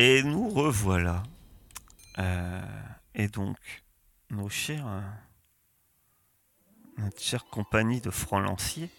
Et 0.00 0.22
nous 0.22 0.48
revoilà. 0.48 1.24
Euh, 2.18 2.62
et 3.16 3.26
donc, 3.26 3.56
nos 4.30 4.48
chers, 4.48 4.86
euh, 4.86 5.00
notre 6.98 7.20
chère 7.20 7.44
compagnie 7.46 8.00
de 8.00 8.10
francs 8.10 8.44
lanciers, 8.44 8.90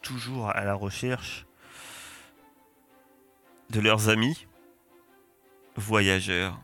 toujours 0.00 0.48
à 0.48 0.64
la 0.64 0.72
recherche 0.72 1.44
de 3.68 3.80
leurs 3.80 4.08
amis, 4.08 4.46
voyageurs, 5.76 6.58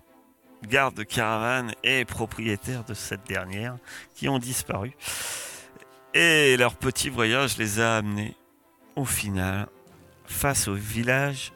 gardes 0.62 0.95
de 0.95 1.03
caravane 1.03 1.75
et 1.84 2.06
propriétaires 2.06 2.84
de 2.84 2.95
cette 2.95 3.25
dernière, 3.25 3.77
qui 4.15 4.31
ont 4.31 4.39
disparu. 4.39 4.97
Et 6.15 6.56
leur 6.56 6.77
petit 6.77 7.11
voyage 7.11 7.59
les 7.59 7.79
a 7.79 7.99
amenés, 7.99 8.39
au 8.97 9.05
final, 9.05 9.69
face 10.25 10.67
au 10.67 10.75
village, 10.75 11.53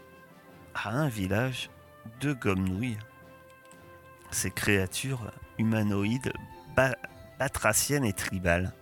à 0.74 0.90
un 0.90 1.08
village 1.08 1.70
de 2.20 2.32
Gomnouilles. 2.32 2.98
Ces 4.30 4.50
créatures 4.50 5.30
humanoïdes 5.58 6.32
ba- 6.76 6.96
batraciennes 7.38 8.04
et 8.04 8.12
tribales. 8.12 8.72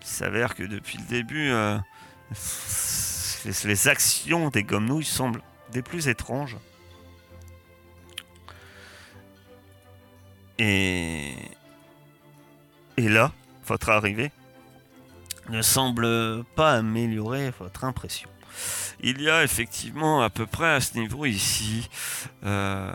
Il 0.00 0.06
s'avère 0.06 0.54
que 0.54 0.62
depuis 0.62 0.98
le 0.98 1.04
début, 1.04 1.50
euh, 1.50 1.78
les- 3.44 3.68
les 3.68 3.88
actions 3.88 4.48
des 4.50 4.62
Gomnouilles 4.64 5.04
semblent 5.04 5.42
des 5.72 5.82
plus 5.82 6.08
étranges. 6.08 6.56
Et, 10.58 11.34
et 12.96 13.08
là, 13.08 13.32
votre 13.66 13.90
arrivée 13.90 14.32
ne 15.50 15.62
semble 15.62 16.44
pas 16.56 16.72
améliorer 16.74 17.50
votre 17.58 17.84
impression. 17.84 18.28
Il 19.00 19.22
y 19.22 19.30
a 19.30 19.44
effectivement 19.44 20.22
à 20.22 20.30
peu 20.30 20.46
près 20.46 20.74
à 20.74 20.80
ce 20.80 20.98
niveau 20.98 21.24
ici 21.24 21.88
euh, 22.44 22.92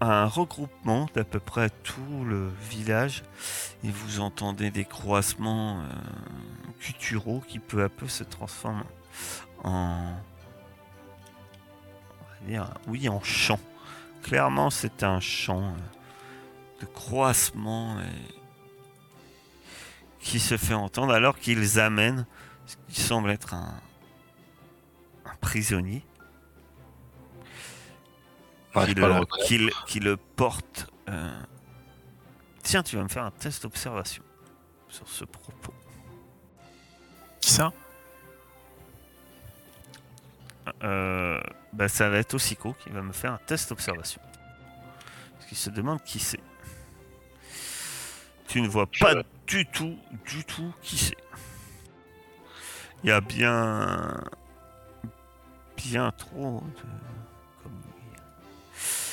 un 0.00 0.26
regroupement 0.26 1.08
d'à 1.14 1.24
peu 1.24 1.38
près 1.38 1.70
tout 1.70 2.24
le 2.24 2.50
village 2.68 3.22
et 3.84 3.90
vous 3.90 4.20
entendez 4.20 4.70
des 4.70 4.84
croisements 4.84 5.80
euh, 5.80 5.84
qui 7.48 7.58
peu 7.58 7.82
à 7.84 7.88
peu 7.88 8.08
se 8.08 8.24
transforment 8.24 8.84
en 9.64 10.10
oui 12.86 13.08
en 13.08 13.22
chant. 13.22 13.60
Clairement 14.22 14.70
c'est 14.70 15.02
un 15.02 15.20
chant 15.20 15.62
euh, 15.62 16.80
de 16.80 16.86
croissement 16.86 17.98
et- 18.00 18.34
qui 20.20 20.40
se 20.40 20.56
fait 20.56 20.74
entendre 20.74 21.12
alors 21.12 21.38
qu'ils 21.38 21.78
amènent 21.78 22.26
ce 22.66 22.74
qui 22.88 23.00
semble 23.00 23.30
être 23.30 23.54
un 23.54 23.80
prisonnier 25.36 26.02
Ouais, 28.74 28.86
qui, 28.86 28.94
le 28.94 29.02
le, 29.02 29.12
reconnaître. 29.20 29.46
qui 29.46 29.58
le- 29.58 29.72
qui 29.86 30.00
le 30.00 30.16
porte. 30.16 30.86
euh, 31.08 31.42
Tiens, 32.62 32.82
tu 32.82 32.96
vas 32.96 33.02
me 33.04 33.08
faire 33.08 33.24
un 33.24 33.30
test 33.30 33.62
d'observation 33.62 34.22
sur 34.88 35.08
ce 35.08 35.24
propos. 35.24 35.72
Qui 37.40 37.50
ça? 37.52 37.72
Euh, 40.82 41.40
bah, 41.72 41.88
ça 41.88 42.08
va 42.10 42.18
être 42.18 42.34
Ossico 42.34 42.74
qui 42.82 42.90
va 42.90 43.02
me 43.02 43.12
faire 43.12 43.32
un 43.32 43.38
test 43.46 43.68
d'observation. 43.70 44.20
Parce 45.34 45.46
qu'il 45.46 45.56
se 45.56 45.70
demande 45.70 46.02
qui 46.02 46.18
c'est. 46.18 46.40
Tu 48.48 48.60
ne 48.60 48.68
vois 48.68 48.86
pas 49.00 49.14
du 49.46 49.64
tout, 49.66 49.96
du 50.26 50.44
tout 50.44 50.72
qui 50.82 50.98
c'est. 50.98 51.16
Il 53.04 53.08
y 53.10 53.12
a 53.12 53.20
bien. 53.20 54.20
Bien 55.76 56.10
trop 56.12 56.62
de. 56.76 56.82
comme- 57.62 57.72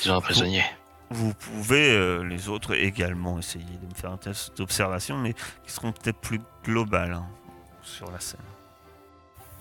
Ils 0.04 0.10
ont 0.10 0.16
un 0.16 0.20
prisonnier. 0.20 0.64
Vous 1.10 1.32
pouvez, 1.34 1.90
euh, 1.92 2.22
les 2.24 2.48
autres 2.48 2.74
également, 2.74 3.38
essayer 3.38 3.64
de 3.64 3.86
me 3.86 3.94
faire 3.94 4.10
un 4.10 4.16
test 4.16 4.56
d'observation, 4.56 5.16
mais 5.18 5.34
qui 5.34 5.70
seront 5.72 5.92
peut-être 5.92 6.18
plus 6.18 6.40
globales 6.64 7.12
hein, 7.12 7.26
sur 7.82 8.10
la 8.10 8.18
scène. 8.20 8.40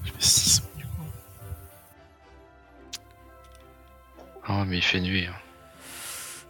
Je 0.05 0.11
fais 0.11 0.21
6 0.21 0.63
du 0.75 0.83
coup. 0.85 0.89
Ah, 4.45 4.63
mais 4.65 4.77
il 4.77 4.83
fait 4.83 4.99
nuit. 4.99 5.27
hein. 5.27 5.35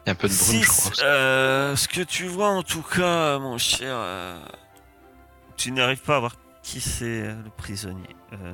Il 0.05 0.07
y 0.07 0.09
a 0.09 0.11
un 0.13 0.15
peu 0.15 0.27
de 0.27 0.33
brume, 0.33 0.61
je 0.61 0.65
Six, 0.69 0.89
crois. 0.91 1.03
euh, 1.05 1.75
ce 1.75 1.87
que 1.87 2.01
tu 2.01 2.27
vois 2.27 2.49
en 2.49 2.63
tout 2.63 2.81
cas, 2.81 3.39
mon 3.39 3.57
cher, 3.57 3.95
euh, 3.95 4.37
tu 5.57 5.71
n'arrives 5.71 6.01
pas 6.01 6.17
à 6.17 6.19
voir 6.19 6.35
qui 6.61 6.81
c'est 6.81 7.27
le 7.27 7.49
prisonnier. 7.57 8.15
Euh, 8.33 8.53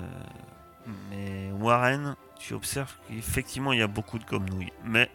mais 1.09 1.51
Warren, 1.51 2.15
tu 2.39 2.53
observes 2.53 2.95
qu'effectivement 3.07 3.73
il 3.73 3.79
y 3.79 3.81
a 3.83 3.87
beaucoup 3.87 4.19
de 4.19 4.25
gomnouilles. 4.25 4.73
Mais 4.83 5.09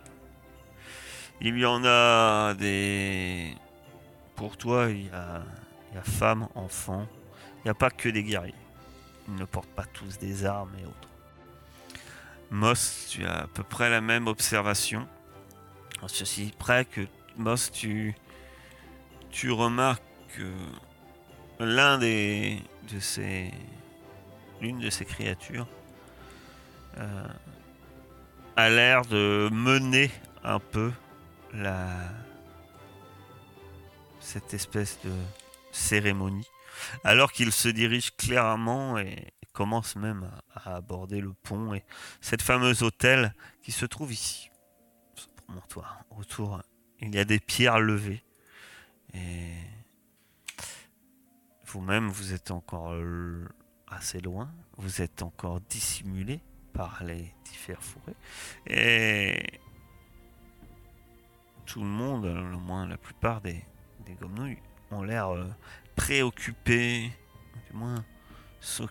il 1.41 1.59
y 1.59 1.67
en 1.67 1.85
a 1.85 2.55
des. 2.55 3.55
Pour 4.37 4.57
toi, 4.57 4.91
il 4.91 5.07
y 5.07 5.11
a, 5.11 5.43
il 5.91 5.97
y 5.97 5.99
a 5.99 6.03
femmes, 6.03 6.49
enfants. 6.55 7.07
Il 7.59 7.65
n'y 7.65 7.71
a 7.71 7.75
pas 7.75 7.91
que 7.91 8.09
des 8.09 8.23
guerriers. 8.23 8.55
Ils 9.29 9.35
ne 9.37 9.45
portent 9.45 9.71
pas 9.71 9.85
tous 9.85 10.19
des 10.19 10.45
armes 10.45 10.73
et 10.81 10.85
autres. 10.85 11.09
Moss, 12.51 13.09
tu 13.11 13.25
as 13.25 13.43
à 13.43 13.47
peu 13.47 13.63
près 13.63 13.91
la 13.91 14.01
même 14.01 14.27
observation. 14.27 15.09
En 16.03 16.09
Ceci 16.09 16.53
près 16.59 16.85
que 16.85 17.01
Moss, 17.37 17.71
tu, 17.71 18.15
tu 19.31 19.51
remarques 19.51 20.03
que 20.37 20.53
l'un 21.59 21.99
des 21.99 22.61
de 22.93 23.01
ces 23.01 23.51
l'une 24.65 24.79
de 24.79 24.89
ces 24.89 25.05
créatures 25.05 25.69
euh, 26.97 27.29
a 28.57 28.71
l'air 28.71 29.05
de 29.05 29.51
mener 29.53 30.11
un 30.43 30.59
peu 30.59 30.91
la 31.53 31.87
cette 34.21 34.55
espèce 34.55 34.99
de 35.05 35.13
cérémonie 35.71 36.49
alors 37.05 37.31
qu'il 37.31 37.53
se 37.53 37.69
dirige 37.69 38.17
clairement 38.17 38.97
et 38.97 39.35
commence 39.53 39.97
même 39.97 40.31
à, 40.55 40.77
aborder 40.77 41.21
le 41.21 41.35
pont 41.35 41.75
et 41.75 41.85
cette 42.23 42.41
fameuse 42.41 42.83
hôtel 42.83 43.35
qui 43.63 43.71
se 43.71 43.85
trouve 43.85 44.13
ici 44.13 44.51
promontoire. 45.47 46.01
Autour, 46.11 46.63
il 47.01 47.15
y 47.15 47.19
a 47.19 47.27
des 47.27 47.39
pierres 47.39 47.79
levées. 47.79 48.25
Et 49.13 49.53
vous-même, 51.67 52.09
vous 52.09 52.33
êtes 52.33 52.51
encore 52.51 52.95
assez 53.95 54.21
loin. 54.21 54.51
Vous 54.77 55.03
êtes 55.03 55.23
encore 55.23 55.61
dissimulé 55.61 56.41
par 56.73 57.03
les 57.05 57.33
différents 57.45 57.81
fourrés. 57.81 58.17
Et 58.67 59.61
tout 61.67 61.81
le 61.81 61.87
monde, 61.87 62.27
au 62.27 62.59
moins 62.59 62.87
la 62.87 62.97
plupart 62.97 63.41
des, 63.41 63.65
des 64.07 64.15
gomnouilles, 64.15 64.59
ont 64.91 65.03
l'air 65.03 65.29
euh, 65.29 65.47
préoccupés. 65.97 67.13
Du 67.71 67.77
moins, 67.77 68.05
ceux 68.61 68.89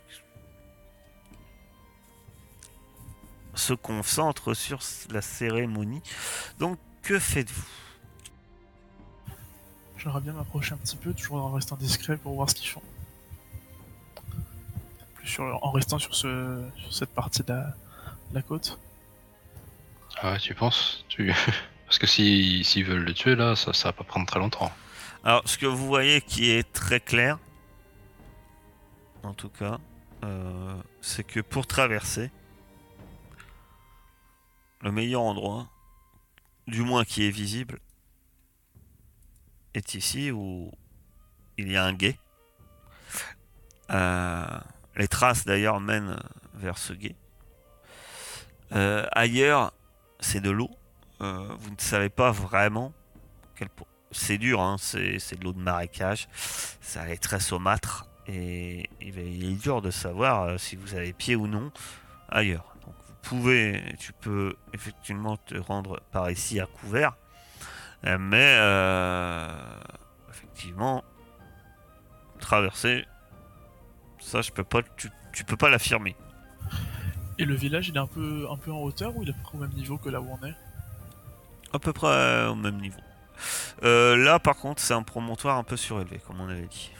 se 3.56 3.74
concentrent 3.74 4.54
sur 4.54 4.80
la 5.12 5.22
cérémonie. 5.22 6.02
Donc, 6.58 6.80
que 7.02 7.20
faites-vous? 7.20 7.68
J'aimerais 9.98 10.22
bien 10.22 10.34
m'approcher 10.34 10.74
un 10.74 10.78
petit 10.78 10.98
peu, 10.98 11.14
toujours 11.14 11.38
en 11.38 11.52
restant 11.52 11.78
discret 11.78 12.18
pour 12.18 12.34
voir 12.34 12.50
ce 12.50 12.56
qu'ils 12.56 12.70
font. 12.70 12.82
Sur, 15.24 15.60
en 15.64 15.72
restant 15.72 16.00
sur, 16.00 16.14
ce, 16.16 16.64
sur 16.78 16.94
cette 16.94 17.14
partie 17.14 17.44
de 17.44 17.54
la, 17.54 17.62
de 18.30 18.36
la 18.36 18.42
côte. 18.42 18.80
Ah 20.22 20.34
ouais, 20.34 20.40
tu 20.40 20.54
penses? 20.54 21.06
Tu... 21.10 21.34
Parce 21.86 21.98
que 22.00 22.08
si- 22.08 22.64
s'ils 22.64 22.86
veulent 22.86 23.04
le 23.04 23.14
tuer, 23.14 23.36
là, 23.36 23.56
ça, 23.56 23.72
ça 23.74 23.90
va 23.90 23.94
pas 23.94 24.04
prendre 24.04 24.25
très 24.25 24.40
longtemps. 24.40 24.72
Alors, 25.24 25.42
ce 25.46 25.58
que 25.58 25.66
vous 25.66 25.86
voyez 25.88 26.22
qui 26.22 26.50
est 26.52 26.72
très 26.74 27.00
clair, 27.00 27.40
en 29.24 29.34
tout 29.34 29.50
cas, 29.50 29.80
euh, 30.24 30.75
c'est 31.02 31.24
que 31.24 31.40
pour 31.40 31.68
traverser, 31.68 32.30
le 34.81 34.92
meilleur 34.92 35.22
endroit, 35.22 35.68
du 36.68 36.81
moins 36.81 37.06
qui 37.06 37.26
est 37.26 37.31
visible, 37.31 37.80
est 39.74 39.94
ici 39.96 40.31
où 40.31 40.72
il 41.58 41.72
y 41.72 41.78
a 41.78 41.86
un 41.86 41.94
guet. 41.94 42.18
Euh, 43.92 44.60
les 44.95 45.07
traces 45.07 45.45
d'ailleurs 45.45 45.80
mènent 45.80 46.18
vers 46.56 46.78
ce 46.78 46.94
guet. 46.94 47.16
Euh, 48.74 49.06
ailleurs, 49.12 49.74
c'est 50.19 50.42
de 50.42 50.50
l'eau. 50.50 50.69
Euh, 51.22 51.48
vous 51.60 51.69
ne 51.72 51.80
savez 51.80 52.10
pas 52.10 52.31
vraiment 52.31 52.94
c'est 54.12 54.38
dur, 54.38 54.62
hein, 54.62 54.75
c'est 54.78 55.40
de 55.40 55.44
l'eau 55.44 55.54
de 55.54 55.60
marécage, 55.60 56.28
ça 56.81 57.10
est 57.10 57.18
très 57.18 57.40
saumâtre 57.40 58.06
et 58.28 58.88
il 59.01 59.12
va- 59.12 59.22
il 59.22 59.44
est 59.51 59.56
dur 59.56 59.81
de 59.81 59.90
savoir 59.90 60.44
euh, 60.44 60.57
si 60.60 60.75
vous 60.75 60.94
avez 60.94 61.13
pied 61.13 61.36
ou 61.36 61.48
non 61.48 61.72
ailleurs. 62.30 62.75
Donc 62.86 62.94
vous 63.07 63.13
pouvez, 63.24 63.95
tu 64.00 64.13
peux 64.13 64.56
effectivement 64.74 65.38
te 65.38 65.56
rendre 65.57 66.00
par 66.12 66.30
ici 66.30 66.60
à 66.60 66.68
couvert, 66.68 67.16
mais 68.04 68.60
effectivement 70.30 71.04
traverser, 72.40 73.06
ça 74.24 74.42
je 74.42 74.52
peux 74.52 74.64
pas, 74.64 74.81
tu, 74.98 75.10
tu 75.34 75.44
peux 75.44 75.58
pas 75.58 75.70
l'affirmer. 75.70 76.16
Et 77.40 77.46
le 77.46 77.56
village, 77.56 77.90
il 77.90 77.96
est 77.96 78.00
un 78.00 78.08
peu, 78.08 78.48
un 78.50 78.58
peu 78.58 78.72
en 78.72 78.80
hauteur 78.81 79.16
ou 79.18 79.24
il 79.24 79.30
est 79.30 79.31
à 79.31 79.36
peu 79.36 79.42
près 79.44 79.58
au 79.58 79.62
même 79.62 79.72
niveau 79.74 79.98
que 79.98 80.10
là 80.10 80.22
où 80.22 80.28
on 80.42 80.46
est? 80.46 80.54
À 81.74 81.80
peu 81.80 81.92
près 81.94 82.46
au 82.48 82.56
même 82.56 82.80
niveau. 82.80 83.00
Euh, 83.84 84.16
là, 84.16 84.38
par 84.40 84.56
contre, 84.56 84.81
c'est 84.81 84.94
un 84.94 85.02
promontoire 85.04 85.58
un 85.58 85.64
peu 85.64 85.75
surélevé, 85.75 86.20
comme 86.28 86.40
on 86.40 86.48
avait 86.50 86.68
dit. 86.68 86.92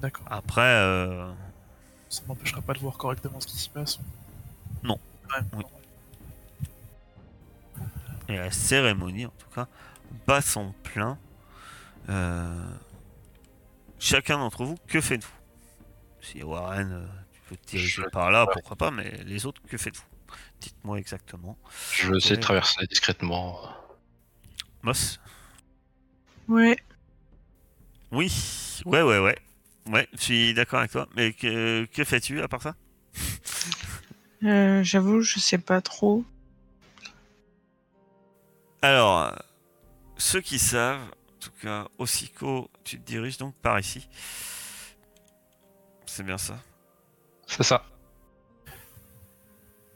D'accord. 0.00 0.26
Après, 0.30 0.60
euh, 0.62 1.32
Ça 2.08 2.22
m'empêchera 2.28 2.60
pas 2.62 2.74
de 2.74 2.78
voir 2.78 2.96
correctement 2.96 3.40
ce 3.40 3.46
qui 3.48 3.56
s'y 3.56 3.68
passe. 3.70 3.98
Non. 4.82 4.98
Ouais, 5.30 5.42
Oui. 5.54 5.64
non. 7.78 7.84
et 8.28 8.36
la 8.36 8.50
cérémonie, 8.50 9.26
en 9.26 9.32
tout 9.38 9.48
cas, 9.54 9.66
bat 10.26 10.40
son 10.40 10.72
plein. 10.84 11.18
Euh, 12.08 12.66
chacun 14.04 14.38
d'entre 14.38 14.64
vous, 14.64 14.76
que 14.86 15.00
faites-vous? 15.00 15.30
Si 16.20 16.42
Warren, 16.42 16.92
euh, 16.92 17.06
tu 17.32 17.40
peux 17.48 17.56
te 17.56 17.66
diriger 17.70 18.02
Je- 18.02 18.08
par 18.08 18.30
là, 18.30 18.46
pourquoi 18.52 18.76
pas, 18.76 18.90
mais 18.90 19.10
les 19.24 19.46
autres, 19.46 19.60
que 19.68 19.76
faites-vous? 19.76 20.04
Dites-moi 20.60 20.98
exactement. 20.98 21.58
Je 21.92 22.10
vais 22.10 22.16
essayer 22.18 22.36
de 22.36 22.40
traverser 22.40 22.86
discrètement. 22.86 23.58
Moss? 24.82 25.20
Ouais. 26.48 26.76
Oui, 28.12 28.32
ouais, 28.86 29.02
ouais, 29.02 29.18
ouais. 29.18 29.38
Ouais, 29.86 30.08
je 30.14 30.20
suis 30.20 30.54
d'accord 30.54 30.78
avec 30.80 30.92
toi. 30.92 31.08
Mais 31.14 31.32
que, 31.32 31.84
que 31.86 32.04
fais-tu 32.04 32.40
à 32.40 32.48
part 32.48 32.62
ça? 32.62 32.74
Euh, 34.42 34.82
J'avoue, 34.82 35.20
je 35.22 35.38
sais 35.38 35.58
pas 35.58 35.80
trop. 35.80 36.24
Alors, 38.82 39.32
ceux 40.16 40.40
qui 40.40 40.58
savent, 40.58 41.10
en 41.23 41.23
tout 41.44 41.50
cas, 41.62 41.86
Osiko, 41.98 42.70
tu 42.84 42.98
te 42.98 43.04
diriges 43.04 43.38
donc 43.38 43.54
par 43.56 43.78
ici. 43.78 44.08
C'est 46.06 46.22
bien 46.22 46.38
ça. 46.38 46.58
C'est 47.46 47.62
ça. 47.62 47.84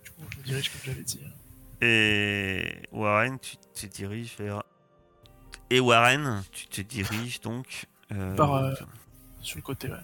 Du 0.04 0.10
coup, 0.10 0.22
je 0.32 0.38
me 0.38 0.42
dirige 0.44 0.70
comme 0.70 0.80
j'avais 0.84 1.02
dit. 1.02 1.20
hein. 1.24 1.30
Et 1.80 2.82
Warren, 2.92 3.38
tu 3.38 3.56
te 3.56 3.86
diriges 3.86 4.34
vers. 4.38 4.62
Et 5.70 5.80
Warren, 5.80 6.42
tu 6.52 6.66
te 6.66 6.80
diriges 6.80 7.40
donc 7.40 7.86
euh, 8.12 8.34
Par, 8.34 8.54
euh, 8.54 8.74
Sur 9.42 9.58
le 9.58 9.62
côté, 9.62 9.88
ouais. 9.88 9.96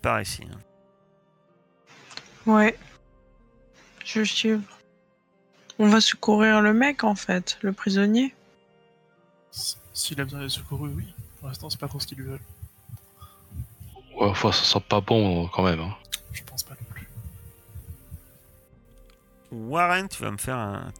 par 0.00 0.20
ici. 0.22 0.44
hein. 0.50 0.58
Ouais. 2.46 2.78
Je 4.04 4.22
suivre. 4.24 4.62
On 5.78 5.88
va 5.88 6.00
secourir 6.00 6.60
le 6.62 6.72
mec, 6.72 7.04
en 7.04 7.14
fait, 7.14 7.58
le 7.62 7.72
prisonnier. 7.72 8.34
S'il 9.98 10.20
a 10.20 10.24
besoin 10.24 10.38
d'être 10.40 10.50
secouru, 10.50 10.90
oui. 10.94 11.12
Pour 11.40 11.48
l'instant, 11.48 11.68
c'est 11.70 11.80
pas 11.80 11.88
trop 11.88 11.98
ce 11.98 12.06
qu'ils 12.06 12.18
lui 12.18 12.26
veulent. 12.26 12.44
Ouais, 14.14 14.28
enfin, 14.28 14.52
ça 14.52 14.62
sent 14.62 14.84
pas 14.88 15.00
bon 15.00 15.48
quand 15.48 15.64
même. 15.64 15.80
hein. 15.80 15.96
Je 16.32 16.40
pense 16.44 16.62
pas 16.62 16.74
non 16.74 16.86
plus. 16.88 17.08
Warren, 19.50 20.08
tu 20.08 20.22
vas 20.22 20.30
me 20.30 20.36
faire 20.36 20.56
un, 20.56 20.92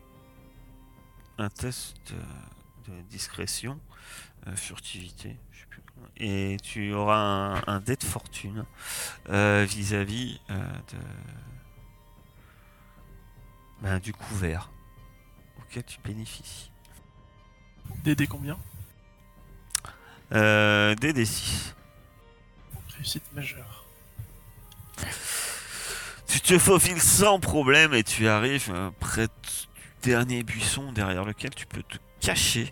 un 1.39 1.49
test 1.49 1.95
de, 2.09 2.93
de 2.93 3.01
discrétion, 3.03 3.79
euh, 4.49 4.57
furtivité, 4.57 5.37
je 5.53 5.61
sais 5.61 5.67
plus. 5.67 5.83
Et 6.17 6.57
tu 6.61 6.93
auras 6.93 7.19
un, 7.19 7.63
un 7.69 7.79
dé 7.79 7.95
de 7.95 8.03
fortune 8.05 8.65
euh, 9.29 9.65
vis-à-vis 9.69 10.41
euh, 10.51 10.55
de 10.93 10.99
ben, 13.81 14.01
du 14.01 14.13
couvert 14.13 14.71
auquel 15.61 15.85
tu 15.85 16.01
bénéficies. 16.01 16.73
DD 18.03 18.27
combien? 18.27 18.59
Euh, 20.33 20.95
des 20.97 21.25
6. 21.25 21.75
Réussite 22.97 23.23
majeure. 23.35 23.85
Tu 26.27 26.41
te 26.41 26.59
faufiles 26.59 27.01
sans 27.01 27.41
problème 27.41 27.95
et 27.95 28.03
tu 28.05 28.29
arrives 28.29 28.71
euh, 28.75 28.91
près 29.01 29.27
du 29.29 30.11
dernier 30.11 30.43
buisson 30.43 30.93
derrière 30.93 31.25
lequel 31.25 31.51
tu 31.55 31.67
peux 31.67 31.83
te 31.83 31.97
cacher 32.21 32.71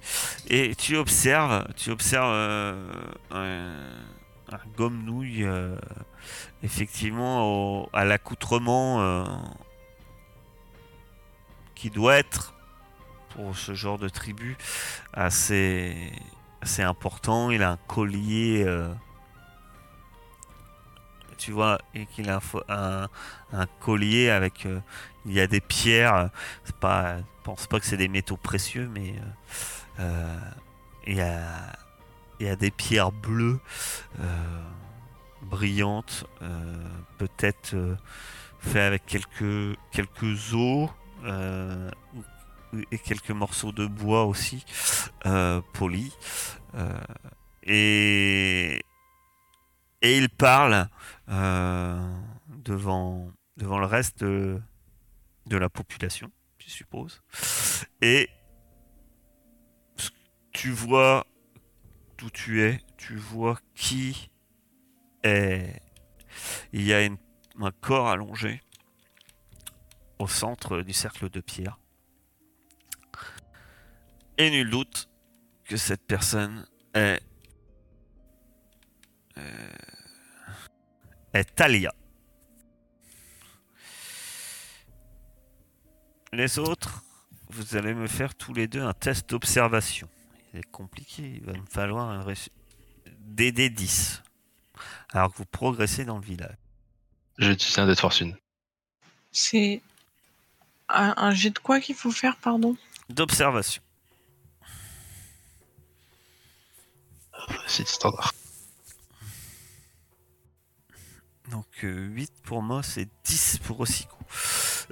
et 0.49 0.75
tu 0.75 0.97
observes, 0.97 1.67
tu 1.77 1.91
observes 1.91 2.33
euh, 2.33 2.91
un, 3.31 4.55
un 4.55 4.61
gomme-nouille 4.77 5.45
euh, 5.45 5.77
effectivement 6.63 7.81
au- 7.83 7.89
à 7.93 8.05
l'accoutrement 8.05 9.25
qui 11.75 11.91
doit 11.91 12.17
être 12.17 12.55
pour 13.31 13.57
ce 13.57 13.75
genre 13.75 13.99
de 13.99 14.09
tribu 14.09 14.57
assez, 15.13 16.13
assez 16.67 16.83
important. 16.83 17.51
Il 17.53 17.63
a 17.63 17.71
un 17.71 17.77
collier. 17.87 18.65
euh, 18.67 18.93
tu 21.39 21.53
vois, 21.53 21.79
et 21.95 22.07
qu'il 22.07 22.29
a 22.29 22.41
un, 22.69 23.67
collier 23.79 24.31
avec 24.31 24.67
euh, 24.67 24.81
il 25.27 25.33
y 25.33 25.41
a 25.41 25.47
des 25.47 25.61
pierres 25.61 26.31
c'est 26.65 26.75
pas 26.77 27.19
je 27.19 27.23
pense 27.45 27.67
pas 27.67 27.79
que 27.79 27.85
c'est 27.85 27.99
des 27.99 28.09
métaux 28.09 28.39
précieux 28.39 28.89
mais 28.93 29.15
euh, 30.01 30.39
il 31.07 31.17
y 31.17 31.21
a 31.21 31.43
il 32.41 32.47
y 32.47 32.49
a 32.49 32.57
des 32.57 32.71
pierres 32.71 33.13
bleues 33.13 33.61
brillantes 35.43 36.25
peut-être 37.19 37.77
fait 38.61 38.81
avec 38.81 39.05
quelques 39.05 39.77
quelques 39.93 40.55
os 40.55 40.89
et 42.91 42.99
quelques 42.99 43.31
morceaux 43.31 43.73
de 43.73 43.87
bois 43.87 44.25
aussi 44.25 44.65
euh, 45.27 45.61
polis 45.73 46.13
Euh, 46.75 47.01
et 47.63 48.83
il 50.03 50.29
parle 50.29 50.89
euh, 51.29 52.15
devant, 52.49 53.33
devant 53.57 53.79
le 53.79 53.87
reste 53.87 54.23
de, 54.23 54.61
la 55.51 55.69
population, 55.69 56.31
je 56.59 56.71
suppose. 56.71 57.23
Et 58.03 58.29
tu 60.53 60.71
vois 60.71 61.27
d'où 62.19 62.31
tu 62.31 62.63
es, 62.63 62.81
tu 62.97 63.17
vois 63.17 63.59
qui 63.75 64.31
est. 65.23 65.81
Il 66.73 66.83
y 66.83 66.93
a 66.93 66.99
un 66.99 67.71
corps 67.81 68.09
allongé 68.09 68.61
au 70.19 70.29
centre 70.29 70.83
du 70.83 70.93
cercle 70.93 71.31
de 71.31 71.41
pierre. 71.41 71.79
Et 74.39 74.51
nul 74.51 74.71
doute 74.71 75.09
que 75.65 75.77
cette 75.77 76.07
personne 76.07 76.67
est 76.95 77.21
euh, 79.39 79.69
est 81.33 81.55
Talia. 81.55 81.95
Les 86.33 86.59
autres, 86.59 87.03
vous 87.49 87.77
allez 87.77 87.95
me 87.95 88.07
faire 88.07 88.35
tous 88.35 88.53
les 88.53 88.67
deux 88.67 88.83
un 88.83 88.93
test 88.93 89.31
d'observation. 89.31 90.09
Il 90.53 90.61
est 90.61 90.71
compliqué, 90.71 91.23
il 91.37 91.45
va 91.45 91.53
me 91.53 91.67
falloir 91.67 92.09
un 92.09 92.25
DD 93.19 93.71
10. 93.71 94.23
Alors 95.13 95.33
que 95.33 95.39
vous 95.39 95.47
progressez 95.47 96.05
dans 96.05 96.19
le 96.19 96.25
village. 96.25 96.57
J'ai 97.39 97.53
utilisé 97.53 97.81
un 97.81 97.87
dé 97.87 97.95
de 97.95 97.99
fortune. 97.99 98.37
C'est 99.33 99.83
un, 100.89 101.15
un 101.17 101.33
jet 101.33 101.51
de 101.51 101.59
quoi 101.59 101.81
qu'il 101.81 101.95
faut 101.95 102.11
faire, 102.11 102.37
pardon? 102.37 102.77
D'observation. 103.09 103.83
C'est 107.67 107.87
standard. 107.87 108.33
Donc 111.51 111.67
euh, 111.85 112.07
8 112.09 112.33
pour 112.43 112.63
Moss 112.63 112.97
et 112.97 113.09
10 113.25 113.59
pour 113.59 113.81
Osiko. 113.81 114.17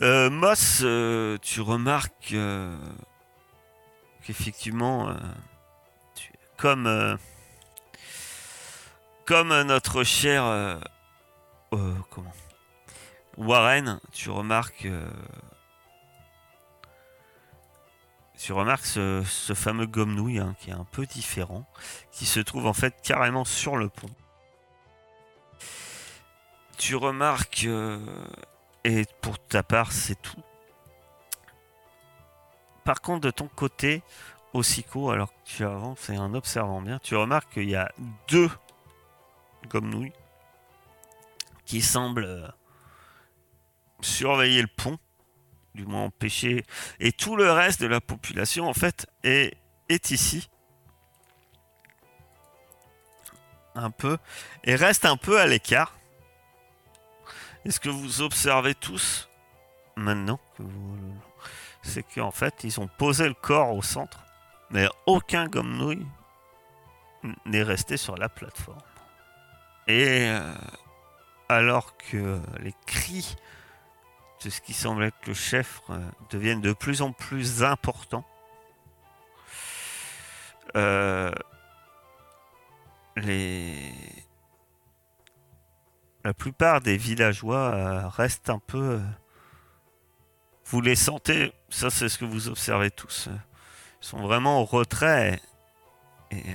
Euh, 0.02 0.30
Moss, 0.30 0.80
euh, 0.82 1.36
tu 1.42 1.60
remarques 1.60 2.32
euh, 2.32 2.76
qu'effectivement, 4.22 5.08
euh, 5.08 5.16
comme, 6.56 6.86
euh, 6.86 7.16
comme 9.24 9.62
notre 9.62 10.04
cher 10.04 10.44
euh, 10.44 10.78
euh, 11.72 11.94
comment? 12.10 12.32
Warren, 13.36 14.00
tu 14.12 14.30
remarques, 14.30 14.86
euh, 14.86 15.10
tu 18.44 18.52
remarques 18.52 18.84
ce, 18.84 19.22
fameux 19.54 19.86
gomme-nouille 19.86 20.38
hein, 20.38 20.54
qui 20.58 20.70
est 20.70 20.74
un 20.74 20.86
peu 20.92 21.06
différent, 21.06 21.66
qui 22.12 22.26
se 22.26 22.40
trouve 22.40 22.66
en 22.66 22.74
fait 22.74 22.94
carrément 23.02 23.44
sur 23.44 23.76
le 23.76 23.88
pont 23.88 24.10
tu 26.76 26.96
remarques, 26.96 27.64
euh, 27.64 28.04
et 28.84 29.04
pour 29.22 29.38
ta 29.38 29.62
part, 29.62 29.92
c'est 29.92 30.20
tout. 30.20 30.42
Par 32.84 33.00
contre, 33.00 33.22
de 33.22 33.30
ton 33.30 33.48
côté, 33.48 34.02
Osiko, 34.52 35.10
alors 35.10 35.30
que 35.30 35.38
tu 35.46 35.64
avances 35.64 36.10
et 36.10 36.18
en 36.18 36.34
observant 36.34 36.82
bien, 36.82 36.98
tu 36.98 37.16
remarques 37.16 37.54
qu'il 37.54 37.70
y 37.70 37.76
a 37.76 37.90
deux 38.28 38.50
gomme-nouilles 39.68 40.12
qui 41.64 41.80
semblent 41.80 42.24
euh, 42.24 42.48
surveiller 44.02 44.60
le 44.60 44.68
pont, 44.68 44.98
du 45.74 45.86
moins 45.86 46.04
empêcher, 46.04 46.64
et 47.00 47.12
tout 47.12 47.36
le 47.36 47.50
reste 47.50 47.80
de 47.80 47.86
la 47.86 48.00
population, 48.00 48.68
en 48.68 48.74
fait, 48.74 49.06
est, 49.22 49.56
ici. 50.10 50.48
Un 53.74 53.90
peu, 53.90 54.18
et 54.62 54.76
reste 54.76 55.04
un 55.04 55.16
peu 55.16 55.40
à 55.40 55.46
l'écart. 55.46 55.96
Et 57.64 57.70
ce 57.70 57.80
que 57.80 57.88
vous 57.88 58.22
observez 58.22 58.74
tous 58.74 59.28
maintenant, 59.96 60.38
c'est 61.82 62.02
qu'en 62.02 62.30
fait, 62.30 62.62
ils 62.62 62.78
ont 62.78 62.86
posé 62.86 63.26
le 63.26 63.34
corps 63.34 63.74
au 63.74 63.82
centre, 63.82 64.20
mais 64.70 64.86
aucun 65.06 65.46
gomme-nouille 65.46 66.06
n'est 67.46 67.62
resté 67.62 67.96
sur 67.96 68.16
la 68.16 68.28
plateforme. 68.28 68.78
Et 69.86 70.28
euh, 70.28 70.54
alors 71.48 71.96
que 71.96 72.40
les 72.60 72.74
cris 72.86 73.36
ce 74.50 74.60
qui 74.60 74.74
semble 74.74 75.04
être 75.04 75.26
le 75.26 75.34
chef 75.34 75.80
euh, 75.90 75.98
deviennent 76.30 76.60
de 76.60 76.72
plus 76.72 77.02
en 77.02 77.12
plus 77.12 77.62
importants, 77.62 78.24
euh, 80.76 81.32
les... 83.16 83.92
la 86.24 86.34
plupart 86.34 86.80
des 86.80 86.96
villageois 86.96 87.74
euh, 87.74 88.08
restent 88.08 88.50
un 88.50 88.58
peu... 88.58 88.98
euh, 88.98 89.00
vous 90.66 90.80
les 90.80 90.96
sentez, 90.96 91.52
ça 91.68 91.90
c'est 91.90 92.08
ce 92.08 92.18
que 92.18 92.24
vous 92.24 92.48
observez 92.48 92.90
tous. 92.90 93.28
Ils 94.02 94.06
sont 94.06 94.22
vraiment 94.22 94.60
au 94.60 94.64
retrait 94.64 95.40
et, 96.30 96.38
et, 96.38 96.54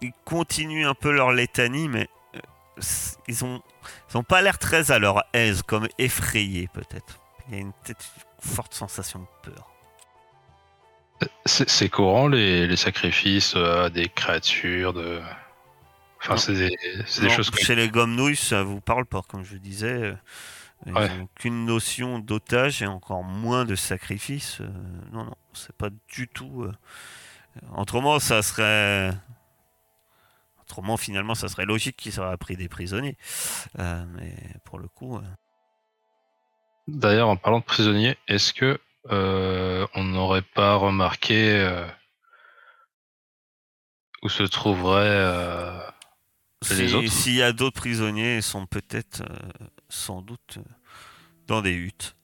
ils 0.00 0.12
continuent 0.24 0.86
un 0.86 0.94
peu 0.94 1.12
leur 1.12 1.32
létanie, 1.32 1.88
mais 1.88 2.08
ils 3.28 3.44
ont, 3.44 3.62
ils 4.10 4.16
ont 4.16 4.22
pas 4.22 4.42
l'air 4.42 4.58
très 4.58 4.90
à 4.90 4.98
leur 4.98 5.22
aise, 5.32 5.62
comme 5.62 5.88
effrayés 5.98 6.68
peut-être. 6.72 7.20
Il 7.48 7.54
y 7.54 7.58
a 7.58 7.60
une, 7.60 7.72
forte 8.40 8.74
sensation 8.74 9.20
de 9.20 9.50
peur. 9.50 9.70
C'est 11.44 11.68
c'est 11.68 11.88
courant 11.90 12.28
les, 12.28 12.66
les 12.66 12.76
sacrifices 12.76 13.54
euh, 13.54 13.84
à 13.86 13.90
des 13.90 14.08
créatures 14.08 14.94
de. 14.94 15.20
Enfin, 16.22 16.36
c'est 16.36 16.54
des, 16.54 16.70
c'est 17.06 17.22
des 17.22 17.28
Non, 17.28 17.34
choses. 17.34 17.50
Chez 17.56 17.74
les 17.74 17.88
gommes-nouilles, 17.90 18.36
ça 18.36 18.62
vous 18.62 18.80
parle 18.80 19.04
pas, 19.06 19.22
comme 19.22 19.44
je 19.44 19.56
disais. 19.56 19.86
euh, 20.02 20.14
Ils 20.86 20.92
Ouais. 20.94 21.08
n'ont 21.08 21.24
aucune 21.24 21.66
notion 21.66 22.18
d'otage 22.18 22.82
et 22.82 22.86
encore 22.86 23.22
moins 23.24 23.64
de 23.66 23.74
sacrifice. 23.74 24.60
euh, 24.62 24.68
non, 25.12 25.24
non, 25.24 25.34
c'est 25.52 25.76
pas 25.76 25.88
du 26.14 26.28
tout. 26.28 26.62
euh, 26.64 26.72
Autrement, 27.76 28.18
ça 28.20 28.42
serait. 28.42 29.10
Autrement, 30.70 30.96
finalement, 30.96 31.34
ça 31.34 31.48
serait 31.48 31.66
logique 31.66 31.96
qu'ils 31.96 32.20
auraient 32.20 32.36
pris 32.36 32.56
des 32.56 32.68
prisonniers. 32.68 33.16
Euh, 33.80 34.04
mais 34.14 34.32
pour 34.64 34.78
le 34.78 34.86
coup. 34.86 35.16
euh, 35.16 35.22
D'ailleurs, 36.86 37.28
en 37.28 37.36
parlant 37.36 37.58
de 37.58 37.64
prisonniers, 37.64 38.16
est-ce 38.28 38.52
que 38.52 38.80
euh, 39.10 39.84
on 39.94 40.04
n'aurait 40.04 40.42
pas 40.54 40.76
remarqué 40.76 41.68
où 44.22 44.28
se 44.28 44.44
trouverait 44.44 45.90
Et 46.70 46.74
les 46.74 46.94
autres 46.94 47.10
S'il 47.10 47.34
y 47.34 47.42
a 47.42 47.52
d'autres 47.52 47.80
prisonniers, 47.80 48.36
ils 48.36 48.42
sont 48.42 48.66
peut-être, 48.66 49.24
sans 49.88 50.22
doute, 50.22 50.58
dans 51.48 51.62
des 51.62 51.72
huttes. 51.72 52.14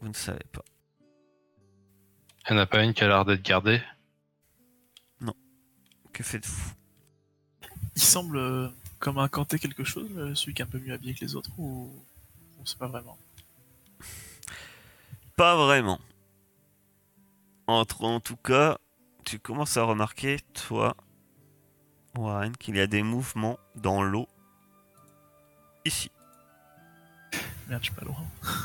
Vous 0.00 0.08
ne 0.08 0.14
savez 0.14 0.44
pas. 0.52 0.64
Il 2.48 2.52
n'y 2.54 2.60
en 2.60 2.62
a 2.62 2.66
pas 2.66 2.84
une 2.84 2.94
qui 2.94 3.02
a 3.02 3.08
l'air 3.08 3.24
d'être 3.24 3.42
gardée? 3.42 3.82
Que 6.12 6.22
faites-vous? 6.22 6.79
Il 8.00 8.04
semble 8.04 8.38
euh, 8.38 8.68
comme 8.98 9.18
incanter 9.18 9.58
quelque 9.58 9.84
chose, 9.84 10.08
euh, 10.16 10.34
celui 10.34 10.54
qui 10.54 10.62
est 10.62 10.64
un 10.64 10.68
peu 10.68 10.78
mieux 10.78 10.94
habillé 10.94 11.12
que 11.12 11.20
les 11.20 11.36
autres, 11.36 11.50
ou 11.58 11.92
on 12.58 12.64
sait 12.64 12.78
pas 12.78 12.86
vraiment? 12.86 13.18
Pas 15.36 15.54
vraiment. 15.54 16.00
Entre, 17.66 18.02
en 18.04 18.18
tout 18.18 18.38
cas, 18.38 18.78
tu 19.26 19.38
commences 19.38 19.76
à 19.76 19.82
remarquer, 19.82 20.38
toi, 20.54 20.96
Warren, 22.16 22.56
qu'il 22.56 22.76
y 22.76 22.80
a 22.80 22.86
des 22.86 23.02
mouvements 23.02 23.58
dans 23.76 24.02
l'eau 24.02 24.26
ici. 25.84 26.10
Merde, 27.68 27.82
je 27.82 27.90
suis 27.90 27.94
pas 27.94 28.06
loin. 28.06 28.16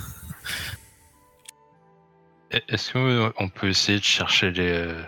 E- 2.54 2.62
Est-ce 2.70 2.94
qu'on 2.94 3.50
peut 3.50 3.68
essayer 3.68 4.00
de 4.00 4.04
chercher 4.04 4.52
les. 4.52 4.70
euh, 4.70 5.04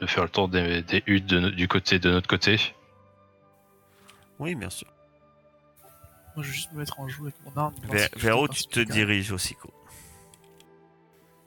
de, 0.00 0.06
faire 0.06 0.24
le 0.24 0.28
tour 0.28 0.48
des, 0.48 0.82
des 0.82 1.02
huttes 1.06 1.26
de 1.26 1.48
du 1.48 1.68
côté 1.68 1.98
de 2.00 2.10
notre 2.10 2.26
côté? 2.28 2.74
Oui, 4.38 4.54
bien 4.54 4.70
sûr. 4.70 4.88
Moi, 6.34 6.44
je 6.44 6.48
vais 6.48 6.54
juste 6.54 6.72
me 6.72 6.78
mettre 6.78 6.98
en 6.98 7.08
joue 7.08 7.24
avec 7.24 7.36
mon 7.44 7.60
arme. 7.60 7.74
Vers, 7.88 8.08
si 8.16 8.30
où 8.30 8.48
tu 8.48 8.64
te 8.64 8.80
diriges, 8.80 9.30
Osiko 9.30 9.72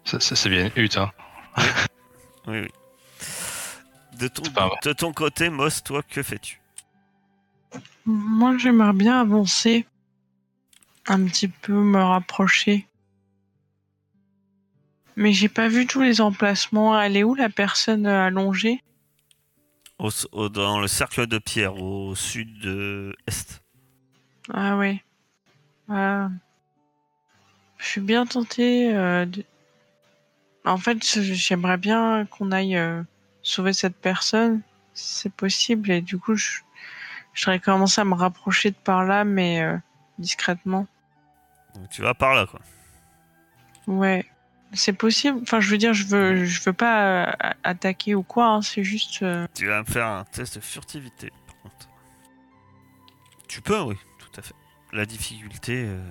Ça, 0.06 0.20
ça, 0.20 0.36
C'est 0.36 0.50
bien 0.50 0.65
hein 0.65 1.12
Oui, 2.48 2.60
oui. 2.62 2.67
De 4.17 4.27
ton, 4.27 4.44
de 4.84 4.94
ton 4.94 5.13
côté, 5.13 5.50
Moss, 5.50 5.84
toi, 5.84 6.01
que 6.01 6.24
fais-tu? 6.24 6.60
Moi, 8.06 8.58
j'aimerais 8.58 8.94
bien 8.94 9.20
avancer. 9.20 9.86
Un 11.08 11.25
petit 11.25 11.48
peu 11.50 11.74
me 11.74 12.01
rapprocher. 12.01 12.88
Mais 15.15 15.34
j'ai 15.34 15.50
pas 15.50 15.67
vu 15.67 15.88
tous 15.88 16.01
les 16.01 16.22
emplacements. 16.22 17.00
Elle 17.00 17.17
est 17.17 17.24
où 17.24 17.36
la 17.36 17.50
personne 17.50 18.06
euh, 18.06 18.27
allongée? 18.27 18.82
Au 19.99 20.07
s- 20.09 20.27
au- 20.31 20.49
Dans 20.49 20.79
le 20.79 20.87
cercle 20.87 21.27
de 21.27 21.37
pierre, 21.39 21.75
au 21.81 22.13
sud-est. 22.15 23.61
Ah 24.53 24.77
ouais. 24.77 25.03
Euh, 25.89 26.27
Je 27.77 27.85
suis 27.85 28.01
bien 28.01 28.25
tentée. 28.25 28.95
euh, 28.95 29.25
de- 29.25 29.43
En 30.65 30.77
fait, 30.77 31.03
j'aimerais 31.21 31.77
bien 31.77 32.25
qu'on 32.25 32.51
aille 32.51 32.75
euh, 32.75 33.01
sauver 33.41 33.71
cette 33.73 33.95
personne, 33.95 34.61
si 34.93 35.13
c'est 35.21 35.33
possible. 35.33 35.89
Et 35.91 36.01
du 36.01 36.17
coup, 36.17 36.35
je, 36.35 36.59
commencer 37.59 38.01
à 38.01 38.05
me 38.05 38.13
rapprocher 38.15 38.71
de 38.71 38.75
par 38.75 39.05
là, 39.05 39.23
mais 39.23 39.61
euh, 39.61 39.77
discrètement. 40.19 40.85
Donc, 41.75 41.89
tu 41.89 42.01
vas 42.01 42.13
par 42.13 42.35
là, 42.35 42.45
quoi. 42.45 42.59
Ouais. 43.87 44.25
C'est 44.74 44.93
possible. 44.93 45.39
Enfin, 45.41 45.59
je 45.59 45.69
veux 45.69 45.77
dire, 45.77 45.93
je 45.93 46.05
veux, 46.05 46.45
je 46.45 46.62
veux 46.62 46.74
pas 46.74 47.25
euh, 47.27 47.31
attaquer 47.63 48.15
ou 48.15 48.24
quoi. 48.24 48.47
hein, 48.47 48.62
c'est 48.62 48.83
juste. 48.83 49.21
euh, 49.24 49.47
Tu 49.55 49.65
vas 49.67 49.79
me 49.79 49.86
faire 49.86 50.05
un 50.07 50.24
test 50.25 50.55
de 50.55 50.62
furtivité, 50.62 51.31
par 51.47 51.55
contre. 51.62 51.89
Tu 53.47 53.62
peux, 53.62 53.79
oui, 53.81 53.95
tout 54.19 54.39
à 54.39 54.41
fait. 54.41 54.53
La 54.93 55.05
difficulté 55.05 55.86
euh, 55.88 56.01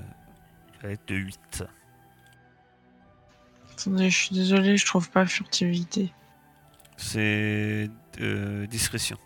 va 0.82 0.90
être 0.90 1.06
de 1.08 1.16
8. 1.16 1.64
Attendez, 3.72 4.08
je 4.10 4.16
suis 4.16 4.34
désolée, 4.34 4.76
je 4.78 4.86
trouve 4.86 5.10
pas 5.10 5.26
furtivité. 5.26 6.12
C'est 6.96 7.90
euh, 8.20 8.66
discrétion. 8.66 9.18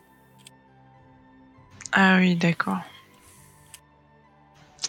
Ah 1.93 2.17
oui, 2.19 2.35
d'accord. 2.35 2.81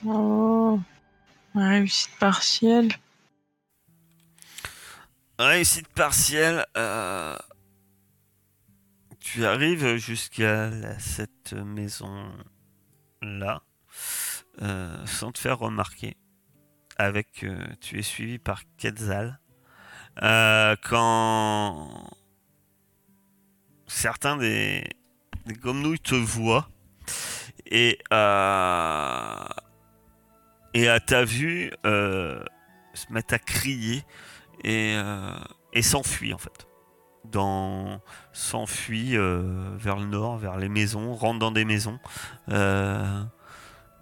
Oh, 0.05 0.79
ma 1.53 1.69
réussite 1.69 2.11
partielle. 2.19 2.89
Réussite 5.41 5.87
partielle. 5.89 6.65
euh, 6.77 7.35
Tu 9.19 9.43
arrives 9.43 9.97
jusqu'à 9.97 10.69
cette 10.99 11.53
maison-là 11.53 12.43
euh, 14.61 15.05
sans 15.07 15.31
te 15.31 15.39
faire 15.39 15.57
remarquer. 15.57 16.15
Avec, 16.97 17.43
euh, 17.43 17.57
tu 17.79 17.97
es 17.97 18.03
suivi 18.03 18.37
par 18.37 18.61
Quetzal. 18.77 19.39
Euh, 20.21 20.75
quand 20.83 22.07
certains 23.87 24.37
des, 24.37 24.83
des 25.47 25.55
gomnouilles 25.55 25.99
te 25.99 26.13
voient 26.13 26.69
et 27.65 27.97
et 30.73 30.87
à 30.87 30.99
ta 30.99 31.25
vue 31.25 31.71
se 31.83 33.11
mettent 33.11 33.33
à 33.33 33.39
crier 33.39 34.03
et, 34.63 34.93
euh, 34.95 35.37
et 35.73 35.81
s'enfuit 35.81 36.33
en 36.33 36.37
fait. 36.37 36.67
S'enfuit 38.33 39.15
euh, 39.15 39.75
vers 39.77 39.97
le 39.97 40.05
nord, 40.05 40.37
vers 40.37 40.57
les 40.57 40.69
maisons, 40.69 41.13
rentre 41.13 41.39
dans 41.39 41.51
des 41.51 41.65
maisons. 41.65 41.99
Euh, 42.49 43.23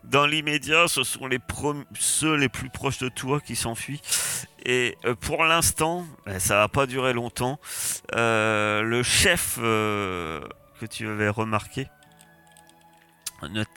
dans 0.06 0.26
l'immédiat, 0.26 0.88
ce 0.88 1.04
sont 1.04 1.28
les 1.28 1.40
ceux 2.00 2.36
les 2.36 2.50
plus 2.50 2.70
proches 2.70 3.00
de 3.00 3.10
toi 3.10 3.40
qui 3.40 3.56
s'enfuient. 3.56 4.02
Et 4.66 4.98
pour 5.22 5.44
l'instant, 5.44 6.06
eh, 6.28 6.40
ça 6.40 6.56
va 6.56 6.68
pas 6.68 6.88
durer 6.88 7.14
longtemps. 7.14 7.60
le 8.14 9.02
chef 9.04 9.58
que 9.58 10.86
tu 10.90 11.08
avais 11.08 11.30
remarqué, 11.30 11.88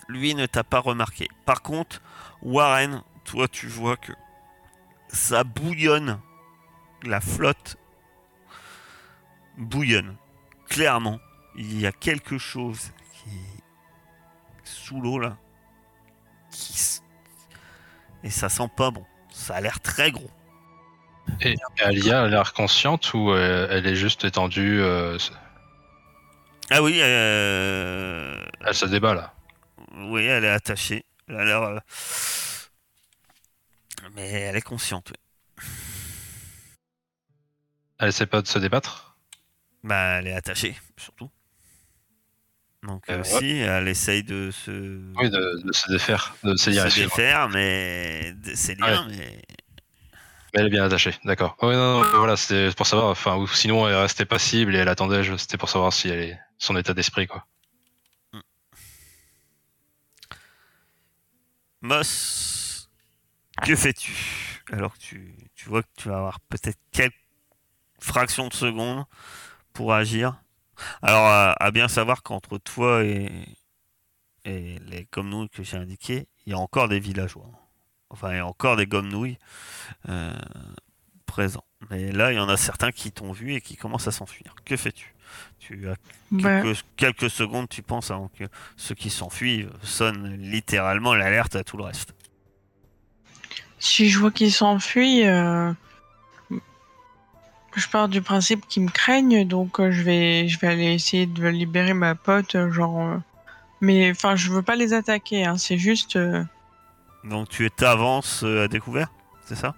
lui 0.09 0.35
ne 0.35 0.47
t'a 0.47 0.65
pas 0.65 0.79
remarqué. 0.79 1.29
Par 1.45 1.63
contre, 1.63 2.01
Warren, 2.43 3.03
toi 3.25 3.49
tu 3.49 3.67
vois 3.67 3.97
que 3.97 4.13
ça 5.09 5.45
bouillonne 5.45 6.19
la 7.05 7.21
flotte 7.21 7.77
bouillonne. 9.59 10.17
Clairement, 10.69 11.21
il 11.57 11.81
y 11.81 11.87
a 11.87 11.93
quelque 11.93 12.39
chose 12.39 12.93
qui 13.13 13.31
est 13.31 13.63
sous 14.65 15.01
l'eau 15.01 15.19
là. 15.19 15.37
qui 16.51 17.01
Et 18.25 18.31
ça 18.31 18.49
sent 18.49 18.69
pas 18.77 18.91
bon. 18.91 19.05
Ça 19.31 19.57
a 19.57 19.61
l'air 19.61 19.81
très 19.81 20.11
gros. 20.11 20.31
Et 21.41 21.55
Alia 21.81 22.23
a 22.23 22.29
l'air 22.29 22.53
consciente 22.53 23.15
ou 23.15 23.31
euh, 23.31 23.69
elle 23.71 23.87
est 23.87 23.95
juste 23.95 24.25
étendue 24.25 24.81
euh, 24.81 25.19
Ah 26.71 26.83
oui, 26.83 26.99
euh... 27.01 28.45
Elle 28.67 28.75
se 28.75 28.87
débat 28.87 29.15
là. 29.15 29.35
Oui, 29.95 30.25
elle 30.25 30.45
est 30.45 30.51
attachée. 30.51 31.05
Elle 31.29 31.37
a 31.37 31.45
l'air. 31.45 31.63
euh, 31.63 31.81
Mais 34.15 34.31
elle 34.31 34.57
est 34.57 34.63
consciente. 34.63 35.13
Elle 38.03 38.09
essaie 38.09 38.27
pas 38.27 38.43
de 38.43 38.49
se 38.49 38.59
débattre? 38.59 39.17
Bah, 39.85 40.19
elle 40.19 40.27
est 40.27 40.33
attachée, 40.33 40.77
surtout. 40.97 41.31
Donc, 42.83 43.09
euh, 43.09 43.13
Euh, 43.13 43.19
ouais. 43.19 43.25
si, 43.25 43.47
elle 43.59 43.87
essaye 43.87 44.25
de 44.25 44.51
se. 44.51 44.73
Oui, 45.15 45.31
de, 45.31 45.63
de 45.65 45.73
se 45.73 45.89
défaire, 45.89 46.35
de 46.43 46.57
se 46.57 46.73
se 46.73 47.01
défaire, 47.01 47.49
mais 47.49 48.35
c'est 48.57 48.75
liens, 48.75 49.07
mais 49.09 49.41
Mais 50.53 50.61
elle 50.61 50.67
est 50.67 50.71
bien 50.71 50.85
attachée, 50.85 51.15
d'accord. 51.25 51.57
Oui, 51.63 51.75
non, 51.77 52.03
non, 52.03 52.19
voilà, 52.19 52.37
c'était 52.37 52.75
pour 52.75 52.89
savoir, 52.89 53.07
enfin, 53.09 53.37
ou 53.37 53.47
sinon 53.47 53.87
elle 53.89 53.95
restait 53.95 54.25
passible 54.25 54.75
et 54.75 54.79
elle 54.79 54.89
attendait, 54.89 55.23
c'était 55.39 55.57
pour 55.57 55.69
savoir 55.69 55.93
si 55.93 56.09
elle 56.09 56.23
est, 56.31 56.41
son 56.59 56.77
état 56.77 56.95
d'esprit, 56.95 57.29
quoi. 57.29 57.47
Moss, 61.83 62.91
que 63.65 63.77
fais-tu? 63.77 64.13
Alors 64.73 64.95
que 64.95 64.99
tu, 64.99 65.37
tu 65.55 65.69
vois 65.69 65.85
que 65.85 65.89
tu 65.97 66.09
vas 66.09 66.17
avoir 66.17 66.41
peut-être 66.41 66.79
quelques 66.91 67.15
fractions 68.03 68.49
de 68.49 68.55
secondes 68.55 69.05
pour 69.73 69.95
agir. 69.95 70.43
Alors, 71.01 71.27
à, 71.27 71.53
à 71.53 71.71
bien 71.71 71.89
savoir 71.89 72.23
qu'entre 72.23 72.59
toi 72.59 73.05
et, 73.05 73.31
et 74.45 74.79
les 74.89 75.07
Gomnouilles 75.13 75.49
que 75.49 75.63
j'ai 75.63 75.77
indiqués, 75.77 76.27
il 76.45 76.53
y 76.53 76.55
a 76.55 76.59
encore 76.59 76.89
des 76.89 76.99
villageois. 77.01 77.51
Enfin, 78.11 78.33
il 78.33 78.37
y 78.37 78.41
a 78.41 78.47
encore 78.47 78.77
des 78.77 78.87
Gomnouilles 78.87 79.39
euh, 80.09 80.35
présents. 81.25 81.65
Mais 81.91 82.13
là, 82.13 82.33
il 82.33 82.37
y 82.37 82.41
en 82.41 82.49
a 82.49 82.57
certains 82.57 82.93
qui 82.93 83.13
t'ont 83.13 83.33
vu 83.33 83.55
et 83.55 83.61
qui 83.61 83.77
commencent 83.77 84.09
à 84.09 84.13
s'enfuir. 84.13 84.55
Que 84.65 84.77
fais-tu? 84.77 85.15
Tu 85.59 85.89
as 85.89 85.97
quelques, 86.39 86.85
quelques 86.97 87.31
secondes, 87.31 87.69
tu 87.69 87.83
penses, 87.83 88.11
avant 88.11 88.29
que 88.29 88.45
ceux 88.77 88.95
qui 88.95 89.09
s'enfuient 89.09 89.67
sonnent 89.83 90.37
littéralement 90.37 91.15
l'alerte 91.15 91.57
à 91.57 91.65
tout 91.65 91.77
le 91.79 91.85
reste. 91.85 92.15
si 93.83 94.09
je 94.09 94.19
vois 94.21 94.31
qu'ils 94.31 94.53
s'enfuient, 94.53 95.27
euh, 95.27 95.73
je 97.81 97.89
pars 97.89 98.09
du 98.09 98.23
principe 98.23 98.67
qu'ils 98.69 98.83
me 98.85 98.91
craignent, 98.91 99.47
donc 99.47 99.81
euh, 99.81 99.91
je 99.91 100.03
vais, 100.03 100.49
je 100.49 100.59
vais 100.61 100.67
aller 100.69 100.93
essayer 100.95 101.27
de 101.27 101.47
libérer 101.49 101.95
ma 101.95 102.15
pote, 102.15 102.55
euh, 102.55 102.71
genre. 102.71 103.01
euh, 103.01 103.17
Mais 103.81 104.11
enfin, 104.11 104.37
je 104.37 104.51
veux 104.51 104.63
pas 104.63 104.77
les 104.77 104.93
attaquer, 104.93 105.45
hein, 105.45 105.57
c'est 105.59 105.79
juste. 105.79 106.17
euh, 106.17 106.43
Donc 107.25 107.49
tu 107.49 107.71
t'avances 107.71 108.43
euh, 108.45 108.65
à 108.65 108.69
découvert, 108.69 109.09
c'est 109.45 109.57
ça? 109.57 109.75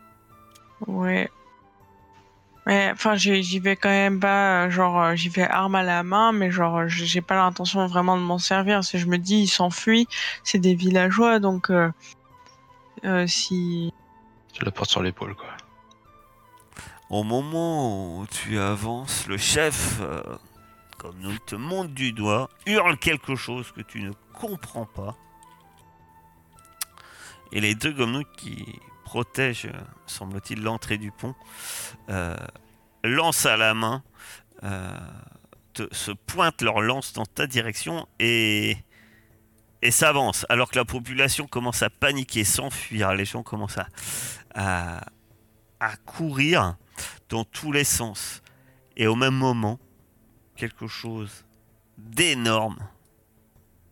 Ouais. 0.86 1.28
Ouais, 2.66 2.88
enfin, 2.92 3.14
j'y 3.14 3.42
j'y 3.42 3.58
vais 3.58 3.76
quand 3.76 3.90
même 3.90 4.20
pas, 4.20 4.64
euh, 4.64 4.70
genre, 4.70 4.98
euh, 4.98 5.14
j'y 5.14 5.28
vais 5.28 5.42
arme 5.42 5.74
à 5.74 5.82
la 5.82 6.02
main, 6.02 6.32
mais 6.32 6.50
genre, 6.50 6.78
euh, 6.78 6.88
j'ai 6.88 7.04
j'ai 7.04 7.20
pas 7.20 7.34
l'intention 7.36 7.86
vraiment 7.86 8.16
de 8.16 8.22
m'en 8.22 8.38
servir. 8.38 8.82
Si 8.84 8.98
je 8.98 9.06
me 9.06 9.18
dis, 9.18 9.42
ils 9.42 9.48
s'enfuient, 9.48 10.08
c'est 10.44 10.58
des 10.58 10.74
villageois, 10.74 11.40
donc 11.40 11.68
euh, 11.70 11.90
euh, 13.04 13.26
si. 13.26 13.92
Tu 14.54 14.64
la 14.64 14.70
portes 14.70 14.88
sur 14.90 15.02
l'épaule, 15.02 15.34
quoi. 15.34 15.48
Au 17.14 17.22
moment 17.22 18.18
où 18.18 18.26
tu 18.26 18.58
avances, 18.58 19.28
le 19.28 19.36
chef, 19.36 20.00
euh, 20.00 20.20
comme 20.98 21.16
nous, 21.20 21.38
te 21.38 21.54
monte 21.54 21.94
du 21.94 22.10
doigt, 22.10 22.50
hurle 22.66 22.98
quelque 22.98 23.36
chose 23.36 23.70
que 23.70 23.82
tu 23.82 24.02
ne 24.02 24.10
comprends 24.32 24.86
pas. 24.86 25.14
Et 27.52 27.60
les 27.60 27.76
deux 27.76 27.92
gomnouilles 27.92 28.26
qui 28.36 28.80
protègent, 29.04 29.70
semble-t-il, 30.06 30.60
l'entrée 30.60 30.98
du 30.98 31.12
pont, 31.12 31.36
euh, 32.08 32.34
lancent 33.04 33.46
à 33.46 33.56
la 33.56 33.74
main, 33.74 34.02
euh, 34.64 34.98
se 35.92 36.10
pointent 36.10 36.62
leur 36.62 36.80
lance 36.80 37.12
dans 37.12 37.26
ta 37.26 37.46
direction 37.46 38.08
et, 38.18 38.76
s'avancent. 39.88 40.46
Alors 40.48 40.68
que 40.68 40.80
la 40.80 40.84
population 40.84 41.46
commence 41.46 41.80
à 41.84 41.90
paniquer, 41.90 42.42
s'enfuir, 42.42 43.14
les 43.14 43.24
gens 43.24 43.44
commencent 43.44 43.78
à 44.56 45.00
courir 46.06 46.76
dans 47.28 47.44
tous 47.44 47.72
les 47.72 47.84
sens. 47.84 48.42
Et 48.96 49.06
au 49.06 49.16
même 49.16 49.34
moment, 49.34 49.78
quelque 50.56 50.86
chose 50.86 51.44
d'énorme 51.98 52.78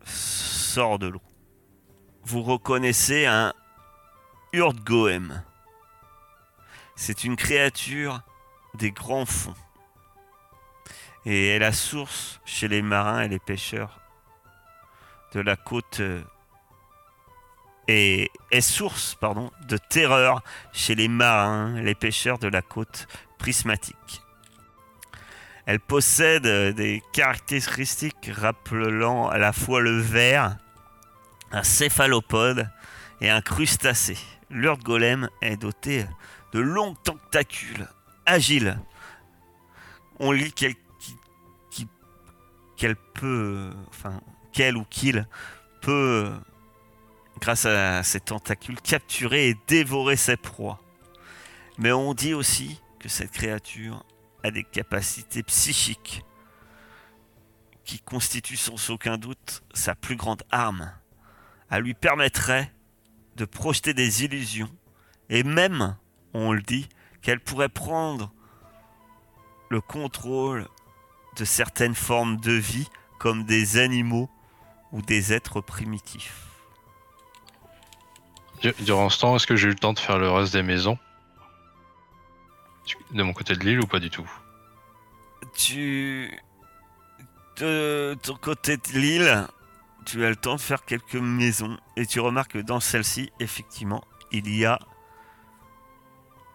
sort 0.05 0.99
de 0.99 1.07
l'eau. 1.07 1.21
Vous 2.23 2.41
reconnaissez 2.41 3.25
un 3.25 3.53
Urdgoem. 4.53 5.43
C'est 6.95 7.23
une 7.23 7.35
créature 7.35 8.21
des 8.75 8.91
grands 8.91 9.25
fonds. 9.25 9.55
Et 11.25 11.49
est 11.49 11.59
la 11.59 11.71
source 11.71 12.39
chez 12.45 12.67
les 12.67 12.81
marins 12.81 13.21
et 13.21 13.29
les 13.29 13.39
pêcheurs 13.39 13.99
de 15.33 15.39
la 15.39 15.55
côte 15.55 15.99
euh, 15.99 16.21
et 17.87 18.31
est 18.51 18.61
source 18.61 19.17
de 19.67 19.77
terreur 19.77 20.41
chez 20.71 20.95
les 20.95 21.07
marins, 21.07 21.81
les 21.81 21.95
pêcheurs 21.95 22.39
de 22.39 22.47
la 22.47 22.61
côte 22.61 23.07
prismatique. 23.37 24.21
Elle 25.65 25.79
possède 25.79 26.45
euh, 26.45 26.73
des 26.73 27.01
caractéristiques 27.13 28.29
rappelant 28.33 29.29
à 29.29 29.37
la 29.37 29.53
fois 29.53 29.79
le 29.79 29.97
ver, 29.97 30.57
un 31.51 31.63
céphalopode 31.63 32.69
et 33.21 33.29
un 33.29 33.41
crustacé. 33.41 34.17
L'Urdgolem 34.49 35.29
est 35.41 35.57
doté 35.57 36.05
de 36.51 36.59
longues 36.59 37.01
tentacules, 37.03 37.87
agiles. 38.25 38.77
On 40.19 40.31
lit 40.31 40.51
qu'elle 40.51 40.75
qu'elle 42.75 42.95
peut, 42.95 43.71
enfin, 43.87 44.19
qu'elle 44.51 44.75
ou 44.75 44.83
qu'il 44.83 45.25
peut, 45.81 46.33
grâce 47.39 47.65
à 47.65 48.03
ses 48.03 48.19
tentacules, 48.19 48.79
capturer 48.81 49.49
et 49.49 49.57
dévorer 49.67 50.15
ses 50.15 50.37
proies. 50.37 50.79
Mais 51.77 51.91
on 51.91 52.13
dit 52.13 52.33
aussi 52.33 52.81
que 52.99 53.09
cette 53.09 53.31
créature 53.31 54.05
a 54.43 54.51
des 54.51 54.63
capacités 54.63 55.43
psychiques 55.43 56.23
qui 57.83 57.99
constituent 57.99 58.57
sans 58.57 58.89
aucun 58.89 59.17
doute 59.17 59.63
sa 59.73 59.95
plus 59.95 60.15
grande 60.15 60.43
arme. 60.51 60.91
Elle 61.69 61.83
lui 61.83 61.93
permettrait 61.93 62.71
de 63.35 63.45
projeter 63.45 63.93
des 63.93 64.23
illusions 64.23 64.69
et 65.29 65.43
même, 65.43 65.97
on 66.33 66.53
le 66.53 66.61
dit, 66.61 66.87
qu'elle 67.21 67.39
pourrait 67.39 67.69
prendre 67.69 68.31
le 69.69 69.81
contrôle 69.81 70.67
de 71.37 71.45
certaines 71.45 71.95
formes 71.95 72.37
de 72.37 72.51
vie 72.51 72.87
comme 73.17 73.43
des 73.45 73.77
animaux 73.77 74.29
ou 74.91 75.01
des 75.01 75.33
êtres 75.33 75.61
primitifs. 75.61 76.52
Du- 78.63 78.73
Durant 78.79 79.09
ce 79.09 79.19
temps, 79.19 79.35
est-ce 79.35 79.45
que 79.45 79.55
j'ai 79.55 79.67
eu 79.67 79.71
le 79.71 79.75
temps 79.75 79.93
de 79.93 79.99
faire 79.99 80.17
le 80.17 80.29
reste 80.31 80.53
des 80.53 80.63
maisons? 80.63 80.97
De 83.11 83.21
mon 83.23 83.33
côté 83.33 83.55
de 83.55 83.59
l'île 83.63 83.81
ou 83.81 83.87
pas 83.87 83.99
du 83.99 84.09
tout? 84.09 84.29
Tu 85.55 86.31
de 87.57 88.17
ton 88.23 88.35
côté 88.35 88.77
de 88.77 88.97
l'île, 88.97 89.47
tu 90.05 90.25
as 90.25 90.29
le 90.29 90.35
temps 90.35 90.55
de 90.55 90.61
faire 90.61 90.83
quelques 90.85 91.13
maisons 91.15 91.77
et 91.95 92.07
tu 92.07 92.19
remarques 92.19 92.53
que 92.53 92.57
dans 92.57 92.79
celle-ci, 92.79 93.31
effectivement, 93.39 94.03
il 94.31 94.49
y 94.55 94.65
a. 94.65 94.79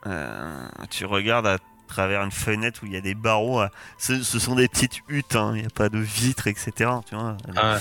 euh, 0.06 0.68
tu 0.90 1.04
regardes 1.04 1.46
à 1.46 1.58
travers 1.86 2.22
une 2.22 2.32
fenêtre 2.32 2.80
où 2.82 2.86
il 2.86 2.92
y 2.92 2.96
a 2.96 3.00
des 3.00 3.14
barreaux. 3.14 3.60
euh, 3.62 3.68
ce, 3.96 4.22
ce 4.22 4.38
sont 4.40 4.56
des 4.56 4.66
petites 4.68 5.00
huttes, 5.08 5.36
hein, 5.36 5.52
il 5.54 5.60
n'y 5.60 5.66
a 5.66 5.70
pas 5.70 5.88
de 5.88 5.98
vitres, 5.98 6.48
etc. 6.48 6.90
Tu 7.08 7.14
vois, 7.14 7.36
Ah, 7.56 7.78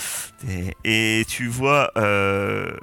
et, 0.47 0.75
et 1.19 1.25
tu 1.25 1.47
vois, 1.47 1.91
euh, 1.97 2.77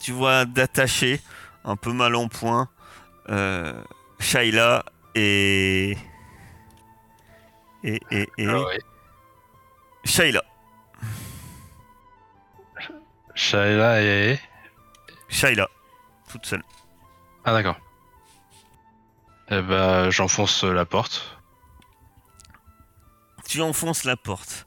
tu 0.00 0.12
vois 0.12 0.44
d'attacher 0.46 1.20
un 1.64 1.76
peu 1.76 1.92
mal 1.92 2.16
en 2.16 2.28
point 2.28 2.68
euh, 3.28 3.82
Shaila 4.18 4.84
et 5.14 5.96
et 7.84 8.00
et, 8.10 8.28
et 8.38 8.46
ah 8.46 8.62
ouais. 8.62 8.80
Shaila. 10.04 10.42
Shaila 13.34 14.02
et. 14.02 14.40
Shaila, 15.28 15.68
toute 16.30 16.46
seule. 16.46 16.62
Ah 17.44 17.52
d'accord. 17.52 17.76
Eh 19.50 19.62
ben, 19.62 20.10
j'enfonce 20.10 20.64
la 20.64 20.84
porte. 20.84 21.38
Tu 23.46 23.60
enfonces 23.62 24.04
la 24.04 24.16
porte. 24.16 24.66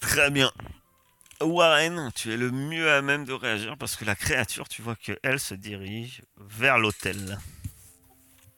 Très 0.00 0.30
bien. 0.30 0.50
Warren, 1.42 2.10
tu 2.14 2.32
es 2.32 2.36
le 2.36 2.50
mieux 2.50 2.90
à 2.90 3.02
même 3.02 3.24
de 3.24 3.32
réagir 3.32 3.76
parce 3.78 3.96
que 3.96 4.04
la 4.04 4.14
créature, 4.14 4.68
tu 4.68 4.82
vois 4.82 4.96
que 4.96 5.18
elle 5.22 5.40
se 5.40 5.54
dirige 5.54 6.22
vers 6.38 6.78
l'hôtel. 6.78 7.38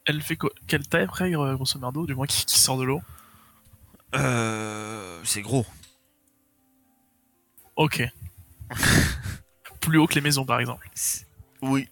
Elle 0.04 0.22
fait 0.22 0.36
quoi? 0.36 0.50
Quelle 0.66 0.86
taille 0.86 1.04
après, 1.04 1.34
euh, 1.34 1.54
grosso 1.54 1.78
merdo, 1.78 2.06
du 2.06 2.14
moins 2.14 2.26
qui, 2.26 2.44
qui 2.44 2.58
sort 2.58 2.78
de 2.78 2.84
l'eau? 2.84 3.02
Euh, 4.14 5.20
c'est 5.24 5.42
gros. 5.42 5.66
Ok. 7.74 8.02
Plus 9.80 9.98
haut 9.98 10.06
que 10.06 10.14
les 10.14 10.20
maisons, 10.20 10.44
par 10.44 10.60
exemple. 10.60 10.88
Oui. 11.62 11.88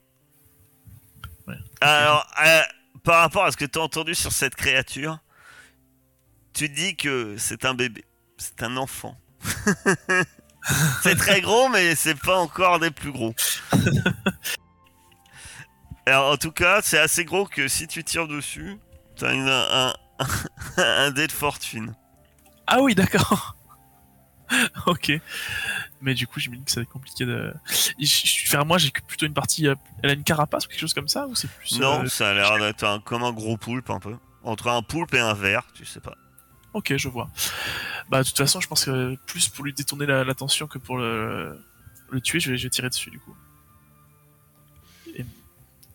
Ouais. 1.47 1.57
Alors, 1.81 2.27
euh, 2.45 2.63
par 3.03 3.21
rapport 3.21 3.45
à 3.45 3.53
ce 3.53 3.57
que 3.57 3.65
tu 3.65 3.79
as 3.79 3.83
entendu 3.83 4.15
sur 4.15 4.33
cette 4.33 4.55
créature, 4.55 5.19
tu 6.53 6.69
dis 6.69 6.97
que 6.97 7.37
c'est 7.37 7.65
un 7.65 7.75
bébé, 7.75 8.05
c'est 8.39 8.63
un 8.63 8.77
enfant. 8.77 9.17
C'est 11.03 11.17
très 11.17 11.41
gros, 11.41 11.69
mais 11.69 11.95
c'est 11.95 12.15
pas 12.19 12.39
encore 12.39 12.79
des 12.79 12.91
plus 12.91 13.13
gros. 13.13 13.35
Alors, 16.07 16.33
en 16.33 16.37
tout 16.37 16.53
cas, 16.53 16.81
c'est 16.83 16.99
assez 16.99 17.25
gros 17.25 17.47
que 17.47 17.67
si 17.69 17.87
tu 17.87 18.05
tires 18.05 18.29
dessus, 18.29 18.79
t'as 19.17 19.33
une- 19.33 19.49
un, 19.49 19.95
un 20.77 21.11
dé 21.13 21.27
de 21.27 21.33
fortune. 21.33 21.95
Ah 22.67 22.81
oui, 22.81 22.95
d'accord. 22.95 23.57
ok. 24.87 25.13
Mais 26.03 26.15
du 26.15 26.27
coup, 26.27 26.41
j'imagine 26.41 26.65
que 26.65 26.71
ça 26.71 26.81
va 26.81 26.83
être 26.83 26.91
compliqué 26.91 27.25
de. 27.25 27.55
Je- 27.99 28.05
je- 28.07 28.45
Enfin, 28.47 28.65
moi, 28.65 28.77
j'ai 28.79 28.91
plutôt 28.91 29.25
une 29.27 29.33
partie. 29.35 29.67
euh, 29.67 29.75
Elle 30.03 30.11
a 30.11 30.13
une 30.13 30.25
carapace 30.25 30.67
ou 30.67 30.69
quelque 30.69 30.81
chose 30.81 30.95
comme 30.95 31.09
ça 31.09 31.27
Ou 31.27 31.35
c'est 31.35 31.49
plus. 31.51 31.79
Non, 31.81 32.05
euh, 32.05 32.09
ça 32.09 32.31
a 32.31 32.35
l'air 32.35 32.59
d'être 32.59 32.85
un- 32.85 33.01
comme 33.01 33.23
un 33.25 33.33
gros 33.33 33.57
poulpe 33.57 33.89
un 33.91 34.01
peu. 34.01 34.17
Entre 34.43 34.69
un 34.69 34.83
poulpe 34.83 35.15
et 35.15 35.21
un 35.21 35.33
verre, 35.33 35.65
tu 35.75 35.87
sais 35.87 36.01
pas. 36.01 36.15
Ok, 36.75 36.95
je 36.97 37.09
vois. 37.09 37.31
Bah, 38.11 38.23
de 38.23 38.29
toute 38.29 38.37
façon, 38.37 38.61
je 38.61 38.69
pense 38.69 38.85
que 38.85 39.17
plus 39.27 39.49
pour 39.49 39.65
lui 39.65 39.73
détourner 39.73 40.07
la- 40.07 40.25
l'attention 40.25 40.67
que 40.67 40.79
pour 40.79 40.99
le, 40.99 41.59
le 42.11 42.21
tuer, 42.21 42.41
je 42.41 42.51
vais, 42.51 42.57
je 42.59 42.65
vais 42.65 42.71
tirer 42.71 42.89
dessus 42.91 43.11
du 43.11 43.19
coup. 43.21 43.35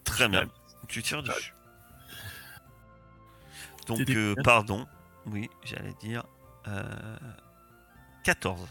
Très 0.05 0.27
bien. 0.27 0.41
Ouais. 0.43 0.49
Tu 0.87 1.03
tires 1.03 1.21
dessus. 1.21 1.53
Donc, 3.87 3.97
T'es 3.99 4.05
des- 4.05 4.15
euh, 4.15 4.35
pardon. 4.43 4.87
Oui, 5.27 5.49
j'allais 5.63 5.93
dire. 6.01 6.23
euh, 6.67 7.17
14. 8.23 8.67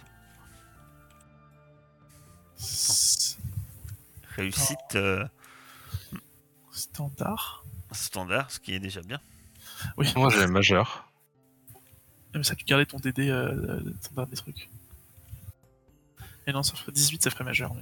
S- 2.59 3.39
Réussite 4.37 4.79
euh, 4.95 5.27
Standard. 6.73 7.65
standard, 7.93 8.51
ce 8.51 8.59
qui 8.61 8.75
est 8.75 8.79
déjà 8.81 9.01
bien. 9.03 9.21
Oui. 9.97 10.13
Moi, 10.17 10.31
j'ai 10.31 10.47
majeur. 10.47 11.08
Mais 12.39 12.45
ça, 12.45 12.55
tu 12.55 12.65
gardais 12.65 12.87
ton 12.87 12.99
DD, 12.99 13.29
euh, 13.29 13.81
ton 14.09 14.15
dernier 14.15 14.37
truc. 14.37 14.69
Et 16.47 16.53
non, 16.53 16.63
ça 16.63 16.75
ferait 16.77 16.93
18, 16.93 17.23
ça 17.25 17.31
ferait 17.31 17.45
majeur. 17.45 17.75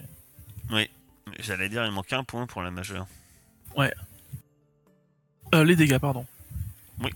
Mais... 0.71 0.91
J'allais 1.39 1.69
dire, 1.69 1.85
il 1.85 1.93
manque 1.93 2.13
un 2.13 2.25
point 2.25 2.47
pour 2.47 2.63
la 2.63 2.71
majeure. 2.71 3.07
Euh, 5.55 5.65
les 5.65 5.77
dégâts, 5.77 5.99
pardon. 5.99 6.27
Oui. 7.01 7.11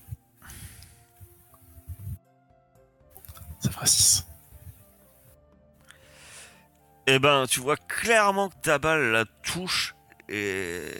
Ça 3.60 3.70
fera 3.70 3.86
6. 3.86 4.26
Eh 7.06 7.18
ben, 7.18 7.46
tu 7.48 7.60
vois 7.60 7.76
clairement 7.76 8.50
que 8.50 8.56
ta 8.60 8.78
balle 8.78 9.10
la 9.10 9.24
touche 9.24 9.94
et. 10.28 10.92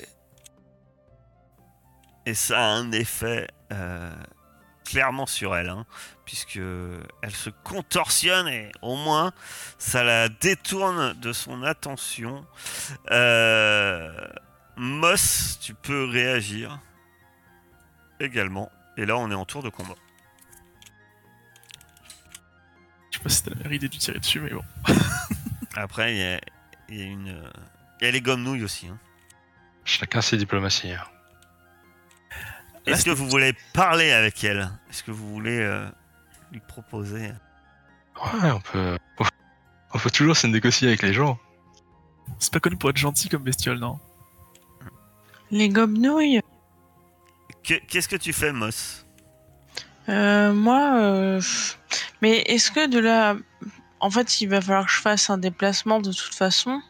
Et 2.26 2.34
ça 2.34 2.58
a 2.58 2.70
un 2.72 2.92
effet 2.92 3.48
euh, 3.72 4.12
clairement 4.90 5.26
sur 5.26 5.54
elle, 5.56 5.68
hein, 5.68 5.86
puisque 6.24 6.56
elle 7.22 7.30
se 7.34 7.50
contorsionne 7.62 8.48
et 8.48 8.72
au 8.82 8.96
moins 8.96 9.32
ça 9.78 10.02
la 10.02 10.28
détourne 10.28 11.12
de 11.20 11.32
son 11.32 11.62
attention. 11.62 12.44
Euh, 13.10 14.12
Moss, 14.76 15.58
tu 15.60 15.74
peux 15.74 16.04
réagir 16.06 16.78
également. 18.18 18.70
Et 18.96 19.06
là, 19.06 19.16
on 19.16 19.30
est 19.30 19.34
en 19.34 19.44
tour 19.44 19.62
de 19.62 19.68
combat. 19.68 19.94
Je 23.10 23.18
sais 23.18 23.22
pas 23.22 23.28
si 23.30 23.36
c'était 23.36 23.50
la 23.50 23.56
meilleure 23.56 23.72
idée 23.74 23.88
de 23.88 23.96
tirer 23.96 24.18
dessus, 24.18 24.40
mais 24.40 24.50
bon. 24.50 24.64
Après, 25.74 26.14
il 26.14 26.18
y 26.18 26.24
a, 26.24 26.40
il 26.88 26.96
y 26.98 27.02
a 27.02 27.04
une. 27.06 27.42
Il 28.00 28.04
y 28.06 28.08
a 28.08 28.10
les 28.10 28.20
gommes 28.20 28.42
nouilles 28.42 28.64
aussi. 28.64 28.88
hein. 28.88 28.98
Chacun 29.84 30.20
ses 30.20 30.36
diplomaties. 30.36 30.92
hein. 30.92 31.04
Est-ce 32.86 33.04
que 33.04 33.10
vous 33.10 33.28
voulez 33.28 33.54
parler 33.72 34.10
avec 34.12 34.42
elle? 34.44 34.70
Est-ce 34.90 35.02
que 35.02 35.10
vous 35.10 35.28
voulez 35.28 35.58
euh, 35.60 35.86
lui 36.52 36.60
proposer? 36.60 37.30
Ouais, 38.16 38.50
on 38.50 38.60
peut. 38.60 38.98
On 39.92 39.98
peut 39.98 40.10
toujours 40.10 40.36
se 40.36 40.46
négocier 40.46 40.88
avec 40.88 41.02
les 41.02 41.12
gens. 41.12 41.38
C'est 42.38 42.52
pas 42.52 42.60
connu 42.60 42.76
pour 42.76 42.90
être 42.90 42.96
gentil 42.96 43.28
comme 43.28 43.42
bestiole, 43.42 43.78
non? 43.78 43.98
Les 45.50 45.68
gobnouilles 45.68 46.40
Que- 47.64 47.84
Qu'est-ce 47.88 48.08
que 48.08 48.16
tu 48.16 48.32
fais, 48.32 48.52
Moss? 48.52 49.04
Euh, 50.08 50.52
moi, 50.52 50.94
euh, 51.00 51.40
mais 52.22 52.38
est-ce 52.46 52.70
que 52.70 52.86
de 52.88 52.98
là, 52.98 53.36
en 54.00 54.10
fait, 54.10 54.40
il 54.40 54.48
va 54.48 54.60
falloir 54.60 54.86
que 54.86 54.92
je 54.92 55.00
fasse 55.00 55.28
un 55.28 55.38
déplacement 55.38 56.00
de 56.00 56.12
toute 56.12 56.34
façon? 56.34 56.80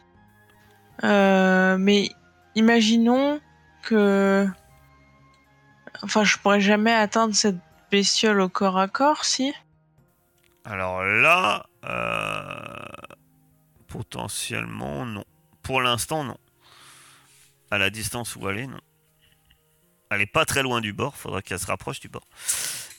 Euh, 1.03 1.77
mais 1.79 2.09
imaginons 2.55 3.39
que, 3.81 4.47
enfin, 6.03 6.23
je 6.23 6.37
pourrais 6.37 6.61
jamais 6.61 6.93
atteindre 6.93 7.35
cette 7.35 7.57
bestiole 7.91 8.41
au 8.41 8.49
corps 8.49 8.77
à 8.77 8.87
corps, 8.87 9.25
si. 9.25 9.53
Alors 10.65 11.03
là, 11.03 11.65
euh, 11.85 12.85
potentiellement 13.87 15.05
non. 15.05 15.25
Pour 15.63 15.81
l'instant, 15.81 16.23
non. 16.23 16.37
À 17.71 17.77
la 17.77 17.89
distance 17.89 18.35
où 18.35 18.47
elle 18.49 18.59
est, 18.59 18.67
non. 18.67 18.79
Elle 20.09 20.21
est 20.21 20.25
pas 20.31 20.45
très 20.45 20.61
loin 20.61 20.81
du 20.81 20.91
bord, 20.93 21.15
faudrait 21.15 21.41
qu'elle 21.41 21.59
se 21.59 21.67
rapproche 21.67 21.99
du 21.99 22.09
bord. 22.09 22.25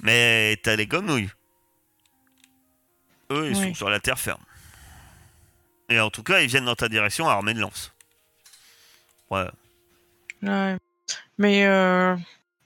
Mais 0.00 0.58
t'as 0.62 0.76
les 0.76 0.86
gommes 0.86 1.06
nouilles. 1.06 1.30
Eux, 3.30 3.50
ils 3.50 3.56
Oui. 3.56 3.68
sont 3.68 3.74
sur 3.74 3.90
la 3.90 4.00
terre 4.00 4.18
ferme. 4.18 4.42
Et 5.88 6.00
en 6.00 6.10
tout 6.10 6.22
cas, 6.22 6.40
ils 6.40 6.48
viennent 6.48 6.64
dans 6.64 6.74
ta 6.74 6.88
direction 6.88 7.28
armés 7.28 7.54
de 7.54 7.60
lance. 7.60 7.92
Ouais. 9.30 9.46
Ouais. 10.42 10.76
Mais 11.38 11.66
euh, 11.66 12.16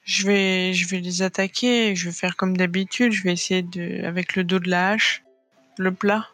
je 0.07 0.27
vais, 0.27 0.73
je 0.73 0.89
vais 0.89 1.01
les 1.01 1.21
attaquer. 1.21 1.95
Je 1.95 2.07
vais 2.07 2.15
faire 2.15 2.37
comme 2.37 2.57
d'habitude. 2.57 3.13
Je 3.13 3.23
vais 3.23 3.35
essayer 3.35 3.63
de, 3.63 4.05
avec 4.05 4.35
le 4.37 4.45
dos 4.45 4.59
de 4.59 4.71
la 4.71 4.91
hache, 4.93 5.23
le 5.77 5.93
plat. 5.93 6.27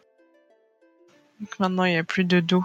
Donc 1.41 1.59
maintenant, 1.59 1.83
il 1.83 1.91
n'y 1.91 1.97
a 1.97 2.05
plus 2.05 2.23
de 2.23 2.39
dos. 2.39 2.63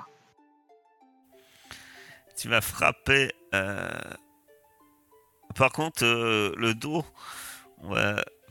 Tu 2.37 2.49
vas 2.49 2.61
frapper. 2.61 3.33
euh, 3.55 3.90
Par 5.57 5.73
contre, 5.73 6.05
euh, 6.05 6.55
le 6.57 6.75
dos, 6.75 7.05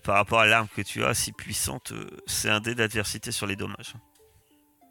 par 0.03 0.15
rapport 0.15 0.41
à 0.41 0.45
l'arme 0.45 0.67
que 0.75 0.81
tu 0.81 1.05
as, 1.05 1.13
si 1.13 1.31
puissante, 1.31 1.93
euh, 1.93 2.09
c'est 2.25 2.49
un 2.49 2.59
dé 2.59 2.75
d'adversité 2.75 3.31
sur 3.31 3.47
les 3.47 3.55
dommages. 3.55 3.93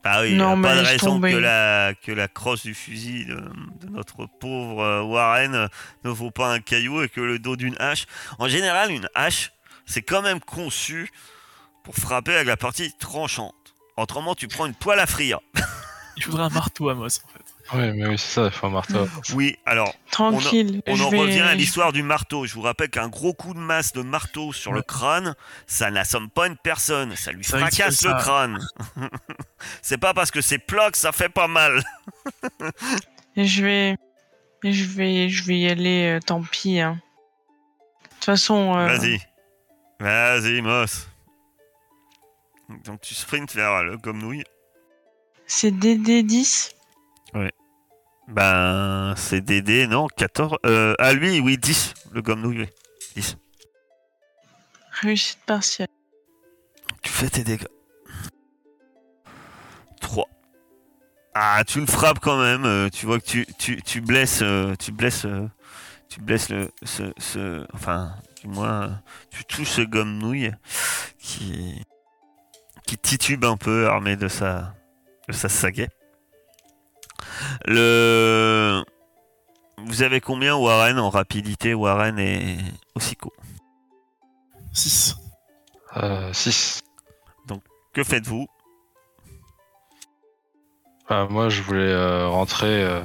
Ah 0.09 0.21
oui, 0.23 0.35
Non, 0.35 0.57
y 0.57 0.59
a 0.59 0.63
pas 0.63 0.77
de 0.77 0.81
raison 0.87 1.21
que 1.21 1.27
la, 1.27 1.95
que 1.95 2.13
la 2.13 2.29
crosse 2.29 2.63
du 2.63 2.75
fusil 2.75 3.27
de, 3.27 3.35
de 3.35 3.89
notre 3.91 4.27
pauvre 4.27 4.83
euh, 4.83 5.03
Warren 5.03 5.55
euh, 5.55 5.69
ne 6.05 6.11
vaut 6.11 6.31
pas 6.31 6.53
un 6.53 6.61
caillou 6.61 7.03
et 7.03 7.09
que 7.09 7.21
le 7.21 7.39
dos 7.39 7.57
d'une 7.57 7.77
hache. 7.79 8.07
En 8.39 8.49
général, 8.49 8.91
une 8.91 9.09
hache, 9.15 9.53
c'est 9.85 10.03
quand 10.03 10.23
même 10.23 10.41
conçu 10.41 11.11
pour 11.85 11.95
frapper 11.95 12.35
avec 12.35 12.47
la 12.47 12.57
partie 12.57 12.93
tranchante. 12.99 13.55
Autrement, 13.97 14.35
tu 14.35 14.49
prends 14.49 14.67
une 14.67 14.75
poêle 14.75 15.01
à 15.01 15.07
frire. 15.07 15.41
Il 16.17 16.25
faudrait 16.25 16.45
un 16.45 16.49
marteau 16.51 16.89
à 16.89 16.95
Moss, 16.95 17.21
en 17.25 17.29
fait. 17.29 17.46
Ouais, 17.75 17.93
mais 17.93 18.07
oui, 18.07 18.17
c'est 18.19 18.35
ça, 18.35 18.45
il 18.47 18.51
faut 18.53 18.67
un 18.67 18.71
marteau. 18.71 19.09
Oui, 19.35 19.57
alors, 19.67 19.93
Tranquille. 20.11 20.83
On 20.87 20.95
je 20.95 21.03
en 21.03 21.11
vais- 21.11 21.19
revient 21.19 21.41
à 21.41 21.55
l'histoire 21.55 21.93
du 21.93 22.03
marteau. 22.03 22.47
Je 22.47 22.55
vous 22.55 22.61
rappelle 22.63 22.91
qu'un 22.91 23.09
gros 23.09 23.35
coup 23.35 23.55
de 23.55 23.59
masse 23.59 23.93
de 23.93 24.03
marteau 24.03 24.53
sur 24.53 24.73
le 24.73 24.83
crâne, 24.83 25.35
ça 25.67 25.91
n'assomme 25.91 26.31
pas 26.31 26.47
une 26.47 26.57
personne, 26.57 27.17
ça 27.17 27.33
lui 27.33 27.43
que 27.43 27.49
fracasse 27.49 28.03
le 28.05 28.11
ça. 28.11 28.17
crâne. 28.19 28.67
c'est 29.83 29.99
pas 29.99 30.15
parce 30.15 30.31
que 30.31 30.41
c'est 30.41 30.59
plat 30.59 30.91
que 30.91 30.99
ça 30.99 31.13
fait 31.13 31.29
pas 31.29 31.49
mal. 31.49 31.83
Je 33.37 33.63
vais, 33.63 33.97
je 34.65 34.85
vais, 34.85 35.29
je 35.29 35.45
vais 35.45 35.59
y 35.59 35.69
aller. 35.69 36.17
euh, 36.17 36.21
tant 36.21 36.41
pis. 36.43 36.81
hein. 36.81 36.93
De 38.03 38.09
toute 38.15 38.25
façon. 38.25 38.75
euh, 38.79 38.87
Vas-y. 38.87 39.21
Vas-y, 40.01 40.63
Moss. 40.63 41.09
Donc 42.85 43.01
tu 43.03 43.15
sprints 43.15 43.55
vers 43.55 43.85
le 43.85 43.97
gomme 43.99 44.19
nouille. 44.19 44.45
C'est 45.47 45.71
DD10. 45.71 46.73
Ben, 48.29 49.15
c'est 49.17 49.41
DD, 49.41 49.87
non 49.87 50.09
14. 50.09 50.57
Euh, 50.67 50.95
à 50.99 51.13
lui, 51.13 51.39
oui, 51.41 51.59
10. 51.59 51.95
Le 52.13 52.23
gomme 52.23 52.41
nouille, 52.41 52.61
oui. 52.63 52.69
10. 53.15 53.37
Réussite 55.01 55.39
partielle. 55.47 55.89
Tu 57.03 57.13
fais 57.13 57.29
tes 57.29 57.45
dégâts. 57.45 57.67
3. 60.01 60.29
Ah, 61.35 61.63
tu 61.67 61.81
le 61.81 61.87
frappes 61.87 62.19
quand 62.21 62.41
même. 62.43 62.65
euh, 62.65 62.89
tu 62.89 63.07
vois 63.07 63.21
que 63.21 63.27
tu, 63.27 63.47
tu, 63.59 63.81
tu 63.83 64.01
blesses. 64.01 64.41
euh, 64.43 64.75
tu 64.77 64.91
blesses. 64.91 65.25
euh, 65.25 65.47
tu 66.09 66.21
blesses 66.21 66.49
le. 66.49 66.71
Ce, 66.83 67.13
ce- 67.19 67.67
enfin, 67.75 68.15
du 68.43 68.49
moins, 68.49 69.01
tu 69.31 69.45
touches 69.45 69.69
ce 69.69 69.83
gomme 69.83 70.19
nouille 70.19 70.51
qui. 71.19 71.81
qui 72.87 72.97
titube 72.99 73.45
un 73.45 73.57
peu, 73.57 73.87
armé 73.87 74.17
de 74.17 74.27
sa. 74.29 74.75
de 75.29 75.33
sa 75.33 75.49
sagaie. 75.49 75.89
Le. 77.65 78.85
Vous 79.85 80.03
avez 80.03 80.21
combien 80.21 80.57
Warren 80.57 80.99
en 80.99 81.11
rapidité 81.11 81.75
Warren 81.75 82.19
et 82.19 82.59
Osiko 82.95 83.33
6. 84.73 85.17
Euh, 85.97 86.33
6. 86.33 86.83
Que 87.93 88.05
faites-vous? 88.05 88.47
Ah, 91.09 91.27
moi, 91.31 91.49
je 91.49 91.63
voulais 91.63 91.93
euh, 91.93 92.29
rentrer 92.29 92.83
euh, 92.83 93.01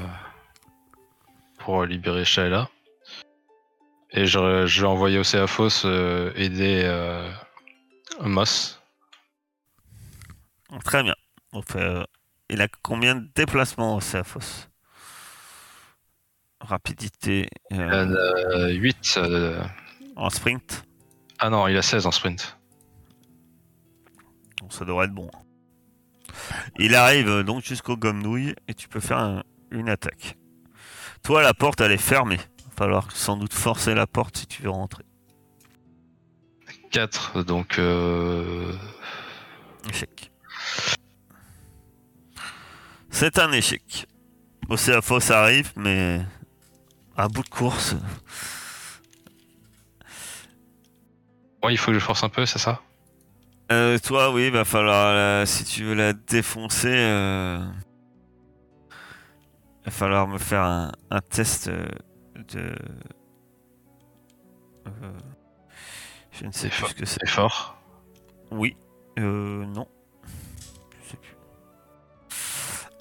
pour 1.59 1.85
libérer 1.85 2.25
Shaila. 2.25 2.67
Et 4.11 4.25
je, 4.25 4.65
je 4.65 4.81
vais 4.81 4.87
envoyer 4.87 5.19
Océaphos 5.19 5.85
euh, 5.85 6.33
aider 6.35 6.81
euh, 6.83 7.31
Moss. 8.19 8.81
Très 10.83 11.03
bien. 11.03 11.15
On 11.53 11.61
fait, 11.61 11.79
euh, 11.79 12.03
il 12.51 12.61
a 12.61 12.67
combien 12.83 13.15
de 13.15 13.27
déplacements, 13.33 13.95
Océaphos 13.95 14.67
Rapidité 16.59 17.47
euh, 17.71 18.69
8. 18.73 19.19
en 20.15 20.29
sprint? 20.29 20.83
Ah 21.39 21.49
non, 21.49 21.67
il 21.67 21.75
a 21.75 21.81
16 21.81 22.05
en 22.05 22.11
sprint. 22.11 22.57
Bon, 24.61 24.69
ça 24.69 24.85
devrait 24.85 25.05
être 25.05 25.13
bon. 25.13 25.31
Il 26.77 26.93
arrive 26.93 27.27
euh, 27.29 27.43
donc 27.43 27.63
jusqu'au 27.63 27.97
gomme-nouille 27.97 28.53
et 28.67 28.75
tu 28.75 28.87
peux 28.87 28.99
faire 28.99 29.17
un- 29.17 29.43
une 29.71 29.89
attaque. 29.89 30.37
Toi, 31.23 31.41
la 31.41 31.53
porte, 31.55 31.81
elle 31.81 31.91
est 31.91 31.97
fermée. 31.97 32.37
Va 32.37 32.71
falloir 32.85 33.11
sans 33.11 33.37
doute 33.37 33.53
forcer 33.53 33.95
la 33.95 34.05
porte 34.05 34.37
si 34.37 34.45
tu 34.47 34.61
veux 34.61 34.69
rentrer. 34.69 35.03
4, 36.91 37.41
donc. 37.43 37.79
Euh... 37.79 38.71
Échec. 39.89 40.30
C'est 43.11 43.37
un 43.39 43.51
échec. 43.51 44.07
Océaphos 44.69 45.31
arrive, 45.31 45.71
mais 45.75 46.21
à 47.17 47.27
bout 47.27 47.43
de 47.43 47.49
course. 47.49 47.95
Ouais, 51.63 51.73
il 51.73 51.77
faut 51.77 51.91
que 51.91 51.99
je 51.99 52.03
force 52.03 52.23
un 52.23 52.29
peu, 52.29 52.45
c'est 52.45 52.57
ça? 52.59 52.81
Euh, 53.71 53.97
toi, 53.99 54.31
oui, 54.33 54.49
va 54.49 54.65
falloir, 54.65 55.13
la- 55.13 55.45
si 55.45 55.63
tu 55.63 55.83
veux 55.83 55.93
la 55.93 56.13
défoncer, 56.13 56.87
euh, 56.89 57.59
va 59.85 59.91
falloir 59.91 60.27
me 60.27 60.37
faire 60.37 60.63
un, 60.63 60.91
un 61.09 61.19
test 61.21 61.67
euh, 61.67 61.85
de. 62.53 62.75
euh, 64.87 65.11
je 66.31 66.45
ne 66.45 66.51
sais 66.51 66.69
fort. 66.69 66.89
ce 66.89 66.95
que 66.95 67.05
c'est. 67.05 67.19
C'est 67.23 67.29
fort? 67.29 67.77
Oui, 68.51 68.75
euh, 69.19 69.65
non. 69.65 69.87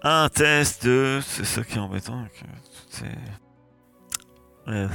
Un 0.02 0.28
test 0.28 0.84
de. 0.86 1.20
C'est 1.22 1.44
ça 1.44 1.62
qui 1.62 1.76
est 1.76 1.80
embêtant. 1.80 2.26
que. 2.26 3.04
Euh, 4.68 4.88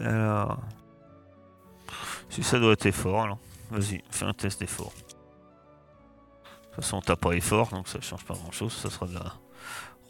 Alors. 0.00 0.60
Si 2.28 2.42
ça 2.42 2.58
doit 2.58 2.72
être 2.72 2.86
effort, 2.86 3.22
alors. 3.24 3.38
Vas-y, 3.70 4.02
fais 4.10 4.24
un 4.26 4.32
test 4.34 4.60
d'effort. 4.60 4.92
De 4.92 6.66
toute 6.66 6.76
façon, 6.76 7.00
t'as 7.00 7.16
pas 7.16 7.32
effort, 7.32 7.68
donc 7.70 7.88
ça 7.88 8.00
change 8.00 8.24
pas 8.24 8.34
grand 8.34 8.52
chose. 8.52 8.72
Ça 8.72 8.90
sera 8.90 9.06
de 9.06 9.14
la 9.14 9.32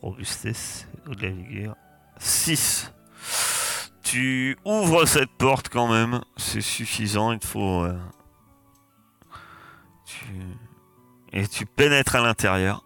robustesse 0.03 0.87
ou 1.09 1.14
de 1.14 1.22
la 1.22 1.31
vigueur. 1.31 1.77
6. 2.18 2.92
Tu 4.03 4.57
ouvres 4.64 5.05
cette 5.07 5.31
porte 5.38 5.68
quand 5.68 5.88
même. 5.88 6.20
C'est 6.37 6.61
suffisant. 6.61 7.33
Il 7.33 7.38
te 7.38 7.46
faut. 7.46 7.85
euh, 7.85 7.98
tu- 10.05 10.27
Et 11.33 11.48
tu 11.48 11.66
pénètres 11.66 12.14
à 12.16 12.20
l'intérieur. 12.20 12.85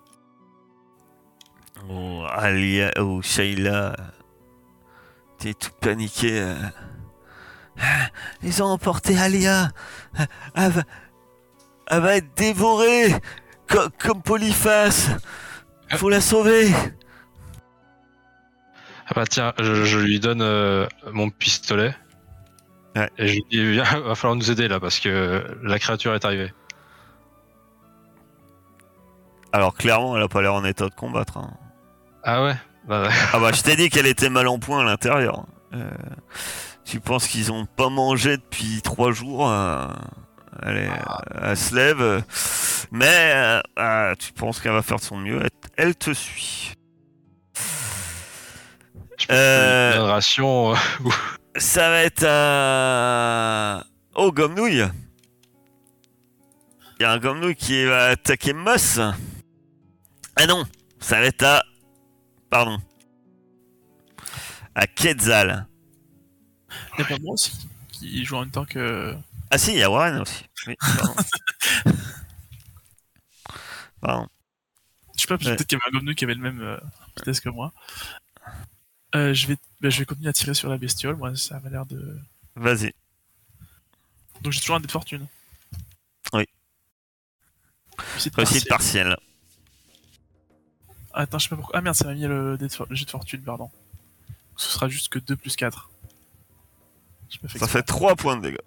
Oh, 1.88 2.24
Alia, 2.30 2.90
oh, 2.98 3.20
Sheila. 3.22 3.94
T'es 5.38 5.54
tout 5.54 5.70
paniqué. 5.80 6.40
euh. 6.40 6.54
Ah, 7.80 8.08
Ils 8.42 8.62
ont 8.62 8.66
emporté 8.66 9.16
Alia. 9.18 9.70
Ah, 10.18 10.24
Elle 10.54 10.72
va, 10.72 10.82
elle 11.88 12.00
va 12.02 12.16
être 12.16 12.34
dévorée. 12.36 13.14
co- 13.68 13.88
comme 13.98 14.22
Polyphas. 14.22 15.18
Faut 15.96 16.08
la 16.08 16.20
sauver. 16.20 16.72
Ah 19.08 19.12
bah 19.14 19.24
tiens, 19.24 19.52
je, 19.60 19.84
je 19.84 19.98
lui 19.98 20.18
donne 20.18 20.42
euh, 20.42 20.86
mon 21.12 21.30
pistolet. 21.30 21.94
Ouais. 22.96 23.08
Et 23.18 23.28
je 23.28 23.32
lui 23.34 23.44
dis, 23.50 23.70
viens, 23.72 23.84
va 24.00 24.14
falloir 24.16 24.34
nous 24.36 24.50
aider 24.50 24.66
là 24.66 24.80
parce 24.80 24.98
que 24.98 25.44
la 25.62 25.78
créature 25.78 26.12
est 26.14 26.24
arrivée. 26.24 26.52
Alors 29.52 29.74
clairement, 29.74 30.16
elle 30.16 30.24
a 30.24 30.28
pas 30.28 30.42
l'air 30.42 30.54
en 30.54 30.64
état 30.64 30.88
de 30.88 30.94
combattre. 30.94 31.36
hein. 31.38 31.52
Ah 32.28 32.42
ouais 32.42 32.56
bah, 32.88 33.08
Ah 33.32 33.38
bah 33.38 33.50
je 33.54 33.62
t'ai 33.62 33.76
dit 33.76 33.88
qu'elle 33.88 34.06
était 34.06 34.28
mal 34.30 34.48
en 34.48 34.58
point 34.58 34.80
à 34.80 34.84
l'intérieur. 34.84 35.46
Euh, 35.74 35.88
tu 36.84 37.00
penses 37.00 37.26
qu'ils 37.28 37.50
ont 37.52 37.66
pas 37.66 37.88
mangé 37.88 38.36
depuis 38.36 38.80
trois 38.82 39.12
jours 39.12 39.48
euh, 39.50 39.86
elle, 40.62 40.76
est- 40.78 40.90
elle 41.42 41.56
se 41.56 41.74
lève, 41.74 42.00
euh, 42.00 42.20
mais 42.90 43.32
euh, 43.34 43.60
ah, 43.76 44.12
tu 44.18 44.32
penses 44.32 44.60
qu'elle 44.60 44.72
va 44.72 44.82
faire 44.82 44.96
de 44.98 45.02
son 45.02 45.16
mieux? 45.18 45.40
Elle, 45.42 45.50
elle 45.76 45.94
te 45.96 46.12
suit. 46.14 46.72
je 49.18 49.26
peux 49.26 49.34
Euh. 49.34 49.92
faire 49.92 50.02
une 50.04 50.10
ration. 50.10 50.72
euh, 50.72 50.76
Ça 51.56 51.88
va 51.90 52.02
être 52.02 52.24
un... 52.26 53.82
Oh, 54.14 54.30
Gomnouille 54.30 54.84
Il 56.98 57.02
y 57.02 57.04
a 57.06 57.12
un 57.12 57.18
Gomnouille 57.18 57.56
qui 57.56 57.84
va 57.86 58.06
attaquer 58.08 58.52
Moss. 58.52 59.00
Ah 60.36 60.46
non 60.46 60.64
Ça 61.00 61.16
va 61.20 61.26
être 61.26 61.42
à... 61.44 61.62
Pardon. 62.56 62.80
À 64.74 64.86
Quetzal. 64.86 65.66
Il 66.96 67.02
a 67.02 67.04
pas 67.04 67.18
moi 67.18 67.34
aussi 67.34 67.52
qui 67.92 68.24
joue 68.24 68.36
en 68.36 68.40
même 68.40 68.50
temps 68.50 68.64
que. 68.64 69.14
Ah 69.50 69.58
si, 69.58 69.72
il 69.72 69.76
y 69.76 69.82
a 69.82 69.90
Warren 69.90 70.22
aussi. 70.22 70.46
Oui, 70.66 70.74
pardon. 70.80 71.14
Pardon. 74.00 74.28
Je 75.16 75.20
sais 75.20 75.26
pas, 75.26 75.34
Ouais. 75.34 75.54
peut-être 75.54 75.66
qu'il 75.66 75.78
y 75.78 75.80
avait 75.82 75.94
un 75.94 75.98
Gomnu 75.98 76.14
qui 76.14 76.24
avait 76.24 76.34
le 76.34 76.40
même 76.40 76.62
euh, 76.62 76.78
vitesse 77.18 77.40
que 77.40 77.50
moi. 77.50 77.74
Euh, 79.14 79.34
je, 79.34 79.48
vais, 79.48 79.58
bah, 79.82 79.90
je 79.90 79.98
vais 79.98 80.06
continuer 80.06 80.30
à 80.30 80.32
tirer 80.32 80.54
sur 80.54 80.70
la 80.70 80.78
bestiole, 80.78 81.16
moi 81.16 81.36
ça 81.36 81.60
m'a 81.60 81.68
l'air 81.68 81.84
de. 81.84 82.18
Vas-y. 82.54 82.94
Donc 84.40 84.54
j'ai 84.54 84.60
toujours 84.60 84.76
un 84.76 84.80
dé 84.80 84.86
de 84.86 84.92
fortune. 84.92 85.26
Oui. 86.32 86.46
Réussite 87.98 88.34
partielle. 88.34 88.64
partielle. 88.66 89.16
Attends, 91.16 91.38
je 91.38 91.44
sais 91.44 91.48
pas 91.48 91.56
pourquoi. 91.56 91.78
Ah 91.78 91.80
merde, 91.80 91.96
ça 91.96 92.04
m'a 92.04 92.12
mis 92.12 92.26
le, 92.26 92.58
jet 92.90 93.04
de 93.06 93.10
fortune, 93.10 93.42
pardon. 93.42 93.70
Ce 94.54 94.68
sera 94.68 94.88
juste 94.88 95.08
que 95.08 95.18
2 95.18 95.34
plus 95.34 95.56
4. 95.56 95.90
Je 97.30 97.38
me 97.42 97.48
fais 97.48 97.58
Ça 97.58 97.66
fait 97.66 97.82
3 97.82 98.16
points 98.16 98.36
de 98.36 98.42
dégâts. 98.42 98.58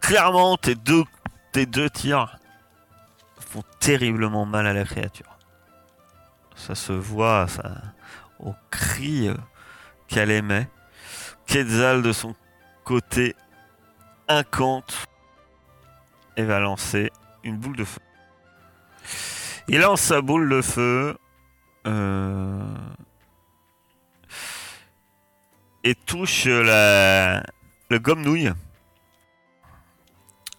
Clairement, 0.00 0.58
tes 0.58 0.74
deux, 0.74 1.04
tes 1.52 1.64
deux 1.64 1.88
tirs 1.88 2.38
font 3.40 3.64
terriblement 3.80 4.44
mal 4.44 4.66
à 4.66 4.74
la 4.74 4.84
créature. 4.84 5.38
Ça 6.54 6.74
se 6.74 6.92
voit 6.92 7.48
ça, 7.48 7.80
au 8.40 8.54
cri 8.70 9.28
euh, 9.28 9.36
qu'elle 10.06 10.30
émet. 10.30 10.68
Quetzal, 11.46 12.02
de 12.02 12.12
son 12.12 12.34
côté, 12.84 13.34
incante 14.28 15.06
et 16.36 16.42
va 16.42 16.60
lancer 16.60 17.10
une 17.42 17.56
boule 17.56 17.76
de 17.76 17.84
feu. 17.84 18.00
Il 19.72 19.80
lance 19.80 20.02
sa 20.02 20.20
boule 20.20 20.48
de 20.50 20.60
feu. 20.62 21.16
euh, 21.86 22.74
et 25.82 25.94
touche 25.96 26.44
la, 26.44 27.42
le 27.90 27.98
gomme-nouille. 27.98 28.52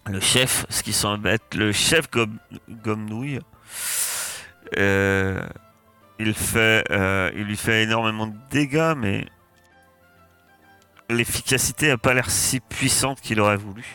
Le 0.06 0.20
chef, 0.20 0.66
ce 0.68 0.82
qui 0.82 0.92
semble 0.92 1.28
être 1.28 1.54
le 1.54 1.72
chef 1.72 2.10
gomme- 2.10 2.38
gomme-nouille. 2.68 3.38
Euh, 4.76 5.42
il, 6.18 6.34
fait, 6.34 6.84
euh, 6.90 7.30
il 7.34 7.44
lui 7.44 7.56
fait 7.56 7.84
énormément 7.84 8.26
de 8.26 8.36
dégâts, 8.50 8.94
mais 8.96 9.24
l'efficacité 11.08 11.88
n'a 11.88 11.96
pas 11.96 12.12
l'air 12.12 12.30
si 12.30 12.60
puissante 12.60 13.20
qu'il 13.22 13.40
aurait 13.40 13.56
voulu. 13.56 13.86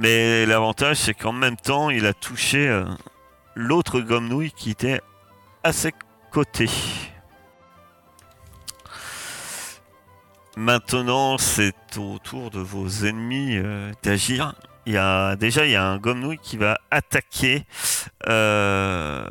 Mais 0.00 0.46
l'avantage, 0.46 0.96
c'est 0.96 1.12
qu'en 1.12 1.32
même 1.32 1.56
temps, 1.56 1.90
il 1.90 2.06
a 2.06 2.14
touché 2.14 2.66
euh, 2.66 2.86
l'autre 3.54 4.00
gomme-nouille 4.00 4.50
qui 4.50 4.70
était 4.70 5.02
à 5.62 5.74
ses 5.74 5.92
côtés. 6.30 6.70
Maintenant, 10.56 11.36
c'est 11.36 11.98
au 11.98 12.18
tour 12.18 12.50
de 12.50 12.60
vos 12.60 12.88
ennemis 13.04 13.58
euh, 13.58 13.92
d'agir. 14.02 14.54
Il 14.86 14.94
y 14.94 14.96
a 14.96 15.36
déjà 15.36 15.66
il 15.66 15.72
y 15.72 15.76
a 15.76 15.84
un 15.84 15.98
gomme-nouille 15.98 16.38
qui 16.38 16.56
va 16.56 16.78
attaquer 16.90 17.66
euh, 18.26 19.30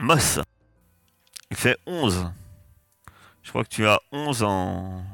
Moss. 0.00 0.40
Il 1.50 1.56
fait 1.58 1.76
11. 1.84 2.32
Je 3.42 3.50
crois 3.50 3.62
que 3.64 3.68
tu 3.68 3.86
as 3.86 4.00
11 4.10 4.42
en 4.42 5.04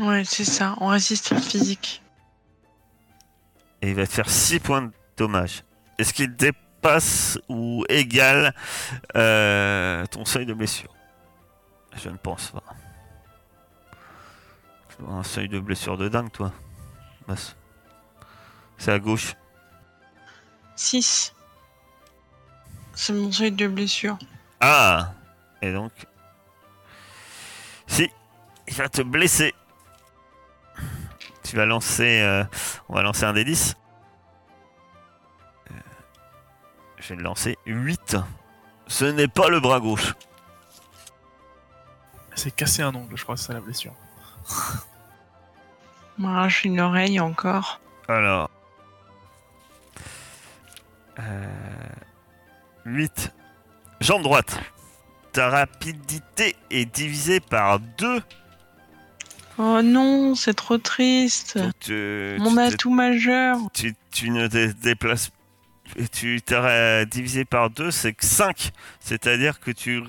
Ouais, 0.00 0.24
c'est 0.24 0.44
ça, 0.44 0.74
en 0.78 0.88
résistance 0.88 1.46
physique. 1.48 2.02
et 3.82 3.88
il 3.90 3.94
va 3.94 4.06
te 4.06 4.12
faire 4.12 4.28
6 4.30 4.60
points 4.60 4.82
de 4.82 4.92
dommage. 5.16 5.64
Est-ce 5.98 6.12
qu'il 6.14 6.34
dépasse 6.36 7.38
ou 7.48 7.84
égale 7.88 8.54
euh, 9.16 10.06
ton 10.06 10.24
seuil 10.24 10.46
de 10.46 10.54
blessure? 10.54 10.94
Je 11.96 12.08
ne 12.08 12.16
pense 12.16 12.50
pas. 12.50 12.62
Un 15.08 15.22
seuil 15.22 15.48
de 15.48 15.58
blessure 15.58 15.96
de 15.96 16.08
dingue, 16.08 16.30
toi. 16.30 16.52
C'est 18.78 18.92
à 18.92 18.98
gauche. 18.98 19.34
6. 20.76 21.34
C'est 22.94 23.12
mon 23.12 23.32
seuil 23.32 23.52
de 23.52 23.66
blessure. 23.66 24.18
Ah 24.60 25.12
Et 25.62 25.72
donc. 25.72 25.92
Si, 27.86 28.10
va 28.76 28.88
te 28.88 29.02
blesser. 29.02 29.54
Tu 31.50 31.56
vas 31.56 31.66
lancer. 31.66 32.20
euh, 32.20 32.44
on 32.88 32.94
va 32.94 33.02
lancer 33.02 33.24
un 33.24 33.32
des 33.32 33.44
10. 33.44 33.74
Euh, 35.68 35.74
Je 36.98 37.08
vais 37.08 37.16
le 37.16 37.22
lancer 37.24 37.58
8. 37.66 38.16
Ce 38.86 39.04
n'est 39.04 39.26
pas 39.26 39.48
le 39.48 39.58
bras 39.58 39.80
gauche. 39.80 40.14
C'est 42.36 42.54
cassé 42.54 42.82
un 42.82 42.94
ongle, 42.94 43.16
je 43.16 43.24
crois, 43.24 43.36
c'est 43.36 43.48
ça 43.48 43.52
la 43.54 43.60
blessure. 43.60 43.94
M'arrache 46.18 46.64
une 46.64 46.78
oreille 46.78 47.18
encore. 47.18 47.80
Alors. 48.06 48.48
Euh, 51.18 51.46
8. 52.84 53.32
Jambe 54.00 54.22
droite. 54.22 54.56
Ta 55.32 55.50
rapidité 55.50 56.54
est 56.70 56.86
divisée 56.86 57.40
par 57.40 57.80
2. 57.80 58.22
Oh 59.62 59.82
non, 59.82 60.34
c'est 60.36 60.54
trop 60.54 60.78
triste. 60.78 61.58
tu, 61.80 62.36
Mon 62.38 62.54
tu 62.54 62.60
atout 62.60 62.90
majeur. 62.90 63.58
tu, 63.74 63.94
tu 64.10 64.30
ne 64.30 64.46
te 64.46 64.72
déplaces. 64.72 65.32
Tu 66.12 66.40
t'aurais 66.40 67.04
divisé 67.04 67.44
par 67.44 67.68
2, 67.68 67.90
c'est 67.90 68.14
que 68.14 68.24
5. 68.24 68.70
C'est-à-dire 69.00 69.60
que 69.60 69.70
tu, 69.70 70.02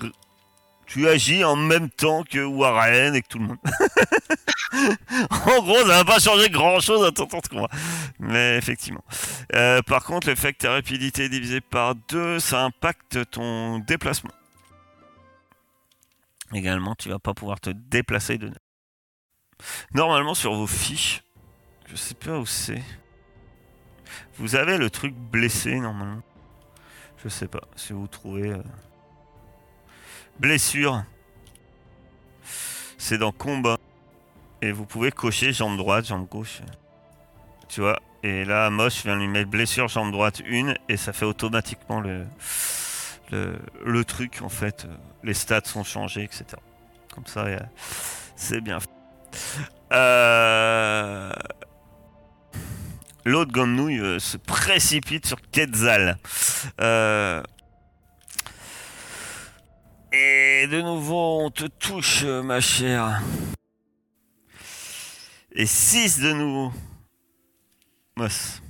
tu 0.86 1.06
agis 1.06 1.44
en 1.44 1.56
même 1.56 1.90
temps 1.90 2.22
que 2.22 2.42
Warren 2.42 3.14
et 3.14 3.20
que 3.20 3.28
tout 3.28 3.40
le 3.40 3.44
monde. 3.48 3.58
en 5.30 5.62
gros, 5.62 5.80
ça 5.80 6.02
va 6.02 6.04
pas 6.06 6.18
changer 6.18 6.48
grand-chose 6.48 7.04
à 7.04 7.12
ton 7.12 7.26
temps 7.26 7.40
de 7.40 7.48
combat. 7.48 7.68
Mais 8.20 8.56
effectivement. 8.56 9.04
Euh, 9.54 9.82
par 9.82 10.02
contre, 10.04 10.30
le 10.30 10.34
fait 10.34 10.54
que 10.54 10.60
ta 10.60 10.70
rapidité 10.70 11.24
est 11.24 11.28
divisée 11.28 11.60
par 11.60 11.94
2, 12.08 12.38
ça 12.38 12.62
impacte 12.62 13.30
ton 13.30 13.80
déplacement. 13.80 14.32
Également, 16.54 16.94
tu 16.94 17.10
vas 17.10 17.18
pas 17.18 17.34
pouvoir 17.34 17.60
te 17.60 17.68
déplacer 17.68 18.38
de 18.38 18.50
Normalement, 19.94 20.34
sur 20.34 20.54
vos 20.54 20.66
fiches, 20.66 21.22
je 21.88 21.96
sais 21.96 22.14
pas 22.14 22.38
où 22.38 22.46
c'est. 22.46 22.82
Vous 24.38 24.56
avez 24.56 24.78
le 24.78 24.90
truc 24.90 25.14
blessé 25.14 25.78
normalement. 25.78 26.22
Je 27.22 27.28
sais 27.28 27.48
pas 27.48 27.62
si 27.76 27.92
vous 27.92 28.06
trouvez. 28.08 28.50
euh, 28.50 28.62
Blessure. 30.38 31.04
C'est 32.98 33.18
dans 33.18 33.32
combat. 33.32 33.78
Et 34.62 34.72
vous 34.72 34.86
pouvez 34.86 35.10
cocher 35.10 35.52
jambe 35.52 35.76
droite, 35.76 36.06
jambe 36.06 36.28
gauche. 36.28 36.62
Tu 37.68 37.80
vois. 37.80 37.98
Et 38.22 38.44
là, 38.44 38.70
Mosh 38.70 39.02
vient 39.04 39.16
lui 39.16 39.26
mettre 39.28 39.50
blessure, 39.50 39.88
jambe 39.88 40.12
droite, 40.12 40.40
une. 40.46 40.76
Et 40.88 40.96
ça 40.96 41.12
fait 41.12 41.24
automatiquement 41.24 42.00
le, 42.00 42.26
le, 43.30 43.58
le 43.84 44.04
truc 44.04 44.40
en 44.42 44.48
fait. 44.48 44.86
Les 45.24 45.34
stats 45.34 45.64
sont 45.64 45.84
changés, 45.84 46.22
etc. 46.24 46.44
Comme 47.14 47.26
ça, 47.26 47.40
euh, 47.46 47.58
c'est 48.36 48.60
bien 48.60 48.78
fait. 48.80 48.91
Euh... 49.92 51.32
L'autre 53.24 53.52
grenouille 53.52 54.00
euh, 54.00 54.18
se 54.18 54.36
précipite 54.36 55.26
sur 55.26 55.40
Quetzal. 55.52 56.18
Euh, 56.80 57.42
Et 60.12 60.66
de 60.66 60.80
nouveau, 60.82 61.44
on 61.44 61.50
te 61.50 61.64
touche, 61.64 62.24
ma 62.24 62.60
chère. 62.60 63.22
Et 65.52 65.66
6 65.66 66.18
de 66.20 66.32
nouveau. 66.32 66.72
Moss. 68.16 68.60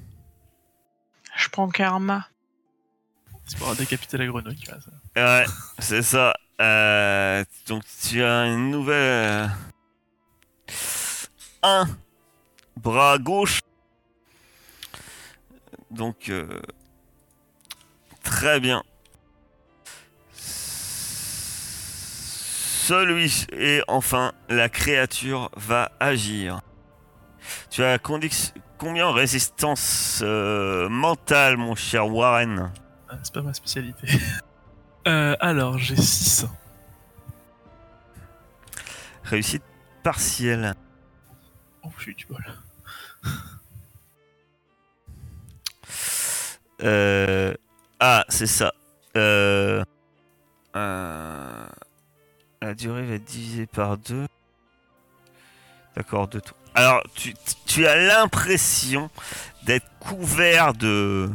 Je 1.36 1.48
prends 1.48 1.68
karma. 1.68 2.28
C'est 3.46 3.58
pour 3.58 3.74
décapiter 3.74 4.18
la 4.18 4.26
grenouille. 4.26 4.56
tu 4.56 4.70
vois, 4.70 4.80
ça. 4.80 4.90
Ouais, 5.16 5.46
c'est 5.78 6.02
ça. 6.02 6.34
Euh, 6.60 7.44
donc 7.66 7.82
tu 8.08 8.22
as 8.22 8.46
une 8.46 8.70
nouvelle... 8.70 9.50
Un 11.62 11.86
bras 12.76 13.18
gauche. 13.18 13.60
Donc... 15.90 16.28
euh, 16.28 16.60
Très 18.22 18.60
bien. 18.60 18.82
Celui 22.84 23.46
et 23.52 23.82
enfin 23.88 24.32
la 24.48 24.68
créature 24.68 25.50
va 25.56 25.92
agir. 26.00 26.60
Tu 27.70 27.82
as 27.84 27.98
combien 27.98 29.06
en 29.06 29.12
résistance 29.12 30.20
euh, 30.22 30.88
mentale, 30.88 31.56
mon 31.56 31.74
cher 31.74 32.08
Warren? 32.08 32.72
Ah, 33.08 33.14
C'est 33.22 33.34
pas 33.34 33.42
ma 33.42 33.54
spécialité. 33.54 34.06
Euh, 35.08 35.34
alors, 35.40 35.78
j'ai 35.78 35.96
6. 35.96 36.46
Réussite 39.24 39.64
partielle. 40.04 40.74
Oh, 41.84 41.90
j'ai 41.98 42.14
du 42.14 42.26
bol. 42.26 42.44
Euh, 46.82 47.54
Ah, 48.00 48.24
c'est 48.28 48.48
ça. 48.48 48.72
Euh... 49.16 49.84
euh, 50.74 51.66
La 52.60 52.74
durée 52.74 53.04
va 53.06 53.14
être 53.14 53.24
divisée 53.24 53.66
par 53.66 53.96
deux. 53.98 54.26
D'accord, 55.94 56.26
deux 56.26 56.40
tours. 56.40 56.56
Alors, 56.74 57.04
tu 57.66 57.86
as 57.86 57.94
l'impression 57.94 59.10
d'être 59.62 59.86
couvert 60.00 60.72
de, 60.74 61.30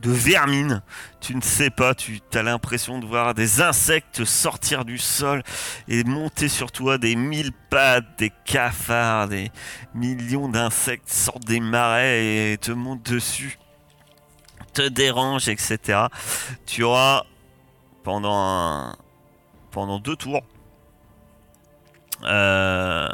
de 0.00 0.10
vermine. 0.10 0.82
Tu 1.20 1.34
ne 1.34 1.40
sais 1.40 1.70
pas, 1.70 1.94
tu 1.94 2.20
as 2.34 2.42
l'impression 2.42 2.98
de 2.98 3.06
voir 3.06 3.34
des 3.34 3.60
insectes 3.60 4.24
sortir 4.24 4.84
du 4.84 4.98
sol 4.98 5.42
et 5.88 6.04
monter 6.04 6.48
sur 6.48 6.72
toi 6.72 6.98
des 6.98 7.16
mille 7.16 7.52
pattes, 7.70 8.18
des 8.18 8.32
cafards, 8.44 9.28
des 9.28 9.50
millions 9.94 10.48
d'insectes 10.48 11.10
sortent 11.10 11.44
des 11.44 11.60
marais 11.60 12.52
et 12.52 12.58
te 12.58 12.72
montent 12.72 13.10
dessus 13.10 13.58
te 14.72 14.82
dérange, 14.82 15.48
etc. 15.48 16.06
Tu 16.66 16.82
auras 16.82 17.24
pendant 18.02 18.96
pendant 19.70 19.98
deux 19.98 20.16
tours 20.16 20.42
euh, 22.24 23.08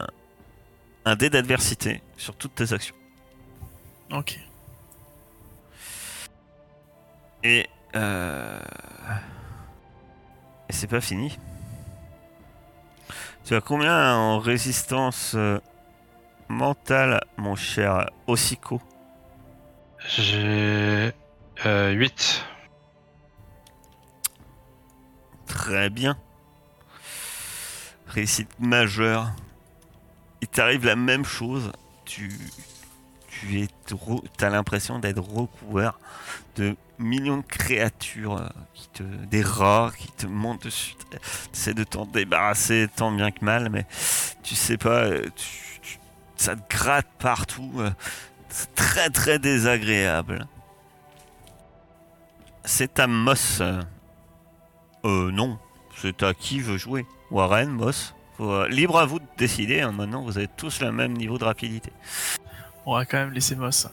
un 1.04 1.16
dé 1.16 1.30
d'adversité 1.30 2.02
sur 2.16 2.34
toutes 2.36 2.54
tes 2.54 2.72
actions. 2.72 2.94
Ok. 4.10 4.38
Et 7.46 7.68
euh, 7.94 8.58
et 10.68 10.72
c'est 10.72 10.88
pas 10.88 11.00
fini. 11.00 11.38
Tu 13.44 13.54
as 13.54 13.60
combien 13.60 14.16
en 14.16 14.40
résistance 14.40 15.34
euh, 15.36 15.60
mentale, 16.48 17.20
mon 17.36 17.54
cher 17.54 18.10
Ossico 18.26 18.82
J'ai 20.08 21.12
euh, 21.64 21.92
8. 21.92 22.44
Très 25.46 25.88
bien. 25.88 26.18
Réussite 28.08 28.50
majeure. 28.58 29.30
Il 30.40 30.48
t'arrive 30.48 30.84
la 30.84 30.96
même 30.96 31.24
chose. 31.24 31.70
Tu, 32.04 32.28
tu 33.28 33.60
es, 33.60 33.68
t'as 34.36 34.50
l'impression 34.50 34.98
d'être 34.98 35.22
recouvert 35.22 36.00
de 36.56 36.76
millions 36.98 37.38
de 37.38 37.42
créatures, 37.42 38.36
euh, 38.38 38.48
qui 38.74 38.88
te, 38.88 39.02
des 39.02 39.42
rats 39.42 39.90
qui 39.96 40.10
te 40.12 40.26
montent 40.26 40.64
dessus. 40.64 40.94
Essaies 41.52 41.74
de 41.74 41.84
t'en 41.84 42.06
débarrasser 42.06 42.88
tant 42.94 43.10
bien 43.12 43.30
que 43.30 43.44
mal, 43.44 43.68
mais 43.70 43.86
tu 44.42 44.54
sais 44.54 44.76
pas, 44.78 45.04
euh, 45.04 45.26
tu- 45.36 45.98
ça 46.36 46.54
te 46.56 46.74
gratte 46.74 47.06
partout. 47.18 47.70
euh, 47.78 47.90
C'est 48.48 48.74
très 48.74 49.10
très 49.10 49.38
désagréable. 49.38 50.46
C'est 52.64 52.98
à 52.98 53.06
Moss. 53.06 53.60
euh, 53.60 55.30
non. 55.30 55.58
C'est 55.96 56.22
à 56.22 56.34
qui 56.34 56.60
veut 56.60 56.76
jouer? 56.78 57.06
Warren, 57.30 57.70
Moss. 57.70 58.14
Libre 58.68 58.98
à 58.98 59.06
vous 59.06 59.18
de 59.18 59.24
décider. 59.38 59.80
hein. 59.80 59.92
Maintenant, 59.92 60.22
vous 60.22 60.36
avez 60.36 60.48
tous 60.48 60.80
le 60.80 60.92
même 60.92 61.12
niveau 61.14 61.38
de 61.38 61.44
rapidité. 61.44 61.90
On 62.84 62.94
va 62.94 63.04
quand 63.06 63.16
même 63.18 63.32
laisser 63.32 63.56
Moss. 63.56 63.86
hein. 63.86 63.90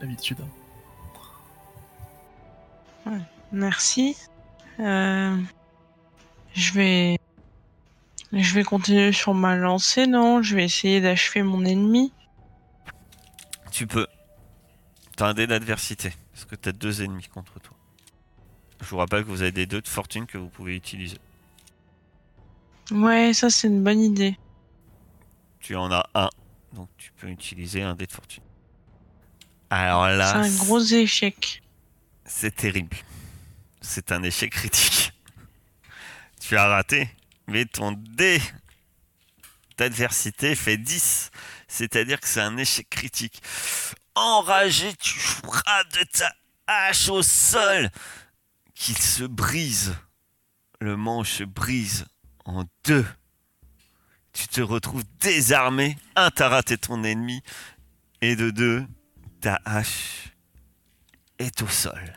D'habitude. 0.00 0.38
Merci. 3.52 4.16
Euh, 4.80 5.36
je 6.54 6.72
vais. 6.72 7.18
Je 8.32 8.54
vais 8.54 8.64
continuer 8.64 9.12
sur 9.12 9.32
ma 9.32 9.54
lancée, 9.54 10.06
non? 10.08 10.42
Je 10.42 10.56
vais 10.56 10.64
essayer 10.64 11.00
d'achever 11.00 11.42
mon 11.42 11.64
ennemi. 11.64 12.12
Tu 13.70 13.86
peux. 13.86 14.08
T'as 15.16 15.28
un 15.28 15.34
dé 15.34 15.46
d'adversité. 15.46 16.12
Parce 16.32 16.44
que 16.44 16.56
t'as 16.56 16.72
deux 16.72 17.02
ennemis 17.02 17.28
contre 17.28 17.60
toi. 17.60 17.76
Je 18.80 18.86
vous 18.86 18.96
rappelle 18.96 19.24
que 19.24 19.28
vous 19.28 19.42
avez 19.42 19.52
des 19.52 19.66
deux 19.66 19.80
de 19.80 19.88
fortune 19.88 20.26
que 20.26 20.36
vous 20.36 20.48
pouvez 20.48 20.74
utiliser. 20.74 21.18
Ouais, 22.90 23.32
ça 23.32 23.50
c'est 23.50 23.68
une 23.68 23.82
bonne 23.82 24.00
idée. 24.00 24.36
Tu 25.60 25.76
en 25.76 25.90
as 25.92 26.06
un. 26.14 26.28
Donc 26.72 26.88
tu 26.98 27.12
peux 27.12 27.28
utiliser 27.28 27.82
un 27.82 27.94
dé 27.94 28.06
de 28.06 28.12
fortune. 28.12 28.42
Alors 29.70 30.08
là. 30.08 30.32
c'est 30.32 30.50
un 30.50 30.64
gros 30.64 30.80
échec. 30.80 31.62
C'est 32.26 32.54
terrible. 32.56 32.96
C'est 33.80 34.12
un 34.12 34.22
échec 34.22 34.52
critique. 34.52 35.12
tu 36.40 36.56
as 36.56 36.66
raté, 36.66 37.08
mais 37.46 37.66
ton 37.66 37.92
dé 37.92 38.40
d'adversité 39.76 40.54
fait 40.54 40.76
10. 40.76 41.30
C'est-à-dire 41.68 42.20
que 42.20 42.28
c'est 42.28 42.40
un 42.40 42.56
échec 42.56 42.88
critique. 42.88 43.42
Enragé, 44.14 44.94
tu 44.96 45.18
frappes 45.18 45.92
de 45.92 46.04
ta 46.04 46.32
hache 46.66 47.08
au 47.08 47.22
sol 47.22 47.90
qu'il 48.74 48.96
se 48.96 49.24
brise. 49.24 49.94
Le 50.80 50.96
manche 50.96 51.38
se 51.38 51.44
brise 51.44 52.06
en 52.44 52.64
deux. 52.84 53.06
Tu 54.32 54.48
te 54.48 54.60
retrouves 54.60 55.04
désarmé. 55.20 55.98
Un, 56.16 56.30
t'as 56.30 56.48
raté 56.48 56.78
ton 56.78 57.04
ennemi. 57.04 57.42
Et 58.20 58.36
de 58.36 58.50
deux, 58.50 58.86
ta 59.40 59.60
hache 59.64 60.33
est 61.38 61.62
au 61.62 61.68
sol. 61.68 62.12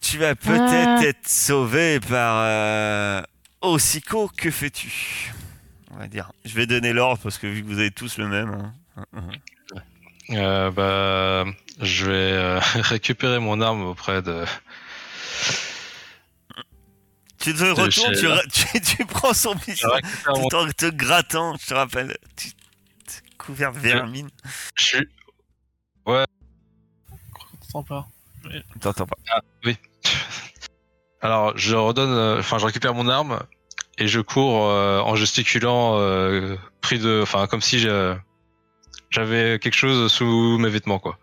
Tu 0.00 0.18
vas 0.18 0.34
peut-être 0.36 1.00
Ah. 1.00 1.04
être 1.04 1.28
sauvé 1.28 1.98
par 2.00 2.38
euh, 2.42 3.22
Osico. 3.60 4.28
Que 4.36 4.50
fais-tu? 4.50 5.32
On 5.90 5.96
va 5.96 6.06
dire. 6.06 6.30
Je 6.44 6.54
vais 6.54 6.66
donner 6.66 6.92
l'ordre 6.92 7.20
parce 7.22 7.38
que 7.38 7.46
vu 7.46 7.62
que 7.62 7.66
vous 7.66 7.78
avez 7.78 7.90
tous 7.90 8.18
le 8.18 8.28
même. 8.28 8.72
hein. 9.16 9.30
Euh, 10.30 10.70
bah, 10.70 11.44
je 11.80 12.06
vais 12.06 12.12
euh, 12.32 12.58
récupérer 12.82 13.38
mon 13.40 13.60
arme 13.60 13.82
auprès 13.82 14.22
de. 14.22 14.44
Tu 17.38 17.54
te 17.54 17.62
retournes, 17.64 18.14
tu, 18.16 18.26
ra- 18.26 18.42
tu, 18.52 18.80
tu 18.80 19.04
prends 19.06 19.32
son 19.34 19.54
mon- 19.54 20.48
Tout 20.48 20.56
en 20.56 20.68
te 20.70 20.86
grattant, 20.90 21.56
je 21.60 21.66
te 21.66 21.74
rappelle. 21.74 22.16
Tu 22.36 22.50
couvert 23.38 23.72
de 23.72 23.78
vermine. 23.78 24.28
Je 24.76 24.84
suis. 24.84 25.08
On 26.06 26.24
t'entend 27.72 27.82
pas. 27.82 28.08
T'entends 28.80 29.06
pas. 29.06 29.16
Alors, 31.20 31.56
je 31.56 31.74
redonne. 31.74 32.10
euh, 32.10 32.38
Enfin, 32.38 32.58
je 32.58 32.66
récupère 32.66 32.94
mon 32.94 33.08
arme 33.08 33.40
et 33.98 34.06
je 34.06 34.20
cours 34.20 34.66
euh, 34.66 35.00
en 35.00 35.16
gesticulant, 35.16 35.98
euh, 35.98 36.56
pris 36.80 36.98
de. 36.98 37.20
Enfin, 37.22 37.46
comme 37.46 37.60
si 37.62 37.78
j'avais 39.10 39.58
quelque 39.58 39.74
chose 39.74 40.12
sous 40.12 40.58
mes 40.58 40.68
vêtements, 40.68 40.98
quoi. 40.98 41.18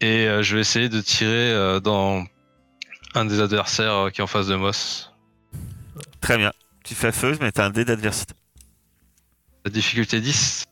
Et 0.00 0.26
euh, 0.26 0.42
je 0.42 0.54
vais 0.54 0.60
essayer 0.62 0.88
de 0.88 1.00
tirer 1.00 1.52
euh, 1.52 1.80
dans 1.80 2.24
un 3.14 3.24
des 3.26 3.40
adversaires 3.40 3.94
euh, 4.06 4.10
qui 4.10 4.20
est 4.20 4.24
en 4.24 4.28
face 4.28 4.46
de 4.46 4.54
Moss. 4.56 5.12
Très 6.20 6.38
bien. 6.38 6.52
Tu 6.84 6.94
fais 6.94 7.12
feu, 7.12 7.36
mais 7.40 7.52
t'as 7.52 7.66
un 7.66 7.70
dé 7.70 7.84
d'adversité. 7.84 8.34
La 9.66 9.70
difficulté 9.70 10.20
10, 10.22 10.64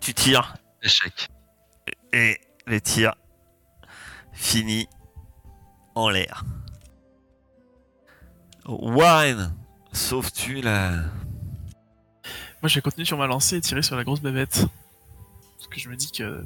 Tu 0.00 0.14
tires 0.14 0.54
échec. 0.82 1.28
et 2.12 2.40
le 2.66 2.80
tir 2.80 3.14
finit 4.32 4.88
en 5.94 6.08
l'air. 6.08 6.44
Warren, 8.66 9.54
sauves-tu 9.92 10.60
la. 10.60 10.90
Moi, 12.62 12.68
je 12.68 12.74
vais 12.76 12.80
continuer 12.80 13.04
sur 13.04 13.18
ma 13.18 13.26
lancée 13.26 13.56
et 13.56 13.60
tirer 13.60 13.82
sur 13.82 13.96
la 13.96 14.04
grosse 14.04 14.20
bébête. 14.20 14.66
Parce 15.56 15.68
que 15.68 15.80
je 15.80 15.88
me 15.88 15.96
dis 15.96 16.10
que. 16.10 16.44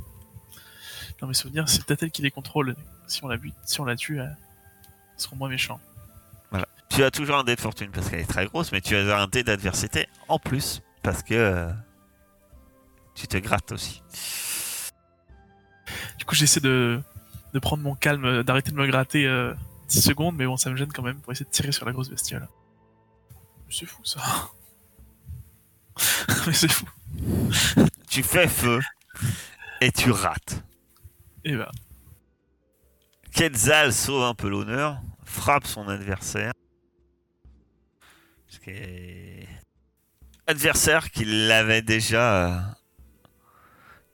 Dans 1.21 1.29
mes 1.29 1.35
souvenirs, 1.35 1.69
c'est 1.69 1.85
peut-être 1.85 2.03
elle 2.03 2.11
qui 2.11 2.23
les 2.23 2.31
contrôle. 2.31 2.75
Si 3.07 3.23
on 3.23 3.29
la 3.29 3.37
bute, 3.37 3.55
si 3.65 3.81
on 3.81 3.85
la 3.85 3.97
tue, 3.97 4.21
euh, 4.21 4.27
ils 5.17 5.23
seront 5.23 5.37
moins 5.37 5.49
méchants. 5.49 5.81
Tu 6.89 7.03
as 7.03 7.11
toujours 7.11 7.37
un 7.37 7.45
dé 7.45 7.57
de 7.57 7.61
fortune 7.61 7.91
parce 7.91 8.09
qu'elle 8.09 8.21
est 8.21 8.31
très 8.31 8.47
grosse, 8.47 8.71
mais 8.71 8.81
tu 8.81 8.97
as 8.97 9.19
un 9.19 9.27
dé 9.27 9.43
d'adversité 9.43 10.07
en 10.29 10.39
plus 10.39 10.81
parce 11.03 11.25
que 11.25 11.35
euh, 11.35 11.73
tu 13.15 13.27
te 13.27 13.37
grattes 13.37 13.73
aussi. 13.73 14.03
Du 16.19 16.25
coup, 16.25 16.35
j'essaie 16.35 16.61
de, 16.61 17.01
de 17.53 17.59
prendre 17.59 17.83
mon 17.83 17.95
calme, 17.95 18.25
euh, 18.25 18.43
d'arrêter 18.43 18.71
de 18.71 18.77
me 18.77 18.87
gratter 18.87 19.27
euh, 19.27 19.55
10 19.89 20.03
secondes, 20.03 20.37
mais 20.37 20.47
bon, 20.47 20.57
ça 20.57 20.71
me 20.71 20.77
gêne 20.77 20.93
quand 20.93 21.03
même 21.03 21.21
pour 21.21 21.33
essayer 21.33 21.47
de 21.47 21.51
tirer 21.51 21.73
sur 21.73 21.85
la 21.87 21.93
grosse 21.93 22.09
bestiole. 22.11 22.49
C'est 23.71 23.87
fou 23.87 24.05
ça. 24.05 24.21
mais 26.47 26.53
c'est 26.53 26.71
fou. 26.71 26.87
Tu 28.09 28.23
fais 28.23 28.47
feu 28.49 28.81
et 29.81 29.91
tu 29.91 30.11
rates. 30.11 30.62
Et 31.45 31.57
bah, 31.57 31.71
Quetzal 33.33 33.93
sauve 33.93 34.23
un 34.23 34.35
peu 34.35 34.49
l'honneur, 34.49 35.01
frappe 35.25 35.67
son 35.67 35.89
adversaire. 35.89 36.53
Ce 38.47 38.61
qui 38.61 38.71
est- 38.71 39.49
Adversaire 40.47 41.11
qu'il 41.11 41.51
avait 41.51 41.83
déjà. 41.83 42.77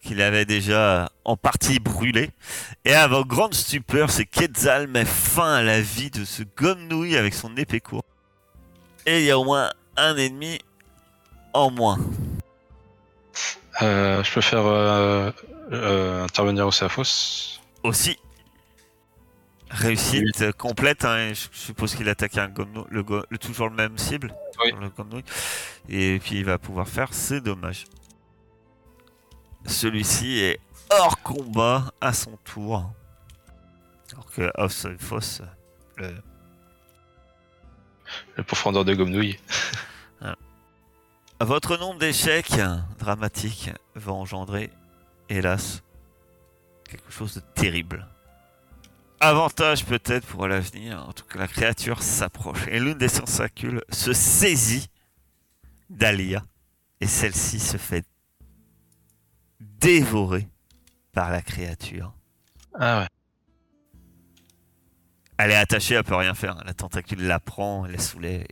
Qu'il 0.03 0.23
avait 0.23 0.45
déjà 0.47 1.11
en 1.25 1.37
partie 1.37 1.79
brûlé. 1.79 2.31
Et 2.85 2.95
avant 2.95 3.23
grande 3.23 3.55
stupeur, 3.55 4.11
c'est 4.11 4.25
Quetzal 4.25 4.87
met 4.89 5.05
fin 5.05 5.55
à 5.57 5.63
la 5.63 5.81
vie 5.81 6.11
de 6.11 6.25
ce 6.25 6.43
gomme-nouille 6.57 7.17
avec 7.17 7.35
son 7.35 7.57
épée 7.57 7.81
courte. 7.81 8.07
Et 9.07 9.21
il 9.21 9.25
y 9.27 9.31
a 9.31 9.39
au 9.39 9.45
moins 9.45 9.71
un 9.97 10.17
ennemi 10.17 10.59
en 11.53 11.71
moins. 11.71 11.99
Euh, 13.83 14.23
je 14.23 14.33
peux 14.33 14.41
faire 14.41 14.67
euh, 14.67 15.31
euh, 15.73 16.25
intervenir 16.25 16.67
au 16.67 16.73
Séaphos. 16.73 17.59
aussi. 17.83 18.17
Réussite 19.71 20.51
complète, 20.53 21.05
hein, 21.05 21.33
je 21.33 21.47
je 21.53 21.59
suppose 21.59 21.95
qu'il 21.95 22.09
attaque 22.09 22.37
un 22.39 22.49
gomme- 22.49 22.87
le, 22.91 23.05
le- 23.31 23.39
toujours 23.39 23.69
le 23.69 23.77
même 23.77 23.97
cible. 23.99 24.35
Oui. 24.65 24.73
le. 24.81 25.23
Et 25.89 26.19
puis 26.19 26.39
il 26.39 26.45
va 26.45 26.59
pouvoir 26.59 26.89
faire, 26.89 27.09
c'est 27.13 27.41
dommage. 27.41 27.85
Celui-ci 29.67 30.39
est 30.39 30.61
hors 30.91 31.21
combat 31.23 31.93
à 32.01 32.13
son 32.13 32.37
tour. 32.45 32.93
Alors 34.13 34.27
que 34.27 34.51
Osfoss, 34.57 35.43
le 35.97 36.15
Le 38.37 38.43
pourfendeur 38.43 38.85
de 38.85 38.95
Gomnouille. 38.95 39.39
Votre 41.41 41.79
nombre 41.79 41.99
d'échecs 41.99 42.61
dramatiques 42.99 43.71
va 43.95 44.13
engendrer, 44.13 44.71
hélas, 45.31 45.83
quelque 46.85 47.11
chose 47.11 47.35
de 47.35 47.41
terrible. 47.41 48.07
Avantage 49.21 49.87
peut-être 49.87 50.27
pour 50.27 50.47
l'avenir, 50.49 51.03
en 51.09 51.13
tout 51.13 51.25
cas 51.25 51.39
la 51.39 51.49
créature 51.49 52.03
s'approche 52.03 52.67
et 52.69 52.79
l'une 52.79 52.99
des 52.99 53.09
tentacules 53.09 53.83
se 53.91 54.13
saisit 54.13 54.91
d'Alia 55.89 56.43
et 57.01 57.07
celle-ci 57.07 57.59
se 57.59 57.79
fait 57.79 58.05
dévorer 59.61 60.49
par 61.13 61.31
la 61.31 61.43
créature. 61.43 62.15
Ah 62.75 63.01
ouais. 63.01 63.09
Elle 65.39 65.53
est 65.53 65.57
attachée, 65.57 65.95
elle 65.95 66.05
peut 66.05 66.15
rien 66.15 66.35
faire. 66.35 66.63
La 66.65 66.75
tentacule 66.75 67.23
la 67.23 67.41
prend, 67.41 67.87
elle 67.87 67.93
la 67.93 67.99
soulève. 67.99 68.47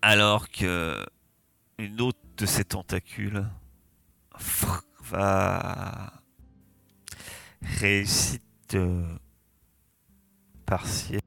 Alors 0.00 0.48
que 0.50 1.04
une 1.78 2.00
autre 2.00 2.18
de 2.36 2.46
ces 2.46 2.64
tentacules 2.64 3.44
va 5.04 6.12
réussite 7.62 8.42
euh, 8.74 9.04
partielle. 10.66 11.20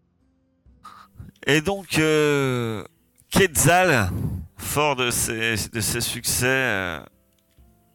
Et 1.47 1.61
donc 1.61 1.99
euh, 1.99 2.83
Quetzal, 3.29 4.09
fort 4.57 4.95
de 4.95 5.11
ses, 5.11 5.69
de 5.69 5.81
ses 5.81 6.01
succès, 6.01 6.45
euh, 6.47 6.99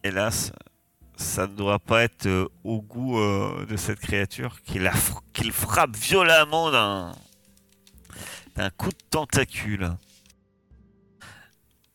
hélas, 0.04 0.52
ça 1.16 1.46
ne 1.46 1.54
doit 1.54 1.78
pas 1.78 2.02
être 2.02 2.26
euh, 2.26 2.48
au 2.64 2.80
goût 2.80 3.18
euh, 3.18 3.66
de 3.66 3.76
cette 3.76 4.00
créature 4.00 4.60
qu'il 4.62 5.52
frappe 5.52 5.96
violemment 5.96 6.70
d'un 6.70 7.12
d'un 8.56 8.70
coup 8.70 8.90
de 8.90 9.04
tentacule. 9.10 9.96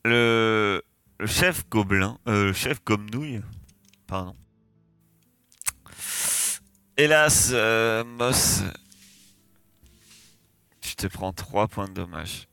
Le, 0.05 0.81
le 1.19 1.27
chef 1.27 1.67
gobelin, 1.69 2.17
le 2.25 2.53
chef 2.53 2.83
gomnouille, 2.83 3.41
pardon. 4.07 4.35
Hélas, 6.97 7.51
Moss, 8.05 8.61
tu 10.79 10.95
te 10.95 11.07
prends 11.07 11.33
3 11.33 11.67
points 11.67 11.89
de 11.89 11.93
dommage. 11.93 12.47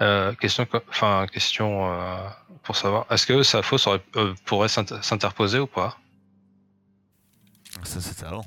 Euh, 0.00 0.32
question, 0.34 0.66
enfin 0.88 1.26
question 1.32 1.92
euh, 1.92 2.28
pour 2.62 2.76
savoir, 2.76 3.06
est-ce 3.10 3.26
que 3.26 3.42
Séaphos 3.42 3.88
aurait- 3.88 4.02
euh, 4.16 4.34
pourrait 4.44 4.68
s'inter- 4.68 5.02
s'interposer 5.02 5.58
ou 5.58 5.66
pas? 5.66 5.98
Ça, 7.82 8.00
c'est 8.00 8.22
avant. 8.24 8.44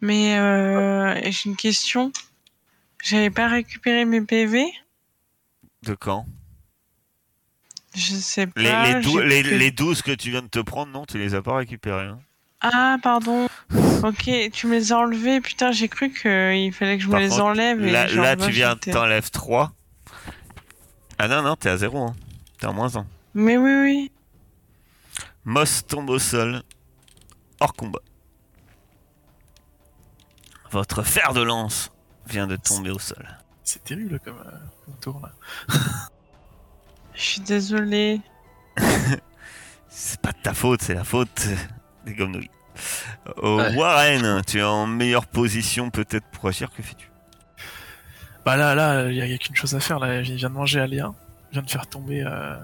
Mais 0.00 0.38
euh, 0.38 1.14
j'ai 1.30 1.50
une 1.50 1.56
question. 1.56 2.12
J'avais 3.04 3.30
pas 3.30 3.48
récupéré 3.48 4.04
mes 4.04 4.20
PV 4.22 4.64
De 5.82 5.94
quand? 5.94 6.26
Je 7.94 8.14
sais 8.14 8.46
pas. 8.46 8.60
les, 8.60 8.94
les, 8.94 9.00
dou- 9.02 9.20
j'ai 9.20 9.26
les, 9.26 9.42
que- 9.42 9.48
les 9.54 9.70
12 9.70 10.02
que 10.02 10.12
tu 10.12 10.30
viens 10.30 10.42
de 10.42 10.48
te 10.48 10.58
prendre, 10.60 10.92
non, 10.92 11.04
tu 11.04 11.18
les 11.18 11.34
as 11.34 11.42
pas 11.42 11.56
récupérés. 11.56 12.06
hein? 12.06 12.20
Ah, 12.60 12.96
pardon. 13.02 13.46
Ok, 14.02 14.30
tu 14.52 14.66
me 14.66 14.72
les 14.72 14.92
as 14.92 14.98
enlevés. 14.98 15.40
Putain, 15.40 15.70
j'ai 15.72 15.88
cru 15.88 16.10
qu'il 16.10 16.72
fallait 16.72 16.96
que 16.98 17.02
je 17.04 17.08
me 17.08 17.18
les 17.18 17.40
enlève. 17.40 17.82
et 17.84 17.90
Là, 17.90 18.06
genre, 18.08 18.24
là 18.24 18.36
moi, 18.36 18.46
tu 18.46 18.52
viens, 18.52 18.70
j'étais- 18.74 18.92
t'enlèves 18.92 19.30
3. 19.30 19.72
Ah 21.18 21.28
non, 21.28 21.42
non, 21.42 21.56
t'es 21.56 21.68
à 21.68 21.76
0. 21.76 21.98
Hein. 21.98 22.16
T'es 22.58 22.66
en 22.66 22.72
moins 22.74 22.96
1. 22.96 23.06
Mais 23.34 23.56
oui, 23.56 23.72
oui. 23.82 24.12
Moss 25.44 25.86
tombe 25.86 26.10
au 26.10 26.18
sol. 26.18 26.62
hors 27.60 27.74
combat. 27.74 27.98
Votre 30.70 31.02
fer 31.02 31.32
de 31.32 31.40
lance 31.42 31.90
vient 32.26 32.46
de 32.46 32.56
tomber 32.56 32.90
au 32.90 32.98
sol. 32.98 33.26
C'est 33.64 33.82
terrible 33.82 34.20
comme, 34.20 34.38
euh, 34.38 34.50
comme 34.84 34.94
tour 35.00 35.20
là. 35.22 35.32
Je 37.14 37.20
suis 37.22 37.40
désolée. 37.40 38.20
C'est 39.88 40.20
pas 40.20 40.30
de 40.32 40.38
ta 40.42 40.54
faute, 40.54 40.82
c'est 40.82 40.94
la 40.94 41.02
faute 41.02 41.48
des. 42.14 42.50
Euh, 43.42 43.56
Ouais. 43.56 43.74
Warren, 43.74 44.42
tu 44.46 44.58
es 44.58 44.62
en 44.62 44.86
meilleure 44.86 45.26
position 45.26 45.90
peut-être 45.90 46.26
pour 46.28 46.48
agir, 46.48 46.70
que 46.70 46.82
fais-tu? 46.82 47.10
Bah 48.44 48.56
là, 48.56 48.74
là, 48.74 49.10
il 49.10 49.16
y 49.16 49.34
a, 49.34 49.38
qu'une 49.38 49.56
chose 49.56 49.74
à 49.74 49.80
faire. 49.80 49.98
Là, 49.98 50.20
il 50.20 50.36
vient 50.36 50.48
de 50.48 50.54
manger 50.54 50.80
Alia, 50.80 51.12
il 51.50 51.54
vient 51.54 51.62
de 51.62 51.70
faire 51.70 51.86
tomber 51.86 52.22
euh, 52.24 52.56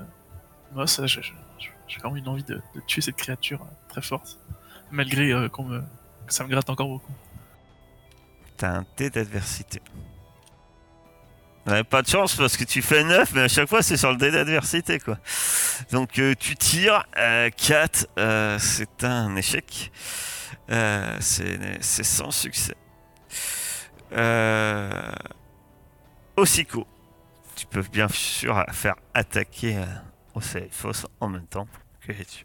Moss. 0.72 1.00
J'ai 1.06 1.98
vraiment 2.00 2.16
une 2.16 2.28
envie 2.28 2.44
de, 2.44 2.54
de 2.74 2.80
tuer 2.86 3.02
cette 3.02 3.16
créature 3.16 3.60
euh, 3.62 3.74
très 3.88 4.00
forte, 4.02 4.38
malgré 4.90 5.32
euh, 5.32 5.48
qu'on 5.48 5.64
me, 5.64 5.80
que 6.26 6.32
ça 6.32 6.44
me 6.44 6.48
gratte 6.48 6.70
encore 6.70 6.88
beaucoup. 6.88 7.12
T'as 8.56 8.78
un 8.78 8.86
dé 8.96 9.10
d'adversité. 9.10 9.82
Pas 11.64 12.02
de 12.02 12.08
chance 12.08 12.36
parce 12.36 12.58
que 12.58 12.64
tu 12.64 12.82
fais 12.82 13.04
9, 13.04 13.32
mais 13.32 13.42
à 13.42 13.48
chaque 13.48 13.68
fois 13.70 13.82
c'est 13.82 13.96
sur 13.96 14.10
le 14.10 14.18
dé 14.18 14.30
d'adversité 14.30 15.00
quoi. 15.00 15.18
Donc 15.92 16.18
euh, 16.18 16.34
tu 16.38 16.56
tires, 16.56 17.06
euh, 17.16 17.48
4, 17.50 18.06
euh, 18.18 18.58
c'est 18.58 19.02
un 19.04 19.34
échec. 19.36 19.90
Euh, 20.70 21.16
c'est 21.20 22.04
sans 22.04 22.30
succès. 22.30 22.74
Euh, 24.12 25.12
Ossico, 26.36 26.86
tu 27.56 27.64
peux 27.66 27.82
bien 27.82 28.08
sûr 28.08 28.62
faire 28.72 28.96
attaquer 29.14 29.82
au 30.34 30.40
en 31.20 31.28
même 31.28 31.46
temps. 31.46 31.66
Que 32.06 32.12
fais-tu? 32.12 32.44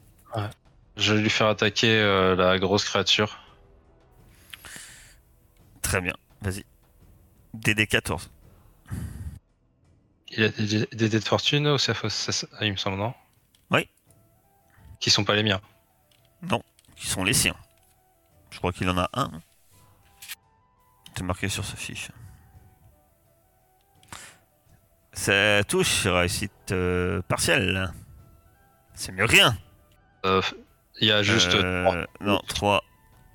Je 0.96 1.14
vais 1.14 1.22
lui 1.22 1.30
faire 1.30 1.48
attaquer 1.48 2.02
la 2.38 2.58
grosse 2.58 2.86
créature. 2.86 3.38
Très 5.82 6.00
bien, 6.00 6.14
vas-y. 6.42 6.64
DD 7.54 7.86
14. 7.86 8.30
Il 10.32 10.44
a 10.44 10.50
des, 10.50 10.86
dés 10.92 11.10
de 11.10 11.20
fortune 11.20 11.68
au 11.68 11.78
CFO, 11.78 12.10
c'est 12.10 12.32
ça 12.32 12.48
il 12.62 12.72
me 12.72 12.78
semble, 12.78 12.98
non? 12.98 13.14
Oui. 13.72 13.90
Qui 15.00 15.10
sont 15.10 15.24
pas 15.24 15.36
les 15.36 15.44
miens. 15.44 15.62
qui 16.96 17.08
sont 17.08 17.24
les 17.24 17.34
siens. 17.34 17.56
Je 18.52 18.58
crois 18.58 18.72
qu'il 18.72 18.90
en 18.90 18.98
a 18.98 19.10
un. 19.14 19.28
non 19.30 19.42
C'est 21.16 21.24
marqué 21.24 21.50
sur 21.50 21.66
sa 21.66 21.76
fiche. 21.76 22.10
Ça 25.14 25.64
touche, 25.64 26.06
réussite 26.08 26.72
euh, 26.72 27.22
partielle. 27.24 27.92
C'est 28.94 29.12
mieux 29.12 29.26
rien. 29.26 29.58
Euh, 30.26 30.42
Il 31.02 31.08
y 31.08 31.12
a 31.12 31.24
juste 31.24 31.54
Euh, 31.56 31.84
trois. 31.86 32.06
Non, 32.22 32.42
3, 32.48 32.84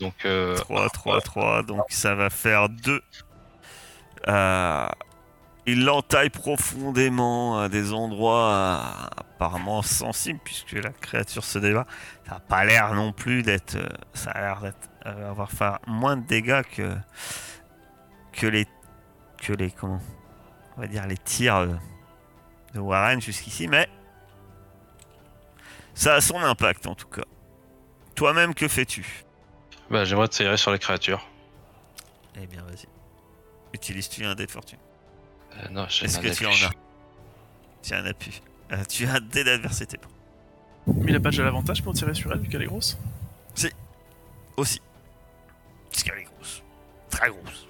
Donc, 0.00 0.24
euh, 0.24 0.54
3, 0.56 0.88
3, 0.90 1.20
3. 1.20 1.62
Donc 1.62 1.84
ça 1.88 2.14
va 2.14 2.30
faire 2.30 2.68
2. 2.68 3.02
Il 5.66 5.84
l'entaille 5.84 6.30
profondément 6.30 7.58
à 7.58 7.68
des 7.68 7.92
endroits 7.92 9.10
apparemment 9.16 9.82
sensibles 9.82 10.40
puisque 10.44 10.72
la 10.72 10.90
créature 10.90 11.44
se 11.44 11.58
débat. 11.58 11.86
Ça 12.26 12.34
n'a 12.34 12.40
pas 12.40 12.64
l'air 12.64 12.94
non 12.94 13.12
plus 13.12 13.42
d'être. 13.42 13.76
euh, 13.76 13.88
ça 14.12 14.30
a 14.30 14.40
l'air 14.40 14.60
d'être 14.60 14.90
euh, 15.06 15.30
avoir 15.30 15.50
fait 15.50 15.72
moins 15.86 16.16
de 16.16 16.26
dégâts 16.26 16.62
que 16.62 16.94
que 18.32 18.46
les 18.46 18.66
que 19.38 19.52
les 19.52 19.70
comment 19.70 20.00
on 20.76 20.80
va 20.80 20.86
dire 20.86 21.06
les 21.06 21.16
tirs 21.18 21.56
euh, 21.56 21.74
de 22.74 22.80
Warren 22.80 23.20
jusqu'ici, 23.20 23.68
mais 23.68 23.88
ça 25.94 26.14
a 26.14 26.20
son 26.20 26.38
impact 26.38 26.86
en 26.86 26.94
tout 26.94 27.08
cas. 27.08 27.22
Toi-même, 28.14 28.54
que 28.54 28.68
fais-tu? 28.68 29.24
Bah, 29.90 30.04
j'aimerais 30.04 30.28
tirer 30.28 30.56
sur 30.56 30.72
les 30.72 30.78
créatures. 30.78 31.26
Eh 32.36 32.46
bien, 32.46 32.62
vas-y. 32.62 32.86
Utilises-tu 33.72 34.24
un 34.24 34.34
dé 34.34 34.46
de 34.46 34.50
fortune? 34.50 34.78
Euh, 35.56 35.68
non, 35.70 35.86
j'ai 35.88 36.06
Est-ce 36.06 36.18
que 36.18 36.28
tu 36.28 36.46
en 36.46 36.50
as 36.50 36.70
Tu 37.82 37.94
as 37.94 37.98
un 37.98 38.06
appui. 38.06 38.42
Euh, 38.72 38.82
tu 38.88 39.06
as 39.06 39.14
un 39.14 39.20
dé 39.20 39.44
d'adversité. 39.44 39.98
Mais 40.86 41.10
il 41.12 41.16
a 41.16 41.20
pas 41.20 41.30
déjà 41.30 41.44
l'avantage 41.44 41.82
pour 41.82 41.94
tirer 41.94 42.14
sur 42.14 42.32
elle 42.32 42.40
vu 42.40 42.48
qu'elle 42.48 42.62
est 42.62 42.66
grosse? 42.66 42.98
Aussi. 44.56 44.80
Parce 45.90 46.02
qu'elle 46.04 46.18
est 46.18 46.24
grosse. 46.24 46.62
Très 47.10 47.28
grosse. 47.28 47.66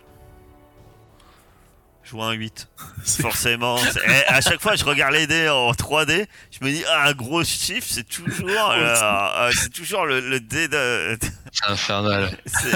Un 2.22 2.32
8. 2.32 2.68
C'est- 3.04 3.22
Forcément. 3.22 3.78
eh, 4.06 4.24
à 4.28 4.40
chaque 4.40 4.60
fois, 4.60 4.76
je 4.76 4.84
regarde 4.84 5.14
les 5.14 5.26
dés 5.26 5.48
en 5.48 5.72
3D. 5.72 6.26
Je 6.50 6.64
me 6.64 6.70
dis, 6.70 6.84
ah, 6.88 7.08
un 7.08 7.12
gros 7.12 7.42
chiffre, 7.44 7.86
c'est 7.90 8.04
toujours, 8.08 8.48
euh, 8.70 8.94
euh, 8.96 9.52
c'est 9.54 9.70
toujours 9.72 10.06
le, 10.06 10.20
le 10.20 10.40
dé 10.40 10.68
de. 10.68 11.18
C'est 11.52 11.66
infernal. 11.70 12.36
C'est 12.46 12.72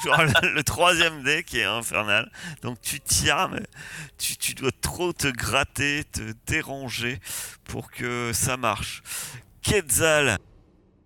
toujours 0.00 0.18
le, 0.22 0.52
le 0.54 0.62
troisième 0.62 1.22
dé 1.22 1.42
qui 1.44 1.58
est 1.60 1.64
infernal. 1.64 2.30
Donc 2.62 2.78
tu 2.82 3.00
tires, 3.00 3.48
mais 3.48 3.62
tu, 4.18 4.36
tu 4.36 4.52
dois 4.54 4.70
trop 4.82 5.12
te 5.14 5.28
gratter, 5.28 6.04
te 6.04 6.32
déranger 6.46 7.20
pour 7.64 7.90
que 7.90 8.32
ça 8.34 8.56
marche. 8.58 9.02
Quetzal. 9.62 10.36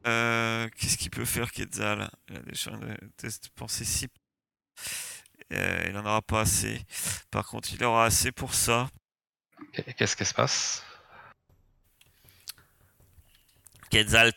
Euh, 0.05 0.69
Qu'est-ce 0.77 0.97
qu'il 0.97 1.11
peut 1.11 1.25
faire 1.25 1.53
Quetzal? 1.53 2.11
Il 2.29 2.37
a 2.37 2.41
des 2.41 2.57
champs 2.57 2.77
de 2.77 2.89
test 3.17 3.51
pensée 3.55 3.85
si. 3.85 4.09
Euh, 5.53 5.87
il 5.89 5.97
en 5.99 6.07
aura 6.07 6.23
pas 6.23 6.41
assez. 6.41 6.85
Par 7.31 7.47
contre, 7.47 7.73
il 7.73 7.85
aura 7.85 8.07
assez 8.07 8.33
pour 8.33 8.55
ça. 8.55 8.89
Qu'est-ce 9.97 10.17
qui 10.17 10.25
se 10.25 10.35
passe? 10.35 10.83
Quetzal 13.91 14.33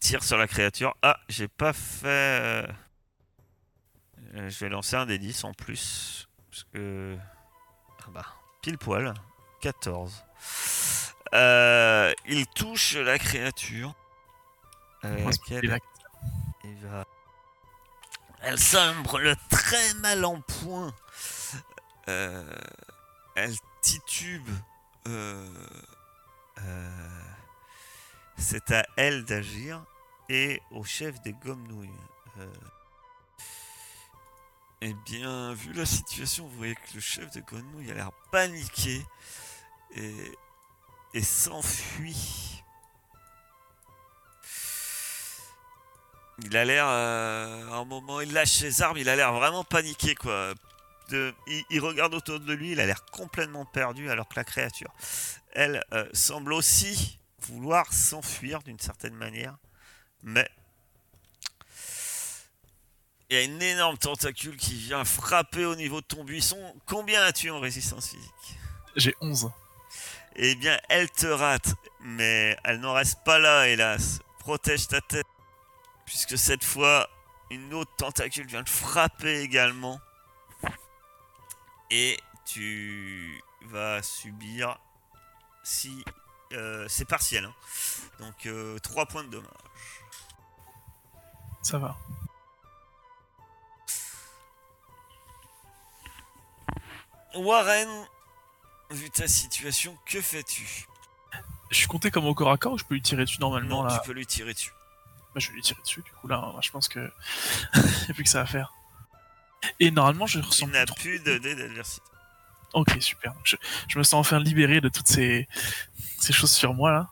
tire 0.00 0.22
sur 0.24 0.36
la 0.36 0.46
créature. 0.46 0.94
Ah, 1.02 1.18
j'ai 1.28 1.48
pas 1.48 1.72
fait. 1.72 2.06
euh, 2.06 2.66
je 4.34 4.58
vais 4.64 4.68
lancer 4.68 4.96
un 4.96 5.06
des 5.06 5.18
10 5.18 5.44
en 5.44 5.52
plus. 5.54 6.28
Parce 6.50 6.64
que. 6.72 7.16
Ah 8.04 8.10
bah, 8.10 8.26
pile 8.62 8.78
poil. 8.78 9.14
14. 9.60 10.24
Euh, 11.34 12.12
il 12.26 12.46
touche 12.48 12.94
la 12.96 13.18
créature. 13.18 13.94
Euh, 15.04 15.30
il 16.64 16.76
va- 16.86 17.04
Elle 18.48 18.60
sombre 18.60 19.18
le 19.18 19.34
très 19.50 19.94
mal 19.94 20.24
en 20.24 20.40
point. 20.40 20.94
Euh, 22.06 22.56
elle 23.34 23.56
titube. 23.82 24.48
Euh, 25.08 25.48
euh, 26.62 27.20
c'est 28.36 28.70
à 28.70 28.86
elle 28.96 29.24
d'agir 29.24 29.84
et 30.28 30.62
au 30.70 30.84
chef 30.84 31.20
des 31.22 31.32
Gomnouilles. 31.32 31.90
Euh, 32.38 32.52
eh 34.80 34.94
bien, 34.94 35.52
vu 35.52 35.72
la 35.72 35.84
situation, 35.84 36.46
vous 36.46 36.56
voyez 36.56 36.76
que 36.76 36.94
le 36.94 37.00
chef 37.00 37.28
des 37.32 37.42
Gomnouilles 37.42 37.90
a 37.90 37.94
l'air 37.94 38.12
paniqué 38.30 39.04
et 39.96 41.22
s'enfuit. 41.22 42.55
Il 46.44 46.56
a 46.56 46.64
l'air, 46.64 46.86
euh, 46.86 47.70
à 47.70 47.76
un 47.76 47.84
moment, 47.84 48.20
il 48.20 48.32
lâche 48.32 48.50
ses 48.50 48.82
armes, 48.82 48.98
il 48.98 49.08
a 49.08 49.16
l'air 49.16 49.32
vraiment 49.32 49.64
paniqué, 49.64 50.14
quoi. 50.14 50.52
De, 51.08 51.32
il, 51.46 51.64
il 51.70 51.80
regarde 51.80 52.14
autour 52.14 52.40
de 52.40 52.52
lui, 52.52 52.72
il 52.72 52.80
a 52.80 52.86
l'air 52.86 53.04
complètement 53.06 53.64
perdu, 53.64 54.10
alors 54.10 54.28
que 54.28 54.34
la 54.36 54.44
créature, 54.44 54.92
elle, 55.52 55.82
euh, 55.92 56.06
semble 56.12 56.52
aussi 56.52 57.18
vouloir 57.40 57.92
s'enfuir 57.92 58.62
d'une 58.62 58.78
certaine 58.78 59.14
manière. 59.14 59.56
Mais 60.22 60.48
il 63.30 63.36
y 63.36 63.40
a 63.40 63.42
une 63.42 63.62
énorme 63.62 63.98
tentacule 63.98 64.56
qui 64.56 64.74
vient 64.74 65.04
frapper 65.04 65.64
au 65.64 65.74
niveau 65.74 66.00
de 66.00 66.06
ton 66.06 66.24
buisson. 66.24 66.58
Combien 66.86 67.22
as-tu 67.22 67.50
en 67.50 67.60
résistance 67.60 68.10
physique? 68.10 68.58
J'ai 68.94 69.14
11. 69.20 69.50
Eh 70.36 70.54
bien, 70.54 70.78
elle 70.88 71.10
te 71.10 71.26
rate, 71.26 71.74
mais 72.00 72.56
elle 72.62 72.80
n'en 72.80 72.92
reste 72.92 73.24
pas 73.24 73.38
là, 73.38 73.68
hélas. 73.68 74.20
Protège 74.38 74.86
ta 74.88 75.00
tête, 75.00 75.26
puisque 76.06 76.38
cette 76.38 76.64
fois, 76.64 77.08
une 77.50 77.74
autre 77.74 77.94
tentacule 77.96 78.46
vient 78.46 78.64
te 78.64 78.70
frapper 78.70 79.40
également. 79.40 80.00
Et 81.90 82.18
tu 82.44 83.40
vas 83.62 84.02
subir 84.02 84.78
si 85.62 86.04
euh, 86.52 86.86
c'est 86.88 87.04
partiel, 87.04 87.44
hein. 87.44 87.54
donc 88.20 88.48
3 88.82 89.06
points 89.06 89.24
de 89.24 89.28
dommage. 89.30 89.50
Ça 91.62 91.78
va. 91.78 91.96
Warren, 97.34 97.88
vu 98.90 99.10
ta 99.10 99.28
situation, 99.28 99.96
que 100.06 100.20
fais-tu? 100.20 100.86
Je 101.70 101.76
suis 101.76 101.86
compté 101.88 102.10
comme 102.10 102.26
au 102.26 102.34
corps 102.34 102.50
à 102.50 102.56
corps 102.56 102.72
ou 102.74 102.78
je 102.78 102.84
peux 102.84 102.94
lui 102.94 103.02
tirer 103.02 103.24
dessus 103.24 103.40
normalement 103.40 103.82
Non, 103.82 103.88
là? 103.88 103.98
tu 103.98 104.06
peux 104.06 104.14
lui 104.14 104.26
tirer 104.26 104.54
dessus. 104.54 104.70
Bah, 105.36 105.40
je 105.40 105.48
vais 105.50 105.54
lui 105.56 105.60
tirer 105.62 105.80
dessus 105.82 106.00
du 106.02 106.10
coup 106.12 106.28
là. 106.28 106.36
hein, 106.42 106.58
Je 106.62 106.70
pense 106.70 106.88
que 106.88 106.98
a 107.74 108.12
plus 108.14 108.24
que 108.24 108.30
ça 108.30 108.40
à 108.40 108.46
faire. 108.46 108.72
Et 109.80 109.90
normalement 109.90 110.26
je 110.26 110.38
ressens 110.40 110.66
trop- 110.86 110.96
plus 110.96 111.18
d'adversité. 111.20 112.00
Ok 112.72 112.96
super. 113.00 113.34
Donc, 113.34 113.42
Je, 113.44 113.56
je 113.88 113.98
me 113.98 114.02
sens 114.02 114.14
enfin 114.14 114.38
libéré 114.40 114.80
de 114.80 114.88
toutes 114.88 115.08
ces 115.08 115.46
ces 116.20 116.32
choses 116.32 116.52
sur 116.52 116.72
moi 116.72 116.90
là. 116.90 117.08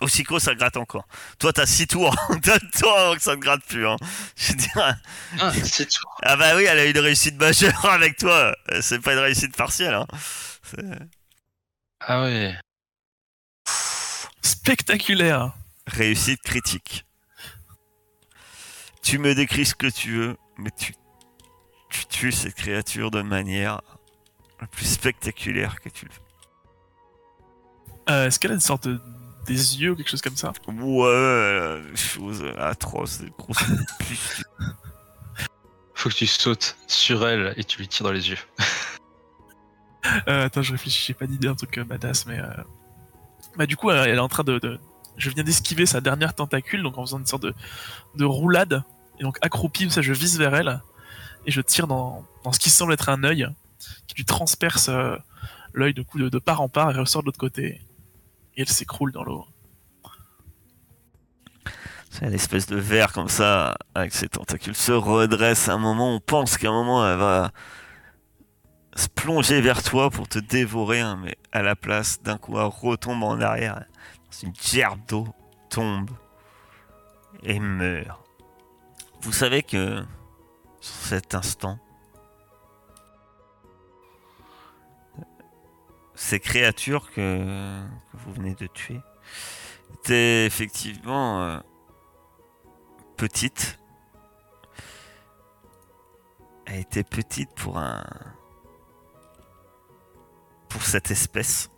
Aussitôt, 0.00 0.40
ça 0.40 0.56
gratte 0.56 0.76
encore. 0.76 1.06
Toi, 1.38 1.52
t'as 1.52 1.66
6 1.66 1.86
tours. 1.86 2.14
Donne-toi 2.42 3.00
avant 3.00 3.14
que 3.14 3.22
ça 3.22 3.36
ne 3.36 3.40
gratte 3.40 3.64
plus. 3.64 3.86
Hein. 3.86 3.96
Je 4.36 4.48
veux 4.50 4.54
dire, 4.58 4.96
Ah, 5.40 5.52
c'est 5.62 5.86
tout. 5.88 6.02
ah 6.24 6.36
bah 6.36 6.56
oui, 6.56 6.64
elle 6.64 6.78
a 6.80 6.84
eu 6.86 6.90
une 6.90 6.98
réussite 6.98 7.36
majeure 7.36 7.84
avec 7.90 8.16
toi. 8.18 8.54
C'est 8.82 8.98
pas 9.00 9.12
une 9.12 9.20
réussite 9.20 9.56
partielle. 9.56 9.94
Hein. 9.94 10.06
Ah 12.00 12.22
ouais. 12.24 12.58
Spectaculaire. 14.42 15.52
Réussite 15.86 16.40
critique. 16.42 17.04
Tu 19.02 19.18
me 19.18 19.34
décris 19.34 19.66
ce 19.66 19.74
que 19.74 19.86
tu 19.86 20.16
veux, 20.16 20.36
mais 20.56 20.70
tu, 20.70 20.94
tu 21.90 22.06
tues 22.06 22.32
cette 22.32 22.54
créature 22.54 23.10
de 23.10 23.20
manière 23.22 23.82
la 24.60 24.66
plus 24.66 24.86
spectaculaire 24.86 25.80
que 25.80 25.90
tu 25.90 26.06
le 26.06 26.10
fais. 26.10 26.20
Euh, 28.10 28.26
Est-ce 28.26 28.38
qu'elle 28.38 28.52
a 28.52 28.54
une 28.54 28.60
sorte 28.60 28.88
de 28.88 29.00
des 29.46 29.78
yeux 29.78 29.90
ou 29.90 29.96
quelque 29.96 30.08
chose 30.08 30.22
comme 30.22 30.36
ça? 30.38 30.52
Ouais, 30.68 31.04
euh, 31.06 31.94
chose 31.96 32.42
atroce, 32.56 33.20
pustules. 33.98 34.44
Faut 35.94 36.08
que 36.08 36.14
tu 36.14 36.26
sautes 36.26 36.78
sur 36.86 37.26
elle 37.28 37.52
et 37.58 37.64
tu 37.64 37.78
lui 37.78 37.86
tires 37.88 38.04
dans 38.06 38.12
les 38.12 38.30
yeux. 38.30 38.38
euh, 40.28 40.46
Attends, 40.46 40.62
je 40.62 40.72
réfléchis, 40.72 41.04
j'ai 41.08 41.14
pas 41.14 41.26
d'idée, 41.26 41.48
un 41.48 41.54
truc 41.54 41.76
euh, 41.76 41.84
badass, 41.84 42.24
mais... 42.24 42.38
Euh... 42.40 42.46
Bah 43.56 43.66
du 43.66 43.76
coup, 43.76 43.90
elle, 43.90 44.08
elle 44.08 44.16
est 44.16 44.18
en 44.18 44.28
train 44.28 44.44
de... 44.44 44.58
de- 44.58 44.80
Je 45.16 45.30
viens 45.30 45.44
d'esquiver 45.44 45.86
sa 45.86 46.00
dernière 46.00 46.34
tentacule, 46.34 46.82
donc 46.82 46.98
en 46.98 47.02
faisant 47.02 47.18
une 47.18 47.26
sorte 47.26 47.42
de, 47.42 47.54
de 48.16 48.24
roulade, 48.24 48.82
et 49.18 49.22
donc 49.22 49.38
accroupi, 49.42 49.90
ça 49.90 50.02
je 50.02 50.12
vise 50.12 50.38
vers 50.38 50.54
elle, 50.54 50.80
et 51.46 51.50
je 51.50 51.60
tire 51.60 51.86
dans, 51.86 52.24
ce 52.52 52.58
qui 52.58 52.70
semble 52.70 52.92
être 52.92 53.08
un 53.08 53.22
œil, 53.24 53.48
qui 54.06 54.16
lui 54.16 54.24
transperce 54.24 54.88
euh, 54.88 55.16
l'œil 55.72 55.94
de 55.94 56.04
de, 56.28 56.38
part 56.38 56.60
en 56.60 56.68
part 56.68 56.90
et 56.90 56.98
ressort 56.98 57.22
de 57.22 57.26
l'autre 57.26 57.38
côté. 57.38 57.82
Et 58.56 58.62
elle 58.62 58.68
s'écroule 58.68 59.12
dans 59.12 59.24
l'eau. 59.24 59.46
C'est 62.10 62.30
l'espèce 62.30 62.66
de 62.66 62.76
verre 62.76 63.12
comme 63.12 63.28
ça, 63.28 63.76
avec 63.94 64.14
ses 64.14 64.28
tentacules, 64.28 64.76
se 64.76 64.92
redresse 64.92 65.68
un 65.68 65.78
moment. 65.78 66.14
On 66.14 66.20
pense 66.20 66.56
qu'à 66.56 66.68
un 66.68 66.72
moment, 66.72 67.06
elle 67.06 67.18
va 67.18 67.50
se 68.94 69.08
plonger 69.08 69.60
vers 69.60 69.82
toi 69.82 70.10
pour 70.10 70.28
te 70.28 70.38
dévorer, 70.38 71.00
hein, 71.00 71.18
mais 71.20 71.36
à 71.50 71.62
la 71.62 71.74
place, 71.74 72.22
d'un 72.22 72.38
coup, 72.38 72.56
elle 72.56 72.66
retombe 72.66 73.24
en 73.24 73.40
arrière. 73.40 73.84
Une 74.42 74.54
gerbe 74.54 75.00
d'eau, 75.06 75.26
tombe 75.70 76.10
et 77.42 77.60
meurt. 77.60 78.20
Vous 79.20 79.32
savez 79.32 79.62
que 79.62 80.04
sur 80.80 80.94
cet 81.06 81.34
instant, 81.34 81.78
ces 86.14 86.40
créatures 86.40 87.10
que, 87.12 87.82
vous 88.12 88.32
venez 88.32 88.54
de 88.54 88.66
tuer 88.66 89.00
étaient 89.94 90.46
effectivement 90.46 91.42
euh, 91.42 91.58
petite. 93.16 93.78
Elle 96.66 96.80
était 96.80 97.04
petite 97.04 97.54
pour 97.54 97.78
un. 97.78 98.04
pour 100.68 100.82
cette 100.82 101.10
espèce. 101.10 101.70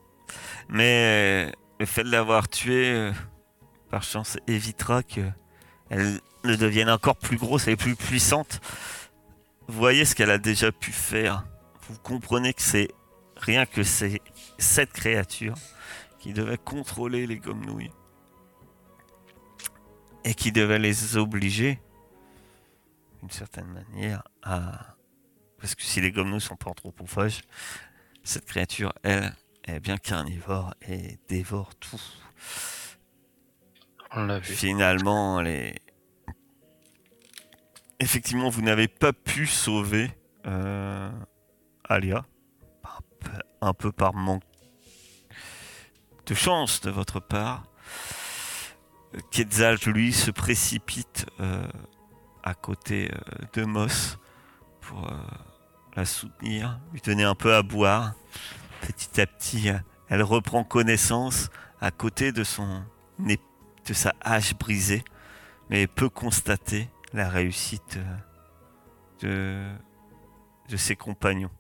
Mais 0.69 1.51
euh, 1.51 1.66
le 1.79 1.87
fait 1.87 2.05
de 2.05 2.11
l'avoir 2.11 2.49
tuée, 2.49 2.93
euh, 2.93 3.13
par 3.91 4.03
chance, 4.03 4.39
évitera 4.47 5.03
que 5.03 5.23
elle 5.89 6.21
ne 6.45 6.57
devienne 6.57 6.91
encore 6.91 7.17
plus 7.17 7.37
grosse 7.37 7.69
et 7.69 7.77
plus 7.77 7.95
puissante. 7.95 8.61
Voyez 9.69 10.05
ce 10.05 10.15
qu'elle 10.15 10.31
a 10.31 10.39
déjà 10.39 10.73
pu 10.73 10.93
faire. 10.93 11.45
Vous 11.89 11.99
comprenez 11.99 12.53
que 12.53 12.63
c'est 12.63 12.89
rien 13.37 13.67
que 13.67 13.83
c'est 13.83 14.21
cette 14.59 14.93
créature 14.93 15.55
qui 16.19 16.33
devait 16.33 16.59
contrôler 16.59 17.27
les 17.27 17.39
gomnouilles 17.39 17.93
et 20.25 20.35
qui 20.35 20.51
devait 20.51 20.81
les 20.81 21.17
obliger, 21.17 21.81
d'une 23.21 23.31
certaine 23.31 23.69
manière, 23.69 24.25
à... 24.43 24.97
Parce 25.59 25.75
que 25.75 25.83
si 25.83 26.01
les 26.01 26.11
gomnous 26.11 26.41
sont 26.41 26.57
pas 26.57 26.71
anthropophages, 26.71 27.43
cette 28.25 28.45
créature, 28.45 28.93
elle, 29.05 29.33
est 29.67 29.81
bien 29.81 29.97
carnivore 29.97 30.75
et 30.89 31.19
dévore 31.29 31.75
tout. 31.77 32.01
On 34.13 34.25
l'a 34.25 34.39
vu. 34.39 34.55
Finalement, 34.55 35.41
les... 35.41 35.75
Effectivement, 37.99 38.49
vous 38.49 38.63
n'avez 38.63 38.89
pas 38.89 39.13
pu 39.13 39.47
sauver 39.47 40.11
euh, 40.47 41.11
Alia. 41.85 42.25
Un 42.85 43.01
peu, 43.21 43.31
un 43.61 43.75
peu 43.75 43.93
par 43.93 44.15
manque 44.15 44.43
de 46.27 46.35
chance 46.35 46.81
de 46.81 46.91
votre 46.91 47.21
part. 47.21 47.65
Quetzal, 49.31 49.79
lui, 49.87 50.13
se 50.13 50.31
précipite 50.31 51.27
euh, 51.41 51.67
à 52.43 52.55
côté 52.55 53.11
euh, 53.11 53.47
de 53.55 53.65
Moss 53.65 54.19
pour 54.81 55.07
euh, 55.07 55.17
la 55.95 56.05
soutenir, 56.05 56.79
lui 56.93 57.01
donner 57.01 57.25
un 57.25 57.35
peu 57.35 57.55
à 57.55 57.63
boire. 57.63 58.15
Petit 58.87 59.21
à 59.21 59.27
petit, 59.27 59.69
euh, 59.69 59.79
elle 60.09 60.23
reprend 60.23 60.63
connaissance 60.63 61.49
à 61.81 61.91
côté 61.91 62.31
de 62.31 62.45
son 62.45 62.85
de 63.19 63.95
sa 63.95 64.15
hache 64.21 64.55
brisée, 64.55 65.03
mais 65.71 65.89
peut 65.89 66.09
constater 66.09 66.89
la 67.13 67.29
réussite 67.29 67.99
euh, 67.99 69.73
de, 70.69 70.71
de 70.71 70.77
ses 70.77 70.95
compagnons. 70.95 71.51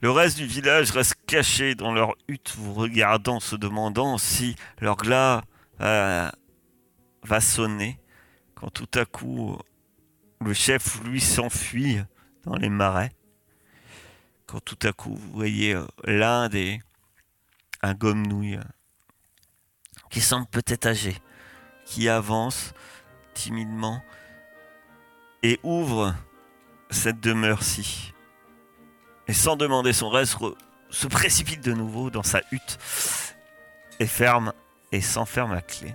Le 0.00 0.12
reste 0.12 0.36
du 0.36 0.46
village 0.46 0.92
reste 0.92 1.16
caché 1.26 1.74
dans 1.74 1.92
leur 1.92 2.14
hutte, 2.28 2.54
vous 2.56 2.74
regardant, 2.74 3.40
se 3.40 3.56
demandant 3.56 4.18
si 4.18 4.54
leur 4.80 4.96
glas 4.96 5.42
euh, 5.80 6.30
va 7.24 7.40
sonner 7.40 7.98
quand 8.54 8.70
tout 8.70 8.90
à 8.94 9.04
coup 9.04 9.58
le 10.40 10.52
chef 10.52 11.02
lui 11.02 11.20
s'enfuit 11.20 11.98
dans 12.44 12.54
les 12.54 12.68
marais. 12.68 13.10
Quand 14.48 14.60
tout 14.60 14.78
à 14.82 14.92
coup 14.92 15.14
vous 15.14 15.32
voyez 15.32 15.74
euh, 15.74 15.86
l'un 16.04 16.48
des 16.48 16.80
un 17.82 17.92
gomme-nouille 17.92 18.56
euh, 18.56 18.62
qui 20.10 20.22
semble 20.22 20.46
peut-être 20.46 20.86
âgé, 20.86 21.16
qui 21.84 22.08
avance 22.08 22.72
timidement 23.34 24.02
et 25.42 25.60
ouvre 25.62 26.14
cette 26.90 27.20
demeure-ci. 27.20 28.14
Et 29.26 29.34
sans 29.34 29.56
demander 29.56 29.92
son 29.92 30.08
reste, 30.08 30.36
re- 30.36 30.56
se 30.88 31.06
précipite 31.06 31.62
de 31.62 31.74
nouveau 31.74 32.08
dans 32.10 32.22
sa 32.22 32.40
hutte 32.50 32.78
et 34.00 34.06
ferme 34.06 34.54
et 34.92 35.02
s'enferme 35.02 35.52
à 35.52 35.60
clé. 35.60 35.94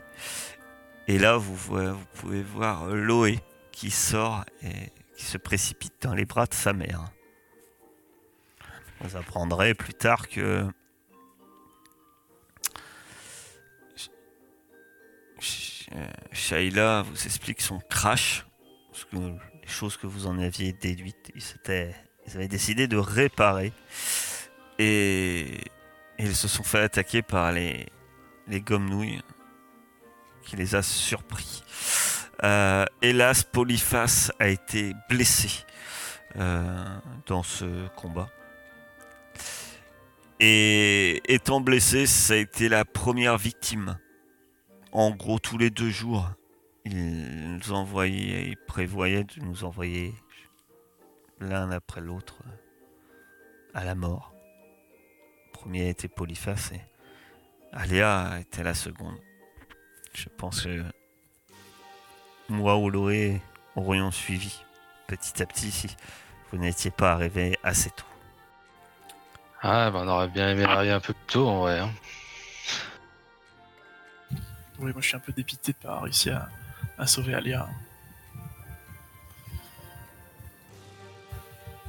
Et 1.08 1.18
là, 1.18 1.38
vous, 1.38 1.56
vous 1.56 2.06
pouvez 2.14 2.44
voir 2.44 2.86
Loé 2.86 3.40
qui 3.72 3.90
sort 3.90 4.46
et 4.62 4.92
qui 5.18 5.26
se 5.26 5.40
précipite 5.40 6.04
dans 6.04 6.14
les 6.14 6.26
bras 6.26 6.46
de 6.46 6.54
sa 6.54 6.72
mère. 6.72 7.10
Vous 9.04 9.18
apprendrez 9.18 9.74
plus 9.74 9.94
tard 9.94 10.30
que 10.30 10.66
Sh- 15.40 15.90
Shaila 16.32 17.02
vous 17.02 17.26
explique 17.26 17.62
son 17.62 17.80
crash, 17.90 18.46
parce 18.92 19.04
que 19.06 19.18
les 19.18 19.68
choses 19.68 19.98
que 19.98 20.08
vous 20.08 20.26
en 20.26 20.40
aviez 20.40 20.72
déduites, 20.72 21.32
ils, 21.36 21.44
ils 22.26 22.36
avaient 22.36 22.48
décidé 22.48 22.88
de 22.88 22.98
réparer. 22.98 23.74
Et, 24.80 25.60
ils 26.18 26.36
se 26.36 26.48
sont 26.48 26.64
fait 26.64 26.80
attaquer 26.80 27.22
par 27.22 27.52
les, 27.52 27.88
les 28.48 28.62
gomme-nouilles, 28.62 29.22
qui 30.44 30.56
les 30.56 30.76
a 30.76 30.82
surpris. 30.82 31.64
Euh, 32.44 32.86
hélas, 33.02 33.44
Polyphas 33.44 34.32
a 34.40 34.48
été 34.48 34.94
blessé 35.10 35.50
euh, 36.38 36.98
dans 37.26 37.44
ce 37.44 37.88
combat. 37.90 38.30
Et 40.40 41.22
étant 41.34 41.62
blessé, 41.62 42.06
ça 42.06 42.34
a 42.34 42.38
été 42.38 42.70
la 42.70 42.86
première 42.86 43.38
victime 43.38 43.98
en 44.94 45.10
gros, 45.10 45.40
tous 45.40 45.58
les 45.58 45.72
deux 45.72 45.90
jours, 45.90 46.30
ils 46.86 47.60
envoyaient, 47.72 48.50
ils 48.50 48.58
prévoyaient 48.68 49.24
de 49.24 49.42
nous 49.42 49.64
envoyer 49.64 50.14
l'un 51.40 51.72
après 51.72 52.00
l'autre 52.00 52.44
à 53.74 53.84
la 53.84 53.96
mort. 53.96 54.36
Le 55.48 55.52
premier 55.52 55.90
était 55.90 56.08
Polyphas 56.08 56.70
et 56.74 56.82
Aléa 57.72 58.40
était 58.40 58.62
la 58.62 58.76
seconde. 58.76 59.18
Je 60.14 60.30
pense 60.30 60.62
que 60.62 60.84
moi 62.48 62.78
ou 62.78 62.92
Loé 62.92 63.42
aurions 63.76 64.12
suivi 64.12 64.64
petit 65.08 65.42
à 65.42 65.48
petit 65.48 65.72
si 65.72 65.88
vous 66.52 66.60
n'étiez 66.60 66.92
pas 66.92 67.14
arrivé 67.14 67.58
assez 67.64 67.90
tôt. 67.90 68.13
Ah, 69.64 69.90
bah 69.92 70.02
on 70.04 70.08
aurait 70.10 70.28
bien 70.28 70.50
aimé 70.50 70.66
arriver 70.66 70.92
un 70.92 71.00
peu 71.00 71.14
plus 71.14 71.26
tôt 71.28 71.48
en 71.48 71.62
vrai. 71.62 71.80
hein. 71.80 71.92
Oui, 74.80 74.92
moi 74.92 75.02
je 75.02 75.08
suis 75.08 75.16
un 75.16 75.20
peu 75.20 75.32
dépité 75.32 75.72
de 75.72 75.78
pas 75.78 75.90
avoir 75.90 76.04
réussi 76.04 76.30
à, 76.30 76.50
à 76.98 77.08
sauver 77.08 77.34
Alia. 77.34 77.68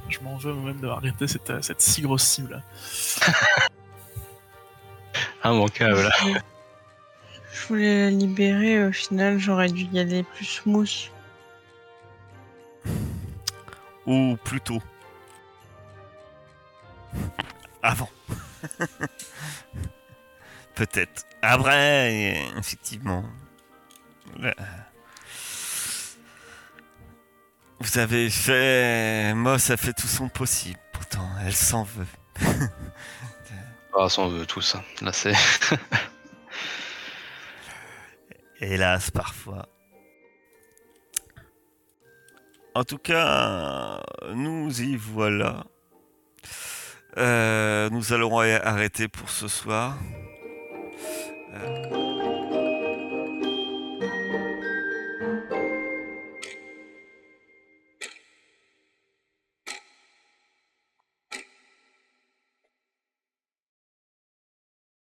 Je 0.07 0.19
m'en 0.19 0.37
veux 0.37 0.53
moi-même 0.53 0.79
d'avoir 0.79 0.99
arrêté 0.99 1.27
cette, 1.27 1.49
euh, 1.49 1.61
cette 1.61 1.81
si 1.81 2.01
grosse 2.01 2.23
cible. 2.23 2.61
Immanquable. 5.43 6.09
Je 7.51 7.67
voulais 7.67 8.05
la 8.05 8.09
libérer, 8.11 8.85
au 8.85 8.91
final, 8.91 9.39
j'aurais 9.39 9.69
dû 9.69 9.85
y 9.91 9.99
aller 9.99 10.23
plus 10.23 10.45
smooth. 10.45 11.09
Ou 14.05 14.37
plutôt. 14.43 14.81
Avant. 17.85 18.09
Peut-être. 20.75 21.23
Après, 21.43 22.35
effectivement. 22.57 23.23
Là. 24.39 24.55
Vous 27.79 27.99
avez 27.99 28.31
fait. 28.31 29.35
Moss 29.35 29.69
a 29.69 29.77
fait 29.77 29.93
tout 29.93 30.07
son 30.07 30.29
possible. 30.29 30.79
Pourtant, 30.93 31.29
elle 31.45 31.53
s'en 31.53 31.83
veut. 31.83 32.07
Ah, 33.97 34.07
on 34.17 34.27
veut 34.27 34.45
tout 34.45 34.59
ça. 34.59 34.83
Là 34.99 35.13
c'est. 35.13 35.31
Hélas, 38.59 39.09
parfois. 39.09 39.69
En 42.73 42.83
tout 42.83 42.97
cas, 42.97 44.03
nous 44.33 44.81
y 44.81 44.97
voilà. 44.97 45.63
Euh, 47.17 47.89
nous 47.91 48.13
allons 48.13 48.39
arrêter 48.39 49.07
pour 49.07 49.29
ce 49.29 49.47
soir. 49.47 49.97
Euh, 51.53 52.04